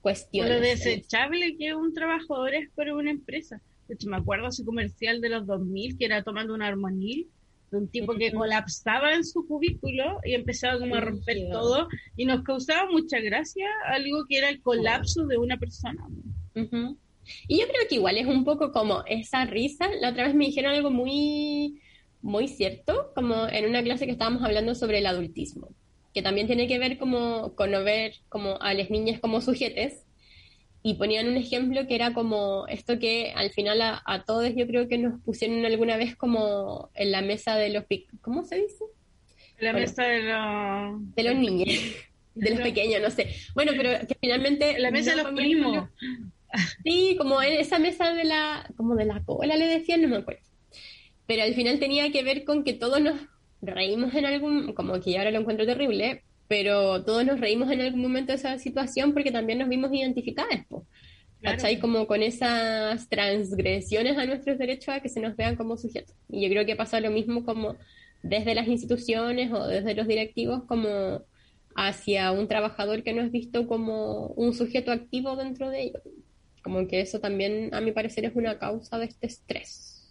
cuestiones. 0.00 0.52
Lo 0.52 0.60
desechable 0.60 1.56
que 1.58 1.74
un 1.74 1.92
trabajador 1.92 2.54
es 2.54 2.70
para 2.70 2.94
una 2.94 3.10
empresa. 3.10 3.60
De 3.88 3.94
hecho, 3.94 4.08
me 4.08 4.16
acuerdo 4.16 4.46
ese 4.46 4.64
comercial 4.64 5.20
de 5.20 5.28
los 5.28 5.44
2000 5.44 5.98
que 5.98 6.04
era 6.04 6.22
tomando 6.22 6.54
un 6.54 6.62
armonil 6.62 7.28
de 7.72 7.78
un 7.78 7.88
tipo 7.88 8.14
que 8.14 8.30
colapsaba 8.30 9.14
en 9.14 9.24
su 9.24 9.44
cubículo 9.44 10.20
y 10.24 10.34
empezaba 10.34 10.78
como 10.78 10.94
a 10.94 11.00
romper 11.00 11.36
todo 11.50 11.88
y 12.16 12.24
nos 12.24 12.44
causaba 12.44 12.88
mucha 12.88 13.18
gracia 13.18 13.66
algo 13.86 14.24
que 14.28 14.38
era 14.38 14.50
el 14.50 14.62
colapso 14.62 15.26
de 15.26 15.36
una 15.36 15.56
persona. 15.56 16.06
Y 17.48 17.58
yo 17.58 17.66
creo 17.66 17.88
que 17.88 17.96
igual 17.96 18.16
es 18.16 18.26
un 18.26 18.44
poco 18.44 18.72
como 18.72 19.04
esa 19.06 19.44
risa. 19.44 19.88
La 20.00 20.10
otra 20.10 20.24
vez 20.24 20.34
me 20.34 20.46
dijeron 20.46 20.72
algo 20.72 20.90
muy, 20.90 21.80
muy 22.22 22.48
cierto, 22.48 23.12
como 23.14 23.46
en 23.48 23.66
una 23.66 23.82
clase 23.82 24.06
que 24.06 24.12
estábamos 24.12 24.42
hablando 24.42 24.74
sobre 24.74 24.98
el 24.98 25.06
adultismo, 25.06 25.68
que 26.12 26.22
también 26.22 26.46
tiene 26.46 26.66
que 26.66 26.78
ver 26.78 26.98
como 26.98 27.54
con 27.54 27.70
no 27.70 27.84
ver 27.84 28.14
como 28.28 28.60
a 28.60 28.74
las 28.74 28.90
niñas 28.90 29.20
como 29.20 29.40
sujetes. 29.40 30.02
Y 30.82 30.94
ponían 30.94 31.28
un 31.28 31.36
ejemplo 31.36 31.86
que 31.88 31.96
era 31.96 32.14
como 32.14 32.66
esto 32.68 33.00
que 33.00 33.32
al 33.34 33.50
final 33.50 33.80
a, 33.82 34.24
todos 34.24 34.54
yo 34.54 34.68
creo 34.68 34.86
que 34.86 34.98
nos 34.98 35.20
pusieron 35.22 35.64
alguna 35.64 35.96
vez 35.96 36.14
como 36.14 36.90
en 36.94 37.10
la 37.10 37.22
mesa 37.22 37.56
de 37.56 37.70
los... 37.70 37.84
¿Cómo 38.20 38.44
se 38.44 38.56
dice? 38.56 38.84
La 39.58 39.72
mesa 39.72 40.04
de 40.04 40.22
los... 40.22 41.14
De 41.16 41.22
los 41.24 41.34
niños, 41.34 41.68
de 42.36 42.50
los 42.50 42.60
pequeños, 42.60 43.02
no 43.02 43.10
sé. 43.10 43.34
Bueno, 43.54 43.72
pero 43.76 44.06
que 44.06 44.16
finalmente... 44.20 44.78
La 44.78 44.92
mesa 44.92 45.16
de 45.16 45.24
los 45.24 45.32
primos. 45.32 45.88
Sí, 46.84 47.16
como 47.18 47.40
esa 47.42 47.78
mesa 47.78 48.12
de 48.12 48.24
la, 48.24 48.68
como 48.76 48.94
de 48.96 49.04
la 49.04 49.22
cola 49.24 49.56
le 49.56 49.66
decían, 49.66 50.02
no 50.02 50.08
me 50.08 50.16
acuerdo. 50.16 50.42
Pero 51.26 51.42
al 51.42 51.54
final 51.54 51.78
tenía 51.78 52.10
que 52.12 52.22
ver 52.22 52.44
con 52.44 52.64
que 52.64 52.72
todos 52.72 53.00
nos 53.00 53.20
reímos 53.60 54.14
en 54.14 54.26
algún, 54.26 54.72
como 54.74 55.00
que 55.00 55.18
ahora 55.18 55.30
lo 55.30 55.40
encuentro 55.40 55.66
terrible, 55.66 56.24
pero 56.48 57.04
todos 57.04 57.24
nos 57.24 57.40
reímos 57.40 57.70
en 57.70 57.80
algún 57.80 58.00
momento 58.02 58.32
de 58.32 58.38
esa 58.38 58.58
situación 58.58 59.12
porque 59.12 59.32
también 59.32 59.58
nos 59.58 59.68
vimos 59.68 59.92
identificadas, 59.92 60.64
¿cachai? 61.42 61.78
Como 61.80 62.06
con 62.06 62.22
esas 62.22 63.08
transgresiones 63.08 64.16
a 64.18 64.26
nuestros 64.26 64.58
derechos 64.58 64.94
a 64.94 65.00
que 65.00 65.08
se 65.08 65.20
nos 65.20 65.36
vean 65.36 65.56
como 65.56 65.76
sujetos. 65.76 66.16
Y 66.28 66.42
yo 66.42 66.48
creo 66.48 66.66
que 66.66 66.76
pasa 66.76 67.00
lo 67.00 67.10
mismo 67.10 67.44
como 67.44 67.76
desde 68.22 68.54
las 68.54 68.68
instituciones 68.68 69.52
o 69.52 69.66
desde 69.66 69.94
los 69.94 70.06
directivos 70.06 70.64
como 70.64 71.22
hacia 71.74 72.32
un 72.32 72.48
trabajador 72.48 73.02
que 73.02 73.12
no 73.12 73.22
es 73.22 73.30
visto 73.30 73.66
como 73.66 74.28
un 74.28 74.54
sujeto 74.54 74.92
activo 74.92 75.36
dentro 75.36 75.70
de 75.70 75.82
ellos. 75.84 76.02
Como 76.66 76.88
que 76.88 77.00
eso 77.00 77.20
también, 77.20 77.72
a 77.72 77.80
mi 77.80 77.92
parecer, 77.92 78.24
es 78.24 78.34
una 78.34 78.58
causa 78.58 78.98
de 78.98 79.04
este 79.04 79.28
estrés. 79.28 80.04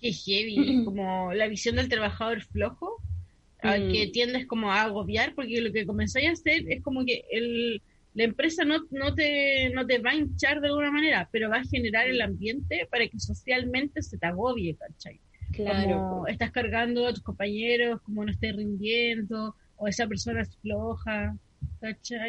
Qué 0.00 0.10
heavy, 0.10 0.86
como 0.86 1.34
la 1.34 1.48
visión 1.48 1.76
del 1.76 1.90
trabajador 1.90 2.40
flojo, 2.40 2.96
al 3.60 3.92
que 3.92 4.06
mm. 4.06 4.12
tiendes 4.12 4.46
como 4.46 4.72
a 4.72 4.84
agobiar, 4.84 5.34
porque 5.34 5.60
lo 5.60 5.70
que 5.70 5.84
comenzáis 5.84 6.30
a 6.30 6.32
hacer 6.32 6.64
es 6.66 6.82
como 6.82 7.04
que 7.04 7.26
el, 7.30 7.82
la 8.14 8.24
empresa 8.24 8.64
no, 8.64 8.86
no, 8.90 9.14
te, 9.14 9.68
no 9.68 9.86
te 9.86 9.98
va 9.98 10.12
a 10.12 10.14
hinchar 10.14 10.62
de 10.62 10.68
alguna 10.68 10.92
manera, 10.92 11.28
pero 11.30 11.50
va 11.50 11.58
a 11.58 11.64
generar 11.64 12.08
el 12.08 12.22
ambiente 12.22 12.88
para 12.90 13.06
que 13.06 13.20
socialmente 13.20 14.00
se 14.00 14.16
te 14.16 14.28
agobie, 14.28 14.76
¿cachai? 14.76 15.20
Claro. 15.52 15.90
Como 15.90 16.26
estás 16.26 16.52
cargando 16.52 17.06
a 17.06 17.12
tus 17.12 17.22
compañeros, 17.22 18.00
como 18.00 18.24
no 18.24 18.30
estés 18.30 18.56
rindiendo, 18.56 19.54
o 19.76 19.88
esa 19.88 20.06
persona 20.06 20.40
es 20.40 20.56
floja. 20.56 21.36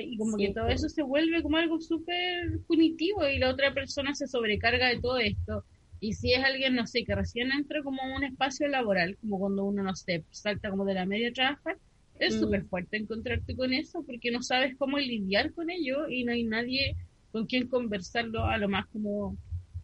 Y 0.01 0.17
como 0.17 0.37
que 0.37 0.53
todo 0.53 0.67
eso 0.67 0.89
se 0.89 1.03
vuelve 1.03 1.41
como 1.41 1.57
algo 1.57 1.79
súper 1.79 2.59
punitivo 2.67 3.27
y 3.27 3.39
la 3.39 3.49
otra 3.49 3.73
persona 3.73 4.13
se 4.13 4.27
sobrecarga 4.27 4.89
de 4.89 4.99
todo 4.99 5.17
esto. 5.17 5.63
Y 5.99 6.13
si 6.13 6.33
es 6.33 6.43
alguien, 6.43 6.75
no 6.75 6.87
sé, 6.87 7.03
que 7.03 7.15
recién 7.15 7.51
entra 7.51 7.83
como 7.83 8.01
a 8.01 8.15
un 8.15 8.23
espacio 8.23 8.67
laboral, 8.67 9.17
como 9.21 9.39
cuando 9.39 9.65
uno, 9.65 9.83
no 9.83 9.95
sé, 9.95 10.23
salta 10.31 10.69
como 10.69 10.85
de 10.85 10.93
la 10.93 11.05
media 11.05 11.29
a 11.29 11.33
trabajar, 11.33 11.77
es 12.19 12.35
mm. 12.35 12.39
súper 12.39 12.63
fuerte 12.65 12.97
encontrarte 12.97 13.55
con 13.55 13.73
eso 13.73 14.03
porque 14.03 14.31
no 14.31 14.41
sabes 14.41 14.75
cómo 14.77 14.97
lidiar 14.97 15.53
con 15.53 15.69
ello 15.69 16.07
y 16.09 16.23
no 16.23 16.31
hay 16.31 16.43
nadie 16.43 16.95
con 17.31 17.45
quien 17.45 17.67
conversarlo, 17.67 18.45
a 18.45 18.57
lo 18.57 18.69
más 18.69 18.87
como 18.87 19.37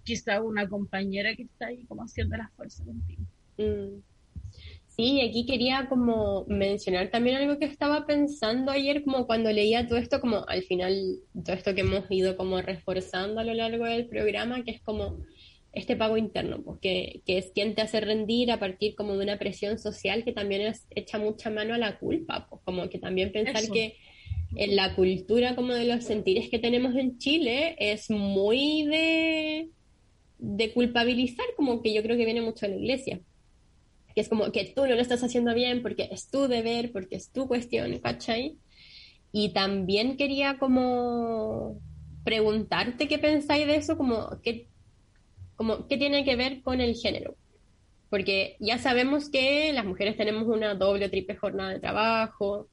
quizá 0.03 0.41
una 0.41 0.67
compañera 0.67 1.35
que 1.35 1.43
está 1.43 1.67
ahí 1.67 1.83
como 1.85 2.03
haciendo 2.03 2.37
la 2.37 2.49
fuerza 2.55 2.83
contigo. 2.83 3.23
Mm. 3.57 3.99
Sí, 4.95 5.19
aquí 5.19 5.45
quería 5.45 5.87
como 5.89 6.45
mencionar 6.47 7.09
también 7.09 7.35
algo 7.35 7.59
que 7.59 7.65
estaba 7.65 8.05
pensando 8.05 8.71
ayer, 8.71 9.03
como 9.03 9.27
cuando 9.27 9.51
leía 9.51 9.87
todo 9.87 9.97
esto, 9.97 10.21
como 10.21 10.45
al 10.47 10.63
final, 10.63 11.17
todo 11.43 11.53
esto 11.53 11.75
que 11.75 11.81
hemos 11.81 12.09
ido 12.09 12.37
como 12.37 12.61
reforzando 12.61 13.41
a 13.41 13.43
lo 13.43 13.53
largo 13.53 13.83
del 13.83 14.07
programa, 14.07 14.63
que 14.63 14.71
es 14.71 14.81
como 14.81 15.17
este 15.73 15.97
pago 15.97 16.15
interno, 16.15 16.63
pues, 16.63 16.79
que, 16.79 17.21
es 17.27 17.51
quien 17.53 17.75
te 17.75 17.81
hace 17.81 17.99
rendir 17.99 18.51
a 18.51 18.59
partir 18.59 18.95
como 18.95 19.17
de 19.17 19.23
una 19.25 19.37
presión 19.37 19.79
social 19.79 20.23
que 20.23 20.31
también 20.31 20.61
es, 20.61 20.87
echa 20.91 21.19
mucha 21.19 21.49
mano 21.49 21.73
a 21.73 21.77
la 21.77 21.99
culpa, 21.99 22.47
pues 22.49 22.61
como 22.63 22.87
que 22.87 22.97
también 22.97 23.33
pensar 23.33 23.63
que 23.69 23.97
en 24.55 24.77
la 24.77 24.95
cultura 24.95 25.57
como 25.57 25.73
de 25.73 25.83
los 25.83 26.05
sentires 26.05 26.49
que 26.49 26.59
tenemos 26.59 26.95
en 26.95 27.17
Chile 27.17 27.75
es 27.79 28.09
muy 28.09 28.85
de, 28.85 29.71
de 30.39 30.71
culpabilizar, 30.71 31.45
como 31.57 31.81
que 31.81 31.93
yo 31.93 32.01
creo 32.01 32.15
que 32.15 32.23
viene 32.23 32.41
mucho 32.41 32.65
de 32.65 32.75
la 32.75 32.79
iglesia 32.79 33.19
que 34.15 34.21
es 34.21 34.29
como 34.29 34.51
que 34.51 34.71
tú 34.73 34.87
no 34.87 34.95
lo 34.95 35.01
estás 35.01 35.23
haciendo 35.23 35.53
bien 35.53 35.81
porque 35.81 36.07
es 36.09 36.29
tu 36.29 36.47
deber, 36.47 36.91
porque 36.93 37.17
es 37.17 37.31
tu 37.31 37.47
cuestión, 37.47 37.99
¿cachai? 37.99 38.57
Y 39.33 39.49
también 39.49 40.15
quería 40.15 40.57
como 40.57 41.81
preguntarte 42.23 43.09
qué 43.09 43.19
pensáis 43.19 43.67
de 43.67 43.75
eso, 43.75 43.97
como 43.97 44.39
qué, 44.41 44.69
como 45.57 45.87
qué 45.87 45.97
tiene 45.97 46.23
que 46.23 46.37
ver 46.37 46.61
con 46.61 46.79
el 46.79 46.95
género. 46.95 47.35
Porque 48.09 48.55
ya 48.61 48.77
sabemos 48.77 49.29
que 49.29 49.73
las 49.73 49.85
mujeres 49.85 50.15
tenemos 50.15 50.47
una 50.47 50.75
doble 50.75 51.07
o 51.07 51.09
triple 51.09 51.35
jornada 51.35 51.71
de 51.73 51.79
trabajo, 51.81 52.69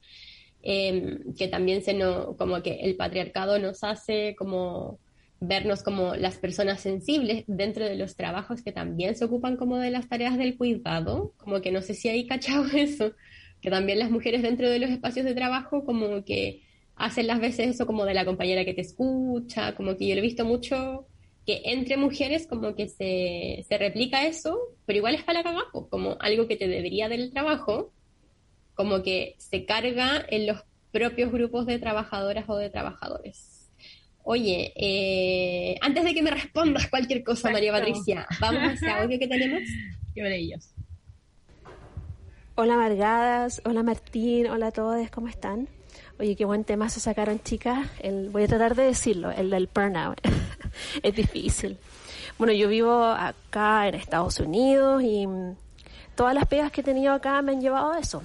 em, 0.61 1.33
que 1.35 1.49
también 1.49 1.83
se 1.83 1.93
no, 1.93 2.37
como 2.37 2.63
que 2.63 2.75
el 2.81 2.95
patriarcado 2.95 3.59
nos 3.59 3.83
hace 3.83 4.35
como 4.37 4.99
vernos 5.45 5.83
como 5.83 6.15
las 6.15 6.37
personas 6.37 6.79
sensibles 6.81 7.43
dentro 7.47 7.85
de 7.85 7.95
los 7.95 8.15
trabajos 8.15 8.61
que 8.61 8.71
también 8.71 9.15
se 9.15 9.25
ocupan 9.25 9.57
como 9.57 9.77
de 9.77 9.91
las 9.91 10.07
tareas 10.07 10.37
del 10.37 10.57
cuidado, 10.57 11.33
como 11.37 11.61
que 11.61 11.71
no 11.71 11.81
sé 11.81 11.93
si 11.93 12.07
hay 12.07 12.25
cachado 12.25 12.65
eso, 12.73 13.11
que 13.61 13.69
también 13.69 13.99
las 13.99 14.09
mujeres 14.09 14.41
dentro 14.41 14.69
de 14.69 14.79
los 14.79 14.89
espacios 14.89 15.25
de 15.25 15.35
trabajo 15.35 15.83
como 15.83 16.23
que 16.23 16.63
hacen 16.95 17.27
las 17.27 17.39
veces 17.41 17.67
eso 17.67 17.85
como 17.85 18.05
de 18.05 18.13
la 18.13 18.25
compañera 18.25 18.63
que 18.63 18.73
te 18.73 18.81
escucha, 18.81 19.75
como 19.75 19.97
que 19.97 20.07
yo 20.07 20.15
lo 20.15 20.19
he 20.19 20.23
visto 20.23 20.45
mucho 20.45 21.07
que 21.45 21.61
entre 21.65 21.97
mujeres 21.97 22.47
como 22.47 22.73
que 22.73 22.87
se, 22.87 23.65
se 23.67 23.77
replica 23.77 24.25
eso, 24.25 24.57
pero 24.85 24.97
igual 24.97 25.15
es 25.15 25.23
para 25.23 25.39
la 25.39 25.43
cagajo, 25.43 25.89
como 25.89 26.15
algo 26.21 26.47
que 26.47 26.55
te 26.55 26.69
debería 26.69 27.09
del 27.09 27.31
trabajo, 27.31 27.91
como 28.75 29.03
que 29.03 29.35
se 29.39 29.65
carga 29.65 30.25
en 30.29 30.47
los 30.47 30.63
propios 30.93 31.33
grupos 31.33 31.65
de 31.65 31.79
trabajadoras 31.79 32.45
o 32.47 32.55
de 32.55 32.69
trabajadores. 32.69 33.62
Oye, 34.25 34.71
eh, 34.77 35.77
antes 35.81 36.03
de 36.05 36.13
que 36.13 36.21
me 36.21 36.31
respondas 36.31 36.87
cualquier 36.87 37.23
cosa, 37.23 37.51
María 37.51 37.73
Patricia, 37.73 38.25
vamos 38.39 38.63
a 38.63 38.73
ese 38.73 38.89
audio 38.89 39.19
que 39.19 39.27
tenemos. 39.27 39.61
Qué 40.15 40.35
ellos. 40.35 40.69
Hola 42.55 42.77
Margadas, 42.77 43.61
hola 43.65 43.83
Martín, 43.83 44.47
hola 44.47 44.67
a 44.67 44.71
todos, 44.71 45.09
¿cómo 45.09 45.27
están? 45.27 45.67
Oye, 46.19 46.37
qué 46.37 46.45
buen 46.45 46.63
tema 46.63 46.87
se 46.87 47.01
sacaron, 47.01 47.41
chicas. 47.41 47.89
El, 47.99 48.29
voy 48.29 48.43
a 48.43 48.47
tratar 48.47 48.75
de 48.75 48.83
decirlo, 48.83 49.31
el 49.31 49.49
del 49.49 49.67
burnout. 49.73 50.21
es 51.03 51.15
difícil. 51.15 51.77
Bueno, 52.37 52.53
yo 52.53 52.69
vivo 52.69 53.03
acá 53.03 53.89
en 53.89 53.95
Estados 53.95 54.39
Unidos 54.39 55.03
y 55.03 55.27
todas 56.15 56.33
las 56.33 56.45
pegas 56.45 56.71
que 56.71 56.81
he 56.81 56.83
tenido 56.83 57.13
acá 57.13 57.41
me 57.41 57.51
han 57.51 57.61
llevado 57.61 57.91
a 57.91 57.99
eso. 57.99 58.23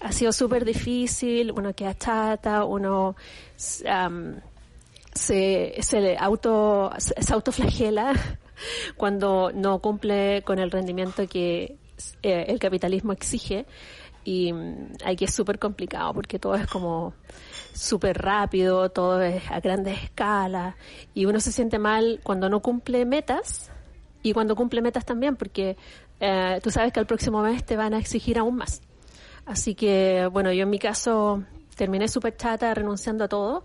Ha 0.00 0.12
sido 0.12 0.32
súper 0.32 0.64
difícil, 0.64 1.50
uno 1.50 1.74
queda 1.74 1.96
chata, 1.96 2.64
uno 2.64 3.16
se, 5.14 5.74
se 5.80 6.16
auto 6.18 6.90
se 6.98 7.32
autoflagela 7.32 8.14
cuando 8.96 9.50
no 9.52 9.78
cumple 9.80 10.42
con 10.42 10.58
el 10.58 10.70
rendimiento 10.70 11.26
que 11.26 11.76
eh, 12.22 12.44
el 12.48 12.58
capitalismo 12.58 13.12
exige 13.12 13.66
y 14.24 14.52
mm, 14.52 14.94
aquí 15.04 15.24
es 15.24 15.34
súper 15.34 15.58
complicado 15.58 16.14
porque 16.14 16.38
todo 16.38 16.54
es 16.54 16.66
como 16.66 17.14
súper 17.72 18.18
rápido, 18.18 18.90
todo 18.90 19.20
es 19.22 19.42
a 19.50 19.60
grandes 19.60 20.02
escalas 20.02 20.74
y 21.14 21.26
uno 21.26 21.40
se 21.40 21.52
siente 21.52 21.78
mal 21.78 22.20
cuando 22.22 22.48
no 22.48 22.60
cumple 22.60 23.04
metas 23.04 23.70
y 24.22 24.32
cuando 24.32 24.54
cumple 24.56 24.82
metas 24.82 25.04
también 25.04 25.36
porque 25.36 25.76
eh, 26.20 26.60
tú 26.62 26.70
sabes 26.70 26.92
que 26.92 27.00
el 27.00 27.06
próximo 27.06 27.42
mes 27.42 27.64
te 27.64 27.76
van 27.76 27.94
a 27.94 27.98
exigir 27.98 28.38
aún 28.38 28.56
más. 28.56 28.80
Así 29.44 29.74
que 29.74 30.28
bueno, 30.32 30.52
yo 30.52 30.62
en 30.62 30.70
mi 30.70 30.78
caso 30.78 31.42
terminé 31.76 32.06
súper 32.06 32.36
chata 32.36 32.72
renunciando 32.74 33.24
a 33.24 33.28
todo 33.28 33.64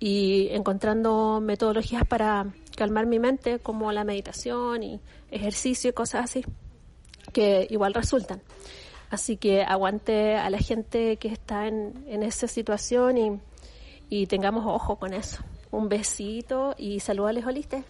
y 0.00 0.48
encontrando 0.50 1.40
metodologías 1.40 2.04
para 2.06 2.52
calmar 2.76 3.06
mi 3.06 3.18
mente, 3.18 3.58
como 3.58 3.92
la 3.92 4.04
meditación 4.04 4.82
y 4.82 5.00
ejercicio 5.30 5.90
y 5.90 5.92
cosas 5.92 6.24
así, 6.24 6.44
que 7.32 7.66
igual 7.70 7.94
resultan. 7.94 8.42
Así 9.10 9.36
que 9.36 9.62
aguante 9.62 10.36
a 10.36 10.50
la 10.50 10.58
gente 10.58 11.16
que 11.16 11.28
está 11.28 11.66
en, 11.66 12.04
en 12.06 12.22
esa 12.22 12.46
situación 12.46 13.16
y, 13.18 13.40
y 14.08 14.26
tengamos 14.26 14.64
ojo 14.66 14.96
con 14.96 15.14
eso. 15.14 15.42
Un 15.70 15.88
besito 15.88 16.74
y 16.78 17.00
saludos 17.00 17.30
a 17.30 17.32
les 17.34 17.46
oliste. 17.46 17.84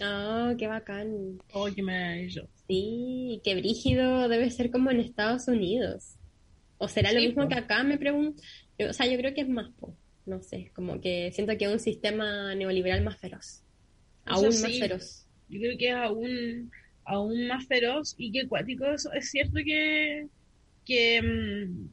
Ah, 0.00 0.54
qué 0.58 0.66
bacán. 0.68 1.38
Oh, 1.52 1.68
qué 1.74 1.82
maravilloso. 1.82 2.48
Sí, 2.68 3.40
qué 3.44 3.54
brígido 3.56 4.28
debe 4.28 4.50
ser 4.50 4.70
como 4.70 4.90
en 4.90 5.00
Estados 5.00 5.48
Unidos. 5.48 6.16
¿O 6.78 6.86
será 6.88 7.12
lo 7.12 7.20
Sí, 7.20 7.26
mismo 7.26 7.48
que 7.48 7.56
acá? 7.56 7.82
Me 7.82 7.98
pregunto. 7.98 8.42
O 8.78 8.92
sea, 8.92 9.06
yo 9.06 9.18
creo 9.18 9.34
que 9.34 9.40
es 9.42 9.48
más, 9.48 9.70
po. 9.78 9.96
no 10.26 10.42
sé, 10.42 10.70
como 10.74 11.00
que 11.00 11.30
siento 11.32 11.56
que 11.56 11.64
es 11.64 11.72
un 11.72 11.80
sistema 11.80 12.54
neoliberal 12.54 13.02
más 13.02 13.18
feroz. 13.18 13.62
Aún 14.24 14.60
más 14.60 14.78
feroz. 14.78 15.26
Yo 15.48 15.60
creo 15.60 15.78
que 15.78 15.88
es 15.88 15.94
aún, 15.94 16.70
aún 17.04 17.46
más 17.48 17.66
feroz 17.66 18.14
y 18.18 18.30
que 18.32 18.46
cuático. 18.46 18.84
eso- 18.86 19.12
Es 19.12 19.30
cierto 19.30 19.54
que, 19.64 20.26
que, 20.84 21.22
mm, 21.22 21.88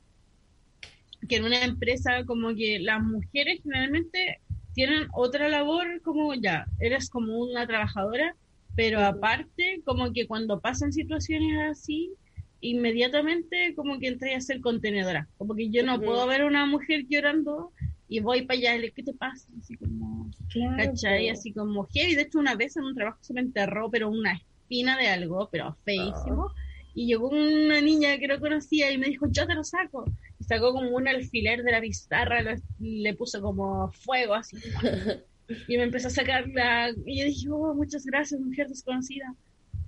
que 1.27 1.37
en 1.37 1.45
una 1.45 1.63
empresa 1.63 2.23
como 2.25 2.53
que 2.55 2.79
las 2.79 3.01
mujeres 3.01 3.59
generalmente 3.63 4.41
tienen 4.73 5.07
otra 5.13 5.47
labor 5.49 6.01
como 6.03 6.33
ya, 6.35 6.67
eres 6.79 7.09
como 7.09 7.37
una 7.39 7.65
trabajadora, 7.65 8.35
pero 8.75 8.99
aparte 8.99 9.81
como 9.85 10.11
que 10.13 10.27
cuando 10.27 10.59
pasan 10.59 10.91
situaciones 10.91 11.57
así, 11.71 12.13
inmediatamente 12.61 13.73
como 13.75 13.99
que 13.99 14.07
entré 14.07 14.35
a 14.35 14.41
ser 14.41 14.61
contenedora. 14.61 15.27
Como 15.37 15.55
que 15.55 15.69
yo 15.69 15.83
no 15.83 15.95
Ujú. 15.95 16.05
puedo 16.05 16.27
ver 16.27 16.41
a 16.41 16.45
una 16.47 16.65
mujer 16.65 17.05
llorando 17.09 17.73
y 18.07 18.19
voy 18.19 18.43
para 18.43 18.59
allá 18.59 18.75
y 18.75 18.81
le, 18.81 18.91
¿qué 18.91 19.03
te 19.03 19.13
pasa? 19.13 19.47
Así 19.59 19.77
como... 19.77 20.31
Claro. 20.49 20.77
¿Cachai? 20.77 21.29
Así 21.29 21.53
como 21.53 21.87
heavy. 21.93 22.15
De 22.15 22.23
hecho, 22.23 22.39
una 22.39 22.55
vez 22.55 22.77
en 22.77 22.83
un 22.83 22.95
trabajo 22.95 23.17
se 23.21 23.33
me 23.33 23.41
enterró, 23.41 23.89
pero 23.91 24.09
una 24.09 24.33
espina 24.33 24.97
de 24.97 25.07
algo, 25.07 25.49
pero 25.51 25.77
feísimo. 25.83 26.49
Y 26.93 27.07
llegó 27.07 27.29
una 27.29 27.81
niña 27.81 28.17
que 28.17 28.27
no 28.27 28.39
conocía 28.39 28.91
y 28.91 28.97
me 28.97 29.07
dijo, 29.07 29.27
yo 29.29 29.45
te 29.45 29.53
lo 29.55 29.63
saco. 29.63 30.05
Y 30.39 30.43
sacó 30.45 30.71
como 30.71 30.89
un 30.95 31.07
alfiler 31.07 31.63
de 31.63 31.71
la 31.71 31.81
pizarra, 31.81 32.41
lo- 32.41 32.51
le 32.79 33.13
puso 33.15 33.41
como 33.41 33.91
fuego 33.91 34.33
así. 34.33 34.57
y 35.67 35.77
me 35.77 35.83
empezó 35.83 36.07
a 36.07 36.11
sacar 36.11 36.47
la... 36.47 36.89
Y 37.05 37.19
yo 37.19 37.25
dije, 37.25 37.47
oh, 37.51 37.73
muchas 37.75 38.05
gracias, 38.05 38.39
mujer 38.39 38.67
desconocida. 38.67 39.35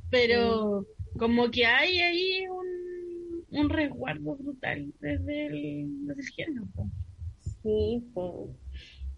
Pero 0.09 0.85
como 1.17 1.49
que 1.51 1.65
hay 1.65 1.99
ahí 1.99 2.47
un, 2.47 3.59
un 3.59 3.69
resguardo 3.69 4.35
brutal 4.35 4.93
desde 4.99 5.47
el, 5.47 6.07
desde. 6.07 6.23
Sí, 7.63 8.03
po. 8.13 8.49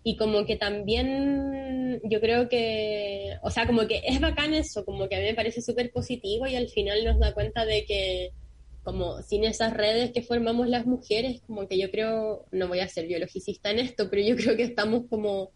Y 0.04 0.16
como 0.16 0.46
que 0.46 0.56
también 0.56 2.00
yo 2.04 2.22
creo 2.22 2.48
que, 2.48 3.34
o 3.44 3.52
sea, 3.52 3.68
como 3.68 3.86
que 3.86 4.02
es 4.06 4.20
bacán 4.22 4.54
eso, 4.54 4.86
como 4.86 5.10
que 5.10 5.16
a 5.16 5.20
mí 5.20 5.26
me 5.26 5.34
parece 5.34 5.62
súper 5.62 5.92
positivo 5.92 6.48
y 6.48 6.56
al 6.56 6.70
final 6.70 7.04
nos 7.04 7.20
da 7.20 7.34
cuenta 7.34 7.66
de 7.66 7.86
que 7.86 8.32
como 8.84 9.22
sin 9.22 9.44
esas 9.44 9.74
redes 9.74 10.12
que 10.12 10.22
formamos 10.22 10.68
las 10.68 10.86
mujeres, 10.86 11.42
como 11.46 11.68
que 11.68 11.78
yo 11.78 11.92
creo, 11.92 12.46
no 12.52 12.68
voy 12.68 12.80
a 12.80 12.88
ser 12.88 13.08
biologicista 13.08 13.72
en 13.72 13.80
esto, 13.80 14.10
pero 14.10 14.24
yo 14.24 14.36
creo 14.36 14.56
que 14.56 14.64
estamos 14.64 15.04
como 15.10 15.52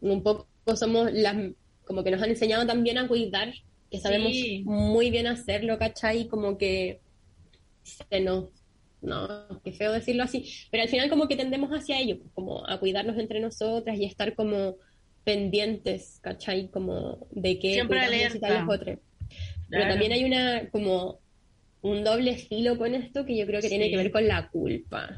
un 0.00 0.22
poco, 0.22 0.46
somos 0.76 1.12
las, 1.12 1.36
como 1.84 2.04
que 2.04 2.10
nos 2.10 2.22
han 2.22 2.30
enseñado 2.30 2.66
también 2.66 2.98
a 2.98 3.08
cuidar, 3.08 3.52
que 3.90 3.98
sabemos 4.00 4.32
Sí. 4.32 4.62
muy 4.64 5.10
bien 5.10 5.26
hacerlo, 5.26 5.78
¿cachai? 5.78 6.28
Como 6.28 6.58
que 6.58 7.00
se 7.82 8.20
nos 8.20 8.46
no, 9.00 9.60
qué 9.64 9.70
feo 9.72 9.92
decirlo 9.92 10.24
así, 10.24 10.52
pero 10.72 10.82
al 10.82 10.88
final 10.88 11.08
como 11.08 11.28
que 11.28 11.36
tendemos 11.36 11.70
hacia 11.70 12.00
ello, 12.00 12.18
pues, 12.18 12.32
como 12.34 12.68
a 12.68 12.80
cuidarnos 12.80 13.16
entre 13.16 13.38
nosotras 13.38 13.96
y 13.96 14.04
estar 14.04 14.34
como 14.34 14.74
pendientes, 15.22 16.18
¿cachai? 16.20 16.68
Como 16.70 17.28
de 17.30 17.58
alerta. 18.06 18.46
a 18.48 18.64
los 18.64 18.74
otros. 18.74 18.98
Pero 19.68 19.82
Claro. 19.82 19.90
también 19.90 20.12
hay 20.12 20.24
una, 20.24 20.68
como 20.70 21.20
un 21.82 22.02
doble 22.02 22.36
filo 22.36 22.76
con 22.76 22.94
esto 22.94 23.24
que 23.24 23.36
yo 23.36 23.46
creo 23.46 23.60
que 23.60 23.68
tiene 23.68 23.88
que 23.90 23.96
ver 23.96 24.10
con 24.10 24.26
la 24.26 24.48
culpa. 24.48 25.08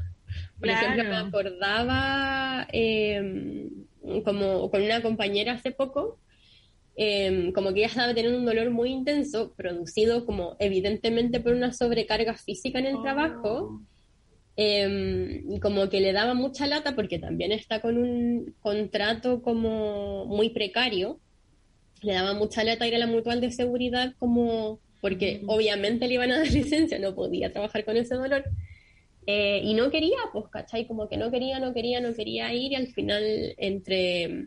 Por 0.59 0.67
Claro. 0.69 0.93
ejemplo, 0.93 1.03
me 1.09 1.15
acordaba 1.17 2.67
eh, 2.71 3.67
como 4.23 4.69
con 4.69 4.81
una 4.83 5.01
compañera 5.01 5.53
hace 5.53 5.71
poco, 5.71 6.19
eh, 6.95 7.51
como 7.55 7.73
que 7.73 7.79
ella 7.79 7.87
estaba 7.87 8.13
teniendo 8.13 8.39
un 8.39 8.45
dolor 8.45 8.69
muy 8.71 8.89
intenso, 8.91 9.53
producido 9.55 10.25
como 10.25 10.55
evidentemente 10.59 11.39
por 11.39 11.53
una 11.53 11.73
sobrecarga 11.73 12.35
física 12.35 12.79
en 12.79 12.85
el 12.87 12.95
Oh. 12.95 13.01
trabajo, 13.03 13.81
eh, 14.57 15.43
y 15.49 15.59
como 15.59 15.89
que 15.89 16.01
le 16.01 16.11
daba 16.13 16.33
mucha 16.33 16.67
lata 16.67 16.95
porque 16.95 17.19
también 17.19 17.51
está 17.51 17.79
con 17.79 17.97
un 17.97 18.55
contrato 18.59 19.41
como 19.41 20.25
muy 20.25 20.49
precario, 20.49 21.19
le 22.01 22.13
daba 22.13 22.33
mucha 22.33 22.63
lata 22.63 22.87
ir 22.87 22.95
a 22.95 22.99
la 22.99 23.07
mutual 23.07 23.41
de 23.41 23.51
seguridad 23.51 24.13
como 24.19 24.79
porque 25.01 25.39
Mm. 25.41 25.49
obviamente 25.49 26.07
le 26.07 26.13
iban 26.15 26.31
a 26.31 26.37
dar 26.39 26.47
licencia, 26.51 26.99
no 26.99 27.15
podía 27.15 27.51
trabajar 27.51 27.83
con 27.85 27.97
ese 27.97 28.15
dolor. 28.15 28.43
Eh, 29.27 29.61
y 29.63 29.73
no 29.75 29.89
quería, 29.91 30.17
pues, 30.33 30.45
¿cachai? 30.51 30.87
Como 30.87 31.07
que 31.07 31.15
no 31.17 31.31
quería, 31.31 31.59
no 31.59 31.73
quería, 31.73 32.01
no 32.01 32.13
quería 32.13 32.53
ir 32.53 32.71
y 32.71 32.75
al 32.75 32.87
final 32.87 33.23
entre, 33.57 34.45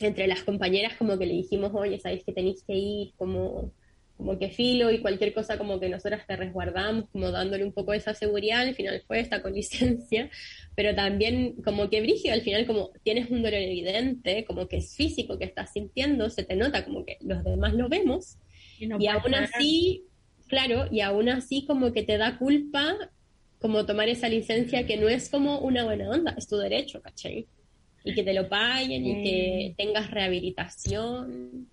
entre 0.00 0.26
las 0.26 0.42
compañeras 0.44 0.94
como 0.96 1.18
que 1.18 1.26
le 1.26 1.34
dijimos, 1.34 1.72
oye, 1.74 1.98
sabéis 2.00 2.24
que 2.24 2.32
tenéis 2.32 2.62
que 2.64 2.74
ir, 2.74 3.12
como, 3.16 3.72
como 4.16 4.38
que 4.38 4.50
filo 4.50 4.90
y 4.90 5.00
cualquier 5.00 5.32
cosa 5.34 5.58
como 5.58 5.80
que 5.80 5.88
nosotras 5.88 6.26
te 6.26 6.36
resguardamos, 6.36 7.08
como 7.10 7.30
dándole 7.30 7.64
un 7.64 7.72
poco 7.72 7.92
de 7.92 7.98
esa 7.98 8.14
seguridad, 8.14 8.60
al 8.62 8.74
final 8.74 9.02
fue 9.06 9.20
esta 9.20 9.42
con 9.42 9.52
licencia, 9.54 10.30
pero 10.76 10.94
también 10.94 11.54
como 11.62 11.88
que 11.90 12.00
brígido, 12.00 12.34
al 12.34 12.42
final 12.42 12.66
como 12.66 12.90
tienes 13.02 13.30
un 13.30 13.42
dolor 13.42 13.60
evidente, 13.60 14.44
como 14.44 14.68
que 14.68 14.78
es 14.78 14.94
físico 14.96 15.38
que 15.38 15.44
estás 15.46 15.72
sintiendo, 15.72 16.30
se 16.30 16.44
te 16.44 16.56
nota 16.56 16.84
como 16.84 17.04
que 17.04 17.18
los 17.20 17.42
demás 17.44 17.74
lo 17.74 17.88
vemos, 17.88 18.38
Y, 18.78 18.86
no 18.86 18.98
y 18.98 19.06
aún 19.08 19.32
parar. 19.32 19.44
así, 19.54 20.04
claro, 20.48 20.86
y 20.90 21.00
aún 21.00 21.28
así 21.28 21.64
como 21.66 21.92
que 21.92 22.02
te 22.02 22.18
da 22.18 22.38
culpa 22.38 22.96
como 23.58 23.86
tomar 23.86 24.08
esa 24.08 24.28
licencia 24.28 24.86
que 24.86 24.96
no 24.96 25.08
es 25.08 25.28
como 25.30 25.58
una 25.60 25.84
buena 25.84 26.10
onda, 26.10 26.34
es 26.38 26.46
tu 26.48 26.56
derecho, 26.58 27.02
¿cachai? 27.02 27.48
Y 28.04 28.14
que 28.14 28.22
te 28.22 28.32
lo 28.32 28.48
paguen 28.48 29.04
y 29.06 29.22
que 29.22 29.74
tengas 29.76 30.10
rehabilitación. 30.10 31.68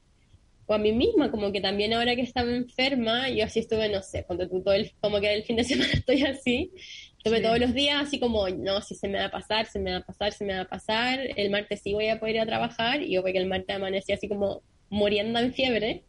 O 0.68 0.74
a 0.74 0.78
mí 0.80 0.92
misma, 0.92 1.30
como 1.30 1.52
que 1.52 1.62
también 1.62 1.94
ahora 1.94 2.16
que 2.16 2.24
estaba 2.24 2.50
enferma, 2.52 3.30
yo 3.30 3.46
así 3.46 3.60
estuve, 3.60 3.88
no 3.90 4.02
sé, 4.02 4.24
cuando 4.24 4.50
tú 4.50 4.62
todo 4.64 4.74
el, 4.74 4.92
como 5.00 5.20
que 5.22 5.32
el 5.34 5.44
fin 5.44 5.58
de 5.58 5.64
semana 5.64 5.94
estoy 5.94 6.24
así, 6.24 6.72
estuve 7.18 7.38
Sí. 7.38 7.44
todos 7.44 7.60
los 7.60 7.74
días 7.76 8.02
así 8.02 8.20
como, 8.20 8.50
no, 8.50 8.82
si 8.82 8.96
se 8.96 9.08
me 9.08 9.20
va 9.20 9.26
a 9.26 9.32
pasar, 9.32 9.68
se 9.68 9.80
me 9.80 9.92
va 9.92 9.98
a 9.98 10.02
pasar, 10.04 10.32
se 10.34 10.44
me 10.44 10.56
va 10.56 10.62
a 10.62 10.68
pasar, 10.68 11.20
el 11.36 11.50
martes 11.52 11.82
sí 11.84 11.94
voy 11.94 12.08
a 12.08 12.20
poder 12.20 12.36
ir 12.36 12.42
a 12.42 12.46
trabajar, 12.48 13.02
y 13.04 13.12
yo 13.14 13.24
que 13.24 13.38
el 13.38 13.46
martes 13.46 13.76
amanecí 13.76 14.12
así 14.12 14.28
como 14.28 14.64
muriendo 14.90 15.38
en 15.40 15.54
fiebre, 15.54 16.04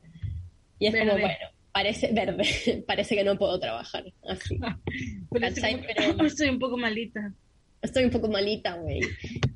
y 0.78 0.86
es 0.86 0.92
como, 0.94 1.04
Verde. 1.14 1.20
bueno, 1.20 1.38
parece 1.72 2.12
verde, 2.12 2.84
parece 2.86 3.14
que 3.14 3.24
no 3.24 3.36
puedo 3.36 3.60
trabajar 3.60 4.04
así. 4.26 4.58
Pero 5.30 5.46
estoy, 5.48 5.72
como- 5.74 5.86
Pero- 5.86 6.24
estoy 6.26 6.48
un 6.48 6.58
poco 6.58 6.78
malita. 6.78 7.32
Estoy 7.86 8.04
un 8.04 8.10
poco 8.10 8.28
malita, 8.28 8.74
güey. 8.74 9.00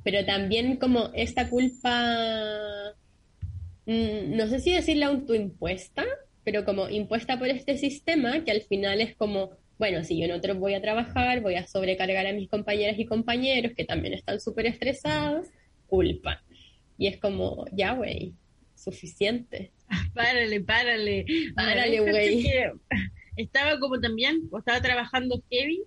Pero 0.03 0.25
también 0.25 0.77
como 0.77 1.11
esta 1.13 1.49
culpa, 1.49 2.93
mm, 3.85 4.35
no 4.35 4.47
sé 4.47 4.59
si 4.59 4.71
decirla 4.73 5.07
autoimpuesta, 5.07 6.03
pero 6.43 6.65
como 6.65 6.89
impuesta 6.89 7.37
por 7.37 7.49
este 7.49 7.77
sistema 7.77 8.43
que 8.43 8.51
al 8.51 8.61
final 8.61 9.01
es 9.01 9.15
como, 9.15 9.51
bueno, 9.77 10.03
si 10.03 10.19
yo 10.19 10.27
no 10.27 10.55
voy 10.55 10.73
a 10.73 10.81
trabajar, 10.81 11.41
voy 11.41 11.55
a 11.55 11.67
sobrecargar 11.67 12.25
a 12.25 12.33
mis 12.33 12.49
compañeras 12.49 12.97
y 12.97 13.05
compañeros 13.05 13.73
que 13.75 13.85
también 13.85 14.13
están 14.13 14.39
súper 14.39 14.65
estresados, 14.65 15.47
culpa. 15.87 16.43
Y 16.97 17.07
es 17.07 17.17
como, 17.17 17.65
ya, 17.71 17.93
güey, 17.93 18.33
suficiente. 18.75 19.71
Párale, 20.13 20.61
párale. 20.61 21.25
Párale, 21.55 21.99
güey. 21.99 22.47
Estaba 23.37 23.79
como 23.79 23.99
también, 23.99 24.47
o 24.51 24.59
estaba 24.59 24.81
trabajando 24.81 25.41
heavy, 25.49 25.83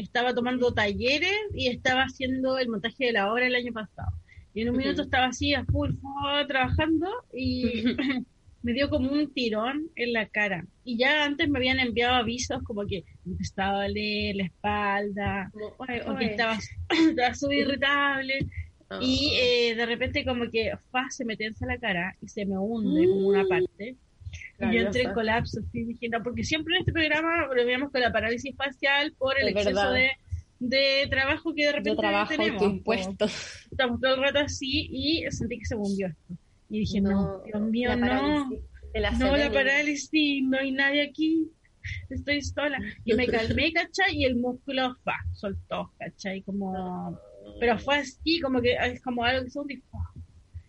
estaba 0.00 0.34
tomando 0.34 0.72
talleres 0.72 1.38
y 1.54 1.68
estaba 1.68 2.02
haciendo 2.02 2.58
el 2.58 2.68
montaje 2.68 3.06
de 3.06 3.12
la 3.12 3.32
obra 3.32 3.46
el 3.46 3.54
año 3.54 3.72
pasado. 3.72 4.10
Y 4.54 4.62
en 4.62 4.70
un 4.70 4.76
minuto 4.76 5.02
estaba 5.02 5.26
así, 5.26 5.54
a 5.54 5.64
full, 5.64 5.92
full, 6.00 6.46
trabajando 6.48 7.08
y 7.32 7.84
me 8.62 8.72
dio 8.72 8.90
como 8.90 9.10
un 9.12 9.32
tirón 9.32 9.88
en 9.96 10.12
la 10.12 10.26
cara. 10.26 10.66
Y 10.84 10.98
ya 10.98 11.24
antes 11.24 11.48
me 11.48 11.58
habían 11.58 11.78
enviado 11.78 12.14
avisos 12.16 12.62
como 12.64 12.86
que 12.86 13.04
me 13.24 13.32
empezaba 13.32 13.80
a 13.80 13.82
doler 13.88 14.36
la 14.36 14.44
espalda, 14.44 15.50
Como, 15.52 15.74
"Oye, 15.78 16.02
o 16.02 16.04
que 16.04 16.10
oye". 16.10 16.30
estaba 16.32 16.58
estaba 17.10 17.34
súper 17.34 17.58
irritable. 17.58 18.38
Ah. 18.88 18.98
Y 19.00 19.32
eh, 19.40 19.74
de 19.76 19.86
repente 19.86 20.24
como 20.24 20.50
que 20.50 20.72
fa, 20.90 21.08
se 21.10 21.24
me 21.24 21.36
tensa 21.36 21.64
la 21.64 21.78
cara 21.78 22.16
y 22.20 22.28
se 22.28 22.44
me 22.44 22.58
hunde 22.58 23.06
como 23.08 23.28
una 23.28 23.46
parte. 23.46 23.96
Y 24.60 24.74
yo 24.74 24.80
entré 24.82 25.02
en 25.02 25.12
colapso, 25.12 25.60
así 25.60 25.84
dije, 25.84 26.08
no, 26.08 26.22
porque 26.22 26.44
siempre 26.44 26.74
en 26.74 26.80
este 26.80 26.92
programa 26.92 27.46
volvíamos 27.48 27.90
con 27.90 28.00
la 28.00 28.12
parálisis 28.12 28.54
facial 28.56 29.12
por 29.18 29.38
el 29.38 29.48
Es 29.48 29.56
exceso 29.56 29.74
verdad. 29.74 29.92
de, 29.94 30.10
de 30.60 31.06
trabajo 31.08 31.54
que 31.54 31.64
de 31.64 31.72
repente 31.72 31.90
de 31.90 31.96
trabajo 31.96 32.30
tenemos. 32.30 32.62
autoimpuesto. 32.62 33.24
Estamos 33.70 34.00
todo 34.00 34.14
el 34.14 34.20
rato 34.20 34.38
así 34.40 34.88
y 34.92 35.24
sentí 35.30 35.58
que 35.58 35.64
se 35.64 35.76
hundió 35.76 36.08
esto. 36.08 36.34
Y 36.68 36.80
dije, 36.80 37.00
no, 37.00 37.42
Dios 37.44 37.60
mío, 37.62 37.88
la 37.88 37.96
no, 37.96 38.06
parálisis, 38.06 39.18
no, 39.18 39.36
la 39.36 39.50
parálisis, 39.52 40.44
no 40.44 40.58
hay 40.58 40.70
nadie 40.70 41.02
aquí, 41.02 41.50
estoy 42.10 42.42
sola. 42.42 42.78
Y 43.04 43.14
me 43.14 43.26
calmé, 43.26 43.72
¿cachai? 43.72 44.16
Y 44.16 44.24
el 44.24 44.36
músculo, 44.36 44.94
fa, 45.02 45.14
soltó, 45.32 45.90
¿cachai? 45.98 46.42
Como, 46.42 47.18
pero 47.58 47.78
fue 47.78 47.96
así, 47.96 48.40
como 48.40 48.60
que 48.60 48.74
es 48.74 49.02
como 49.02 49.24
algo 49.24 49.44
que 49.44 49.50
se 49.50 49.60
fa. 49.90 49.98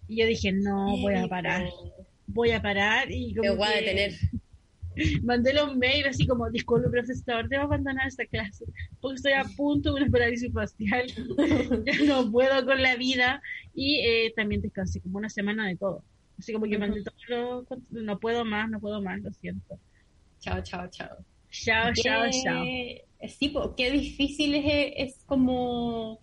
Y 0.08 0.22
yo 0.22 0.26
dije, 0.26 0.52
no, 0.52 0.98
voy 0.98 1.14
a 1.16 1.28
parar, 1.28 1.66
voy 2.34 2.52
a 2.52 2.62
parar 2.62 3.12
y 3.12 3.34
Me 3.34 3.48
como 3.48 3.56
voy 3.58 3.68
a 3.68 3.76
detener. 3.78 4.14
mandé 5.24 5.54
los 5.54 5.76
mails 5.76 6.08
así 6.08 6.28
como, 6.28 6.50
disculpe 6.50 6.90
profesor, 6.90 7.48
debo 7.48 7.64
abandonar 7.64 8.08
esta 8.08 8.26
clase 8.26 8.66
porque 9.00 9.16
estoy 9.16 9.34
a 9.34 9.46
punto 9.56 9.94
de 9.94 10.02
una 10.02 10.12
parálisis 10.12 10.52
facial, 10.52 11.08
ya 11.86 12.06
no 12.06 12.32
puedo 12.32 12.66
con 12.66 12.82
la 12.82 12.96
vida 12.96 13.42
y 13.74 14.00
eh, 14.00 14.34
también 14.36 14.62
descansé 14.62 15.00
como 15.02 15.18
una 15.18 15.30
semana 15.30 15.68
de 15.68 15.76
todo. 15.76 16.04
Así 16.38 16.54
como 16.54 16.66
que 16.66 16.78
mandé 16.78 17.04
todo 17.04 17.16
lo, 17.28 17.68
no 17.92 18.20
puedo 18.20 18.44
más, 18.44 18.70
no 18.70 18.80
puedo 18.80 19.02
más, 19.02 19.22
lo 19.22 19.32
siento. 19.32 19.80
Chao, 20.40 20.62
chao, 20.64 20.88
chao. 20.90 21.18
Chao, 21.52 21.92
chao, 21.94 22.30
chao. 22.44 22.64
Sí, 23.28 23.54
qué 23.78 23.92
difícil 23.92 24.56
es, 24.56 24.94
es 24.96 25.24
como 25.26 26.20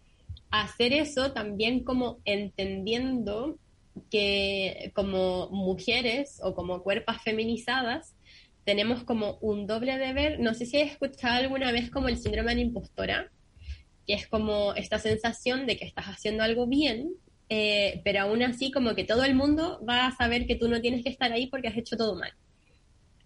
hacer 0.51 0.93
eso 0.93 1.33
también 1.33 1.85
como 1.85 2.19
entendiendo 2.25 3.59
que 4.11 4.93
como 4.95 5.49
mujeres 5.51 6.41
o 6.43 6.55
como 6.55 6.83
cuerpos 6.83 7.17
feminizadas 7.23 8.15
tenemos 8.65 9.05
como 9.05 9.39
un 9.41 9.67
doble 9.67 9.97
deber. 9.97 10.41
No 10.41 10.53
sé 10.53 10.67
si 10.67 10.81
has 10.81 10.93
escuchado 10.93 11.37
alguna 11.37 11.73
vez 11.73 11.91
como 11.91 12.09
el 12.09 12.19
síndrome 12.19 12.55
de 12.55 12.61
impostora, 12.61 13.31
que 14.07 14.15
es 14.15 14.27
como 14.27 14.75
esta 14.75 14.99
sensación 14.99 15.67
de 15.67 15.77
que 15.77 15.87
estás 15.87 16.07
haciendo 16.07 16.43
algo 16.43 16.67
bien, 16.67 17.15
eh, 17.49 18.03
pero 18.05 18.21
aún 18.21 18.43
así 18.43 18.71
como 18.71 18.95
que 18.95 19.05
todo 19.05 19.25
el 19.25 19.35
mundo 19.35 19.83
va 19.89 20.07
a 20.07 20.17
saber 20.17 20.47
que 20.47 20.57
tú 20.57 20.69
no 20.69 20.81
tienes 20.81 21.03
que 21.03 21.09
estar 21.09 21.33
ahí 21.33 21.47
porque 21.47 21.69
has 21.69 21.77
hecho 21.77 21.97
todo 21.97 22.15
mal. 22.15 22.33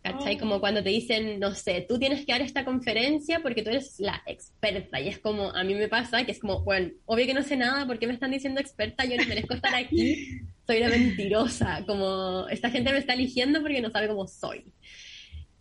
¿Cachai? 0.02 0.36
Como 0.36 0.58
cuando 0.58 0.82
te 0.82 0.88
dicen, 0.88 1.38
no 1.38 1.54
sé, 1.54 1.86
tú 1.88 1.96
tienes 1.96 2.26
que 2.26 2.32
dar 2.32 2.40
esta 2.40 2.64
conferencia 2.64 3.40
porque 3.40 3.62
tú 3.62 3.70
eres 3.70 4.00
la 4.00 4.20
experta. 4.26 5.00
Y 5.00 5.06
es 5.06 5.18
como, 5.20 5.50
a 5.54 5.62
mí 5.62 5.74
me 5.74 5.86
pasa 5.88 6.24
que 6.24 6.32
es 6.32 6.40
como, 6.40 6.64
bueno, 6.64 6.90
obvio 7.06 7.26
que 7.26 7.34
no 7.34 7.42
sé 7.44 7.56
nada, 7.56 7.86
¿por 7.86 8.00
qué 8.00 8.08
me 8.08 8.14
están 8.14 8.32
diciendo 8.32 8.60
experta? 8.60 9.04
Yo 9.04 9.16
no 9.16 9.26
merezco 9.26 9.54
estar 9.54 9.74
aquí, 9.74 10.40
soy 10.66 10.78
una 10.78 10.88
mentirosa. 10.88 11.84
Como, 11.86 12.48
esta 12.48 12.70
gente 12.70 12.92
me 12.92 12.98
está 12.98 13.14
eligiendo 13.14 13.62
porque 13.62 13.80
no 13.80 13.90
sabe 13.90 14.08
cómo 14.08 14.26
soy. 14.26 14.64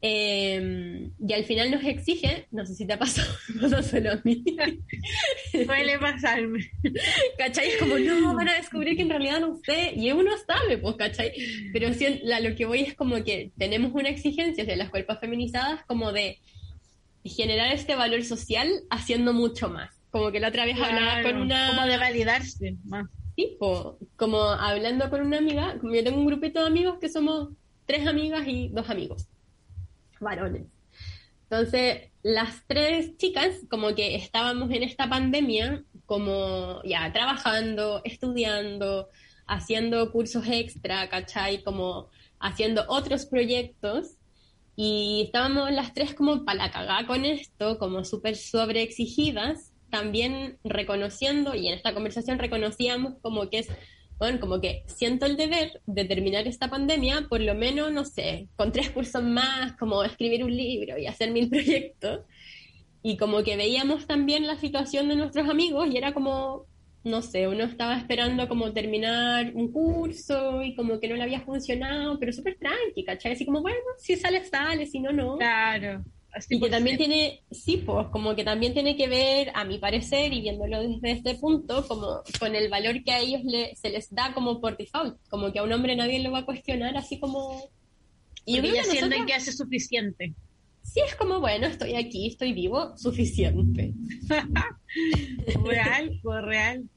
Eh, 0.03 1.11
y 1.19 1.33
al 1.33 1.43
final 1.43 1.69
nos 1.69 1.83
exige, 1.83 2.47
no 2.49 2.65
sé 2.65 2.73
si 2.73 2.87
te 2.87 2.93
ha 2.93 2.99
pasado, 2.99 3.31
no 3.61 3.83
solo 3.83 4.13
a 4.13 4.21
mí. 4.23 4.43
Suele 5.51 5.99
pasarme. 5.99 6.71
¿Cachai? 7.37 7.69
Es 7.69 7.77
como, 7.77 7.99
no, 7.99 8.33
van 8.33 8.49
a 8.49 8.55
descubrir 8.55 8.95
que 8.95 9.03
en 9.03 9.09
realidad 9.09 9.39
no 9.39 9.59
sé, 9.63 9.93
y 9.95 10.11
uno 10.11 10.31
sabe, 10.47 10.79
pues, 10.79 10.95
¿cachai? 10.95 11.31
Pero 11.71 11.93
si, 11.93 12.19
la, 12.23 12.39
lo 12.39 12.55
que 12.55 12.65
voy 12.65 12.79
es 12.79 12.95
como 12.95 13.23
que 13.23 13.51
tenemos 13.57 13.93
una 13.93 14.09
exigencia 14.09 14.65
de 14.65 14.75
las 14.75 14.89
cuerpos 14.89 15.19
feminizadas 15.19 15.85
como 15.85 16.11
de 16.11 16.39
generar 17.23 17.71
este 17.71 17.95
valor 17.95 18.23
social 18.23 18.67
haciendo 18.89 19.33
mucho 19.33 19.69
más. 19.69 19.91
Como 20.09 20.31
que 20.31 20.39
la 20.39 20.47
otra 20.47 20.65
vez 20.65 20.77
hablaba 20.81 21.21
con 21.21 21.37
una... 21.37 21.75
Como 21.75 21.87
de 21.87 21.97
validarse 21.97 22.75
más. 22.85 23.07
Tipo, 23.35 23.99
como 24.17 24.41
hablando 24.41 25.09
con 25.11 25.21
una 25.21 25.37
amiga, 25.37 25.77
como 25.79 25.93
yo 25.93 26.03
tengo 26.03 26.17
un 26.17 26.25
grupito 26.25 26.59
de 26.61 26.67
amigos 26.67 26.97
que 26.99 27.07
somos 27.07 27.49
tres 27.85 28.07
amigas 28.07 28.45
y 28.47 28.69
dos 28.69 28.89
amigos 28.89 29.27
varones. 30.21 30.67
Entonces, 31.43 32.11
las 32.23 32.63
tres 32.65 33.17
chicas, 33.17 33.57
como 33.69 33.93
que 33.93 34.15
estábamos 34.15 34.71
en 34.71 34.83
esta 34.83 35.09
pandemia, 35.09 35.83
como 36.05 36.81
ya 36.83 37.11
trabajando, 37.11 38.01
estudiando, 38.05 39.09
haciendo 39.47 40.11
cursos 40.13 40.45
extra, 40.47 41.09
¿cachai? 41.09 41.61
Como 41.63 42.09
haciendo 42.39 42.85
otros 42.87 43.25
proyectos. 43.25 44.17
Y 44.77 45.23
estábamos 45.25 45.71
las 45.71 45.93
tres 45.93 46.13
como 46.13 46.45
para 46.45 46.67
la 46.67 46.71
cagada 46.71 47.05
con 47.05 47.25
esto, 47.25 47.77
como 47.77 48.05
súper 48.05 48.37
sobreexigidas, 48.37 49.73
también 49.89 50.57
reconociendo, 50.63 51.53
y 51.53 51.67
en 51.67 51.73
esta 51.73 51.93
conversación 51.93 52.39
reconocíamos 52.39 53.15
como 53.21 53.49
que 53.49 53.59
es 53.59 53.67
bueno, 54.21 54.39
como 54.39 54.61
que 54.61 54.83
siento 54.85 55.25
el 55.25 55.35
deber 55.35 55.81
de 55.87 56.05
terminar 56.05 56.45
esta 56.45 56.69
pandemia, 56.69 57.25
por 57.27 57.41
lo 57.41 57.55
menos, 57.55 57.91
no 57.91 58.05
sé, 58.05 58.49
con 58.55 58.71
tres 58.71 58.91
cursos 58.91 59.23
más, 59.23 59.75
como 59.77 60.03
escribir 60.03 60.43
un 60.43 60.55
libro 60.55 60.95
y 60.95 61.07
hacer 61.07 61.31
mil 61.31 61.49
proyectos. 61.49 62.19
Y 63.01 63.17
como 63.17 63.41
que 63.41 63.57
veíamos 63.57 64.05
también 64.05 64.45
la 64.45 64.57
situación 64.57 65.09
de 65.09 65.15
nuestros 65.15 65.49
amigos 65.49 65.89
y 65.91 65.97
era 65.97 66.13
como, 66.13 66.67
no 67.03 67.23
sé, 67.23 67.47
uno 67.47 67.63
estaba 67.63 67.97
esperando 67.97 68.47
como 68.47 68.71
terminar 68.73 69.53
un 69.55 69.71
curso 69.71 70.61
y 70.61 70.75
como 70.75 70.99
que 70.99 71.07
no 71.07 71.15
le 71.15 71.23
había 71.23 71.41
funcionado, 71.41 72.19
pero 72.19 72.31
súper 72.31 72.59
tranqui, 72.59 73.03
¿cachai? 73.03 73.31
Así 73.31 73.43
como, 73.43 73.63
bueno, 73.63 73.79
si 73.97 74.17
sale, 74.17 74.45
sale, 74.45 74.85
si 74.85 74.99
no, 74.99 75.11
no. 75.11 75.39
Claro 75.39 76.03
y 76.49 76.59
que 76.59 76.69
también 76.69 76.97
tiene, 76.97 77.43
sí, 77.51 77.77
pues 77.77 78.07
como 78.07 78.35
que 78.35 78.43
también 78.43 78.73
tiene 78.73 78.95
que 78.95 79.07
ver, 79.07 79.51
a 79.53 79.65
mi 79.65 79.77
parecer, 79.77 80.33
y 80.33 80.41
viéndolo 80.41 80.81
desde 80.81 81.11
este 81.11 81.35
punto, 81.35 81.87
como 81.87 82.21
con 82.39 82.55
el 82.55 82.69
valor 82.69 83.03
que 83.03 83.11
a 83.11 83.19
ellos 83.19 83.41
le, 83.43 83.75
se 83.75 83.89
les 83.89 84.13
da 84.13 84.33
como 84.33 84.61
por 84.61 84.77
default, 84.77 85.17
como 85.29 85.51
que 85.51 85.59
a 85.59 85.63
un 85.63 85.71
hombre 85.73 85.95
nadie 85.95 86.19
lo 86.19 86.31
va 86.31 86.39
a 86.39 86.45
cuestionar, 86.45 86.95
así 86.97 87.19
como... 87.19 87.69
Y 88.45 88.61
yo 88.61 88.83
sienten 88.83 89.25
que 89.25 89.33
hace 89.33 89.51
suficiente. 89.51 90.33
Sí, 90.81 90.99
es 91.05 91.15
como, 91.15 91.39
bueno, 91.39 91.67
estoy 91.67 91.95
aquí, 91.95 92.27
estoy 92.27 92.53
vivo, 92.53 92.97
suficiente. 92.97 93.93
real, 95.63 96.19
pues 96.23 96.41
real. 96.43 96.89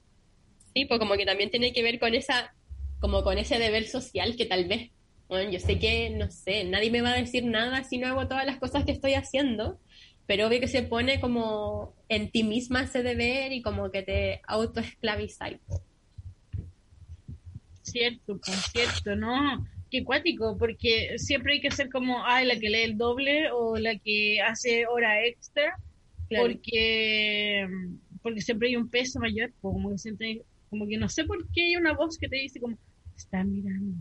Sí, 0.75 0.87
pues 0.87 0.99
como 0.99 1.15
que 1.15 1.27
también 1.27 1.51
tiene 1.51 1.73
que 1.73 1.83
ver 1.83 1.99
con 1.99 2.15
esa, 2.15 2.55
como 2.99 3.23
con 3.23 3.37
ese 3.37 3.59
deber 3.59 3.87
social 3.87 4.37
que 4.37 4.47
tal 4.47 4.65
vez 4.67 4.91
bueno, 5.29 5.51
yo 5.51 5.59
sé 5.59 5.79
que, 5.79 6.11
no 6.11 6.31
sé, 6.31 6.65
nadie 6.65 6.91
me 6.91 7.01
va 7.01 7.13
a 7.13 7.21
decir 7.21 7.45
nada 7.45 7.85
si 7.85 7.99
no 7.99 8.09
hago 8.09 8.29
todas 8.29 8.47
las 8.47 8.59
cosas 8.59 8.85
que 8.85 8.93
estoy 8.93 9.15
haciendo, 9.15 9.81
pero 10.27 10.47
obvio 10.47 10.61
que 10.61 10.69
se 10.69 10.83
pone 10.83 11.21
como 11.21 11.95
en 12.09 12.31
ti 12.31 12.45
misma 12.45 12.83
ese 12.83 13.03
deber 13.03 13.53
y 13.53 13.63
como 13.63 13.91
que 13.91 14.03
te 14.03 14.41
autoesclavizas. 14.47 15.55
Cierto, 17.83 18.41
cierto, 18.73 19.17
¿no? 19.17 19.67
Qué 19.91 20.05
cuático, 20.05 20.57
porque 20.59 21.19
siempre 21.19 21.55
hay 21.55 21.61
que 21.61 21.71
ser 21.71 21.91
como, 21.91 22.25
ay, 22.25 22.47
la 22.47 22.59
que 22.59 22.71
lee 22.71 22.83
el 22.83 22.99
doble 22.99 23.51
o 23.53 23.77
la 23.77 23.97
que 23.99 24.41
hace 24.41 24.87
hora 24.87 25.25
extra, 25.25 25.79
porque 26.29 27.67
porque 28.23 28.41
siempre 28.41 28.69
hay 28.69 28.77
un 28.77 28.89
peso 28.89 29.21
mayor, 29.21 29.53
como 29.61 29.91
que 29.91 29.99
siente, 29.99 30.43
como 30.71 30.87
que 30.87 30.97
no 30.97 31.11
sé 31.11 31.25
por 31.25 31.47
qué 31.53 31.67
hay 31.67 31.77
una 31.77 31.93
voz 31.93 32.17
que 32.17 32.27
te 32.27 32.37
dice 32.37 32.59
como, 32.59 32.79
está 33.15 33.45
mirando 33.45 33.95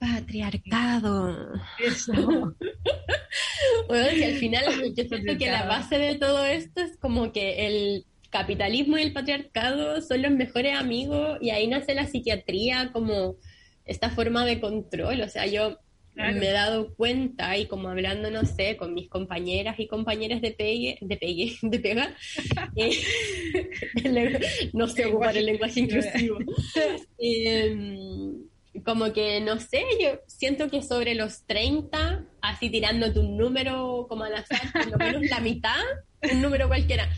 patriarcado. 0.00 1.52
Eso. 1.78 2.12
bueno, 3.88 4.16
y 4.16 4.22
al 4.24 4.34
final 4.34 4.64
yo 4.94 5.04
siento 5.04 5.36
que 5.38 5.50
la 5.50 5.66
base 5.66 5.98
de 5.98 6.14
todo 6.16 6.44
esto 6.44 6.80
es 6.80 6.96
como 6.96 7.32
que 7.32 7.66
el 7.66 8.06
capitalismo 8.30 8.96
y 8.96 9.02
el 9.02 9.12
patriarcado 9.12 10.00
son 10.00 10.22
los 10.22 10.32
mejores 10.32 10.76
amigos 10.76 11.38
y 11.40 11.50
ahí 11.50 11.66
nace 11.66 11.94
la 11.94 12.06
psiquiatría 12.06 12.90
como 12.92 13.36
esta 13.84 14.08
forma 14.10 14.46
de 14.46 14.58
control. 14.58 15.20
O 15.20 15.28
sea, 15.28 15.46
yo 15.46 15.78
me 16.14 16.48
he 16.48 16.52
dado 16.52 16.94
cuenta 16.94 17.56
y 17.58 17.66
como 17.66 17.88
hablando, 17.88 18.30
no 18.30 18.44
sé, 18.44 18.76
con 18.76 18.94
mis 18.94 19.08
compañeras 19.08 19.78
y 19.78 19.86
compañeras 19.86 20.40
de 20.40 20.52
pegue, 20.52 20.98
de 21.00 21.16
pegue, 21.16 21.56
de 21.62 21.78
pega, 21.78 22.16
eh, 22.76 24.40
no 24.72 24.88
sé 24.88 25.06
ocupar 25.06 25.36
el 25.36 25.46
lenguaje 25.46 25.80
inclusivo. 25.80 26.38
eh, 27.18 27.76
como 28.84 29.12
que, 29.12 29.40
no 29.40 29.58
sé, 29.58 29.84
yo 30.00 30.20
siento 30.26 30.70
que 30.70 30.82
sobre 30.82 31.14
los 31.14 31.44
30, 31.46 32.24
así 32.40 32.70
tirándote 32.70 33.18
un 33.18 33.36
número 33.36 34.06
como 34.08 34.24
al 34.24 34.34
azar, 34.34 34.60
por 34.72 34.86
lo 34.86 34.98
menos 34.98 35.22
la 35.28 35.40
mitad, 35.40 35.82
un 36.32 36.40
número 36.40 36.68
cualquiera, 36.68 37.08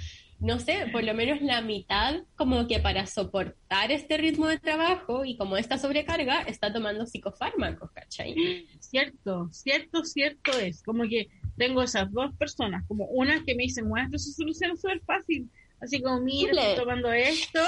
no 0.42 0.58
sé, 0.58 0.88
por 0.90 1.04
lo 1.04 1.14
menos 1.14 1.40
la 1.40 1.60
mitad, 1.60 2.16
como 2.34 2.66
que 2.66 2.80
para 2.80 3.06
soportar 3.06 3.92
este 3.92 4.16
ritmo 4.16 4.48
de 4.48 4.58
trabajo 4.58 5.24
y 5.24 5.36
como 5.36 5.56
esta 5.56 5.78
sobrecarga, 5.78 6.42
está 6.42 6.72
tomando 6.72 7.06
psicofármacos, 7.06 7.92
¿cachai? 7.92 8.34
Cierto, 8.80 9.48
cierto, 9.52 10.04
cierto 10.04 10.58
es. 10.58 10.82
Como 10.82 11.04
que 11.04 11.28
tengo 11.56 11.80
esas 11.80 12.10
dos 12.10 12.34
personas, 12.34 12.84
como 12.88 13.04
una 13.06 13.44
que 13.44 13.54
me 13.54 13.62
dicen, 13.62 13.88
bueno, 13.88 14.06
esto 14.06 14.18
se 14.18 14.32
soluciona 14.32 14.74
súper 14.74 15.00
fácil. 15.02 15.48
Así 15.82 16.00
como, 16.00 16.20
mira, 16.20 16.52
estoy 16.52 16.76
tomando 16.76 17.12
esto 17.12 17.60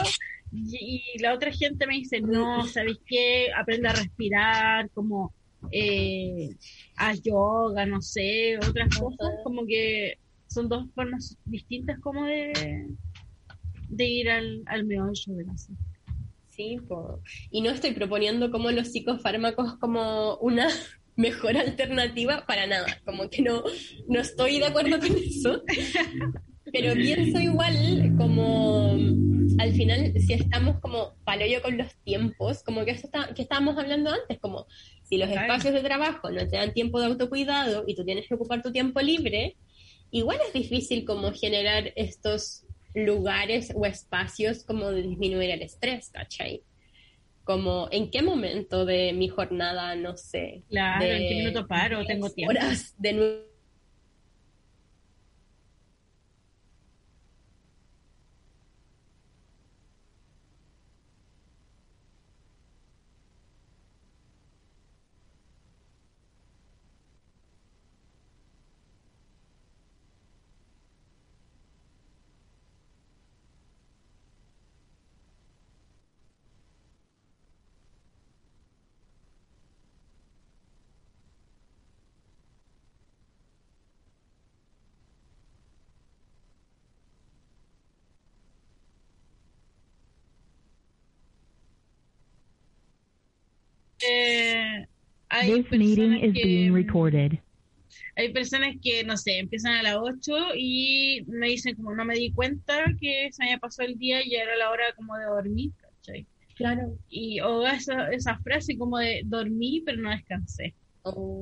y, 0.52 1.02
la 1.18 1.34
otra 1.34 1.50
gente 1.52 1.86
me 1.86 1.94
dice, 1.94 2.20
no, 2.20 2.64
¿sabéis 2.66 2.98
qué? 3.04 3.48
Aprende 3.52 3.88
a 3.88 3.92
respirar, 3.92 4.88
como 4.90 5.34
eh, 5.72 6.50
a 6.96 7.14
yoga, 7.14 7.84
no 7.86 8.00
sé, 8.00 8.56
otras 8.58 8.96
cosas, 8.96 9.30
como 9.42 9.66
que 9.66 10.18
son 10.46 10.68
dos 10.68 10.86
formas 10.94 11.36
distintas 11.44 11.98
como 12.00 12.24
de, 12.26 12.86
de 13.88 14.04
ir 14.06 14.30
al, 14.30 14.62
al 14.66 14.84
meollo 14.84 15.34
de 15.34 15.44
la 15.44 15.54
Sí, 16.46 16.78
y 17.50 17.62
no 17.62 17.70
estoy 17.70 17.94
proponiendo 17.94 18.52
como 18.52 18.70
los 18.70 18.92
psicofármacos 18.92 19.76
como 19.78 20.36
una 20.36 20.68
mejor 21.16 21.56
alternativa 21.56 22.46
para 22.46 22.68
nada, 22.68 22.86
como 23.04 23.28
que 23.28 23.42
no, 23.42 23.64
no 24.06 24.20
estoy 24.20 24.60
de 24.60 24.66
acuerdo 24.66 25.00
con 25.00 25.16
eso, 25.16 25.62
pero 26.74 26.94
pienso 26.94 27.38
igual 27.38 28.14
como 28.18 28.98
al 29.58 29.72
final, 29.72 30.12
si 30.18 30.32
estamos 30.32 30.80
como 30.80 31.14
paloyo 31.24 31.62
con 31.62 31.78
los 31.78 31.94
tiempos, 32.02 32.62
como 32.64 32.84
que 32.84 32.90
eso 32.90 33.06
está, 33.06 33.32
que 33.32 33.42
estábamos 33.42 33.78
hablando 33.78 34.10
antes, 34.10 34.38
como 34.40 34.66
si 35.04 35.16
los 35.16 35.30
espacios 35.30 35.72
de 35.72 35.80
trabajo 35.80 36.30
no 36.30 36.46
te 36.48 36.56
dan 36.56 36.72
tiempo 36.72 37.00
de 37.00 37.06
autocuidado 37.06 37.84
y 37.86 37.94
tú 37.94 38.04
tienes 38.04 38.26
que 38.26 38.34
ocupar 38.34 38.62
tu 38.62 38.72
tiempo 38.72 39.00
libre, 39.00 39.56
igual 40.10 40.38
es 40.46 40.52
difícil 40.52 41.04
como 41.04 41.32
generar 41.32 41.92
estos 41.94 42.66
lugares 42.94 43.72
o 43.74 43.86
espacios 43.86 44.64
como 44.64 44.90
de 44.90 45.02
disminuir 45.02 45.50
el 45.50 45.62
estrés, 45.62 46.10
¿cachai? 46.10 46.62
como 47.44 47.88
en 47.90 48.10
qué 48.10 48.22
momento 48.22 48.86
de 48.86 49.12
mi 49.12 49.28
jornada, 49.28 49.94
no 49.96 50.16
sé. 50.16 50.62
Claro, 50.70 51.04
de 51.04 51.16
en 51.16 51.28
qué 51.28 51.34
minuto 51.36 51.66
paro, 51.66 52.04
tengo 52.06 52.30
tiempo. 52.30 52.50
Horas 52.50 52.94
de 52.98 53.12
nuevo. 53.12 53.54
Eh, 94.06 94.86
hay 95.44 95.62
This 95.62 95.70
meeting 95.78 96.12
is 96.24 96.34
que- 96.34 96.44
being 96.44 96.72
recorded. 96.74 97.38
Hay 98.16 98.32
personas 98.32 98.76
que, 98.80 99.02
no 99.04 99.16
sé, 99.16 99.38
empiezan 99.38 99.72
a 99.74 99.82
las 99.82 99.96
8 99.96 100.36
y 100.56 101.24
me 101.26 101.48
dicen 101.48 101.74
como 101.74 101.94
no 101.94 102.04
me 102.04 102.14
di 102.14 102.30
cuenta 102.32 102.84
que 103.00 103.28
se 103.32 103.42
había 103.44 103.58
pasado 103.58 103.88
el 103.88 103.98
día 103.98 104.24
y 104.24 104.30
ya 104.30 104.42
era 104.42 104.56
la 104.56 104.70
hora 104.70 104.84
como 104.96 105.16
de 105.16 105.24
dormir, 105.24 105.72
¿cachai? 105.80 106.26
Claro. 106.54 106.96
Y, 107.08 107.40
o 107.40 107.66
esa, 107.66 108.08
esa 108.12 108.38
frase 108.38 108.78
como 108.78 108.98
de 108.98 109.22
dormí 109.24 109.82
pero 109.84 110.00
no 110.00 110.10
descansé. 110.10 110.74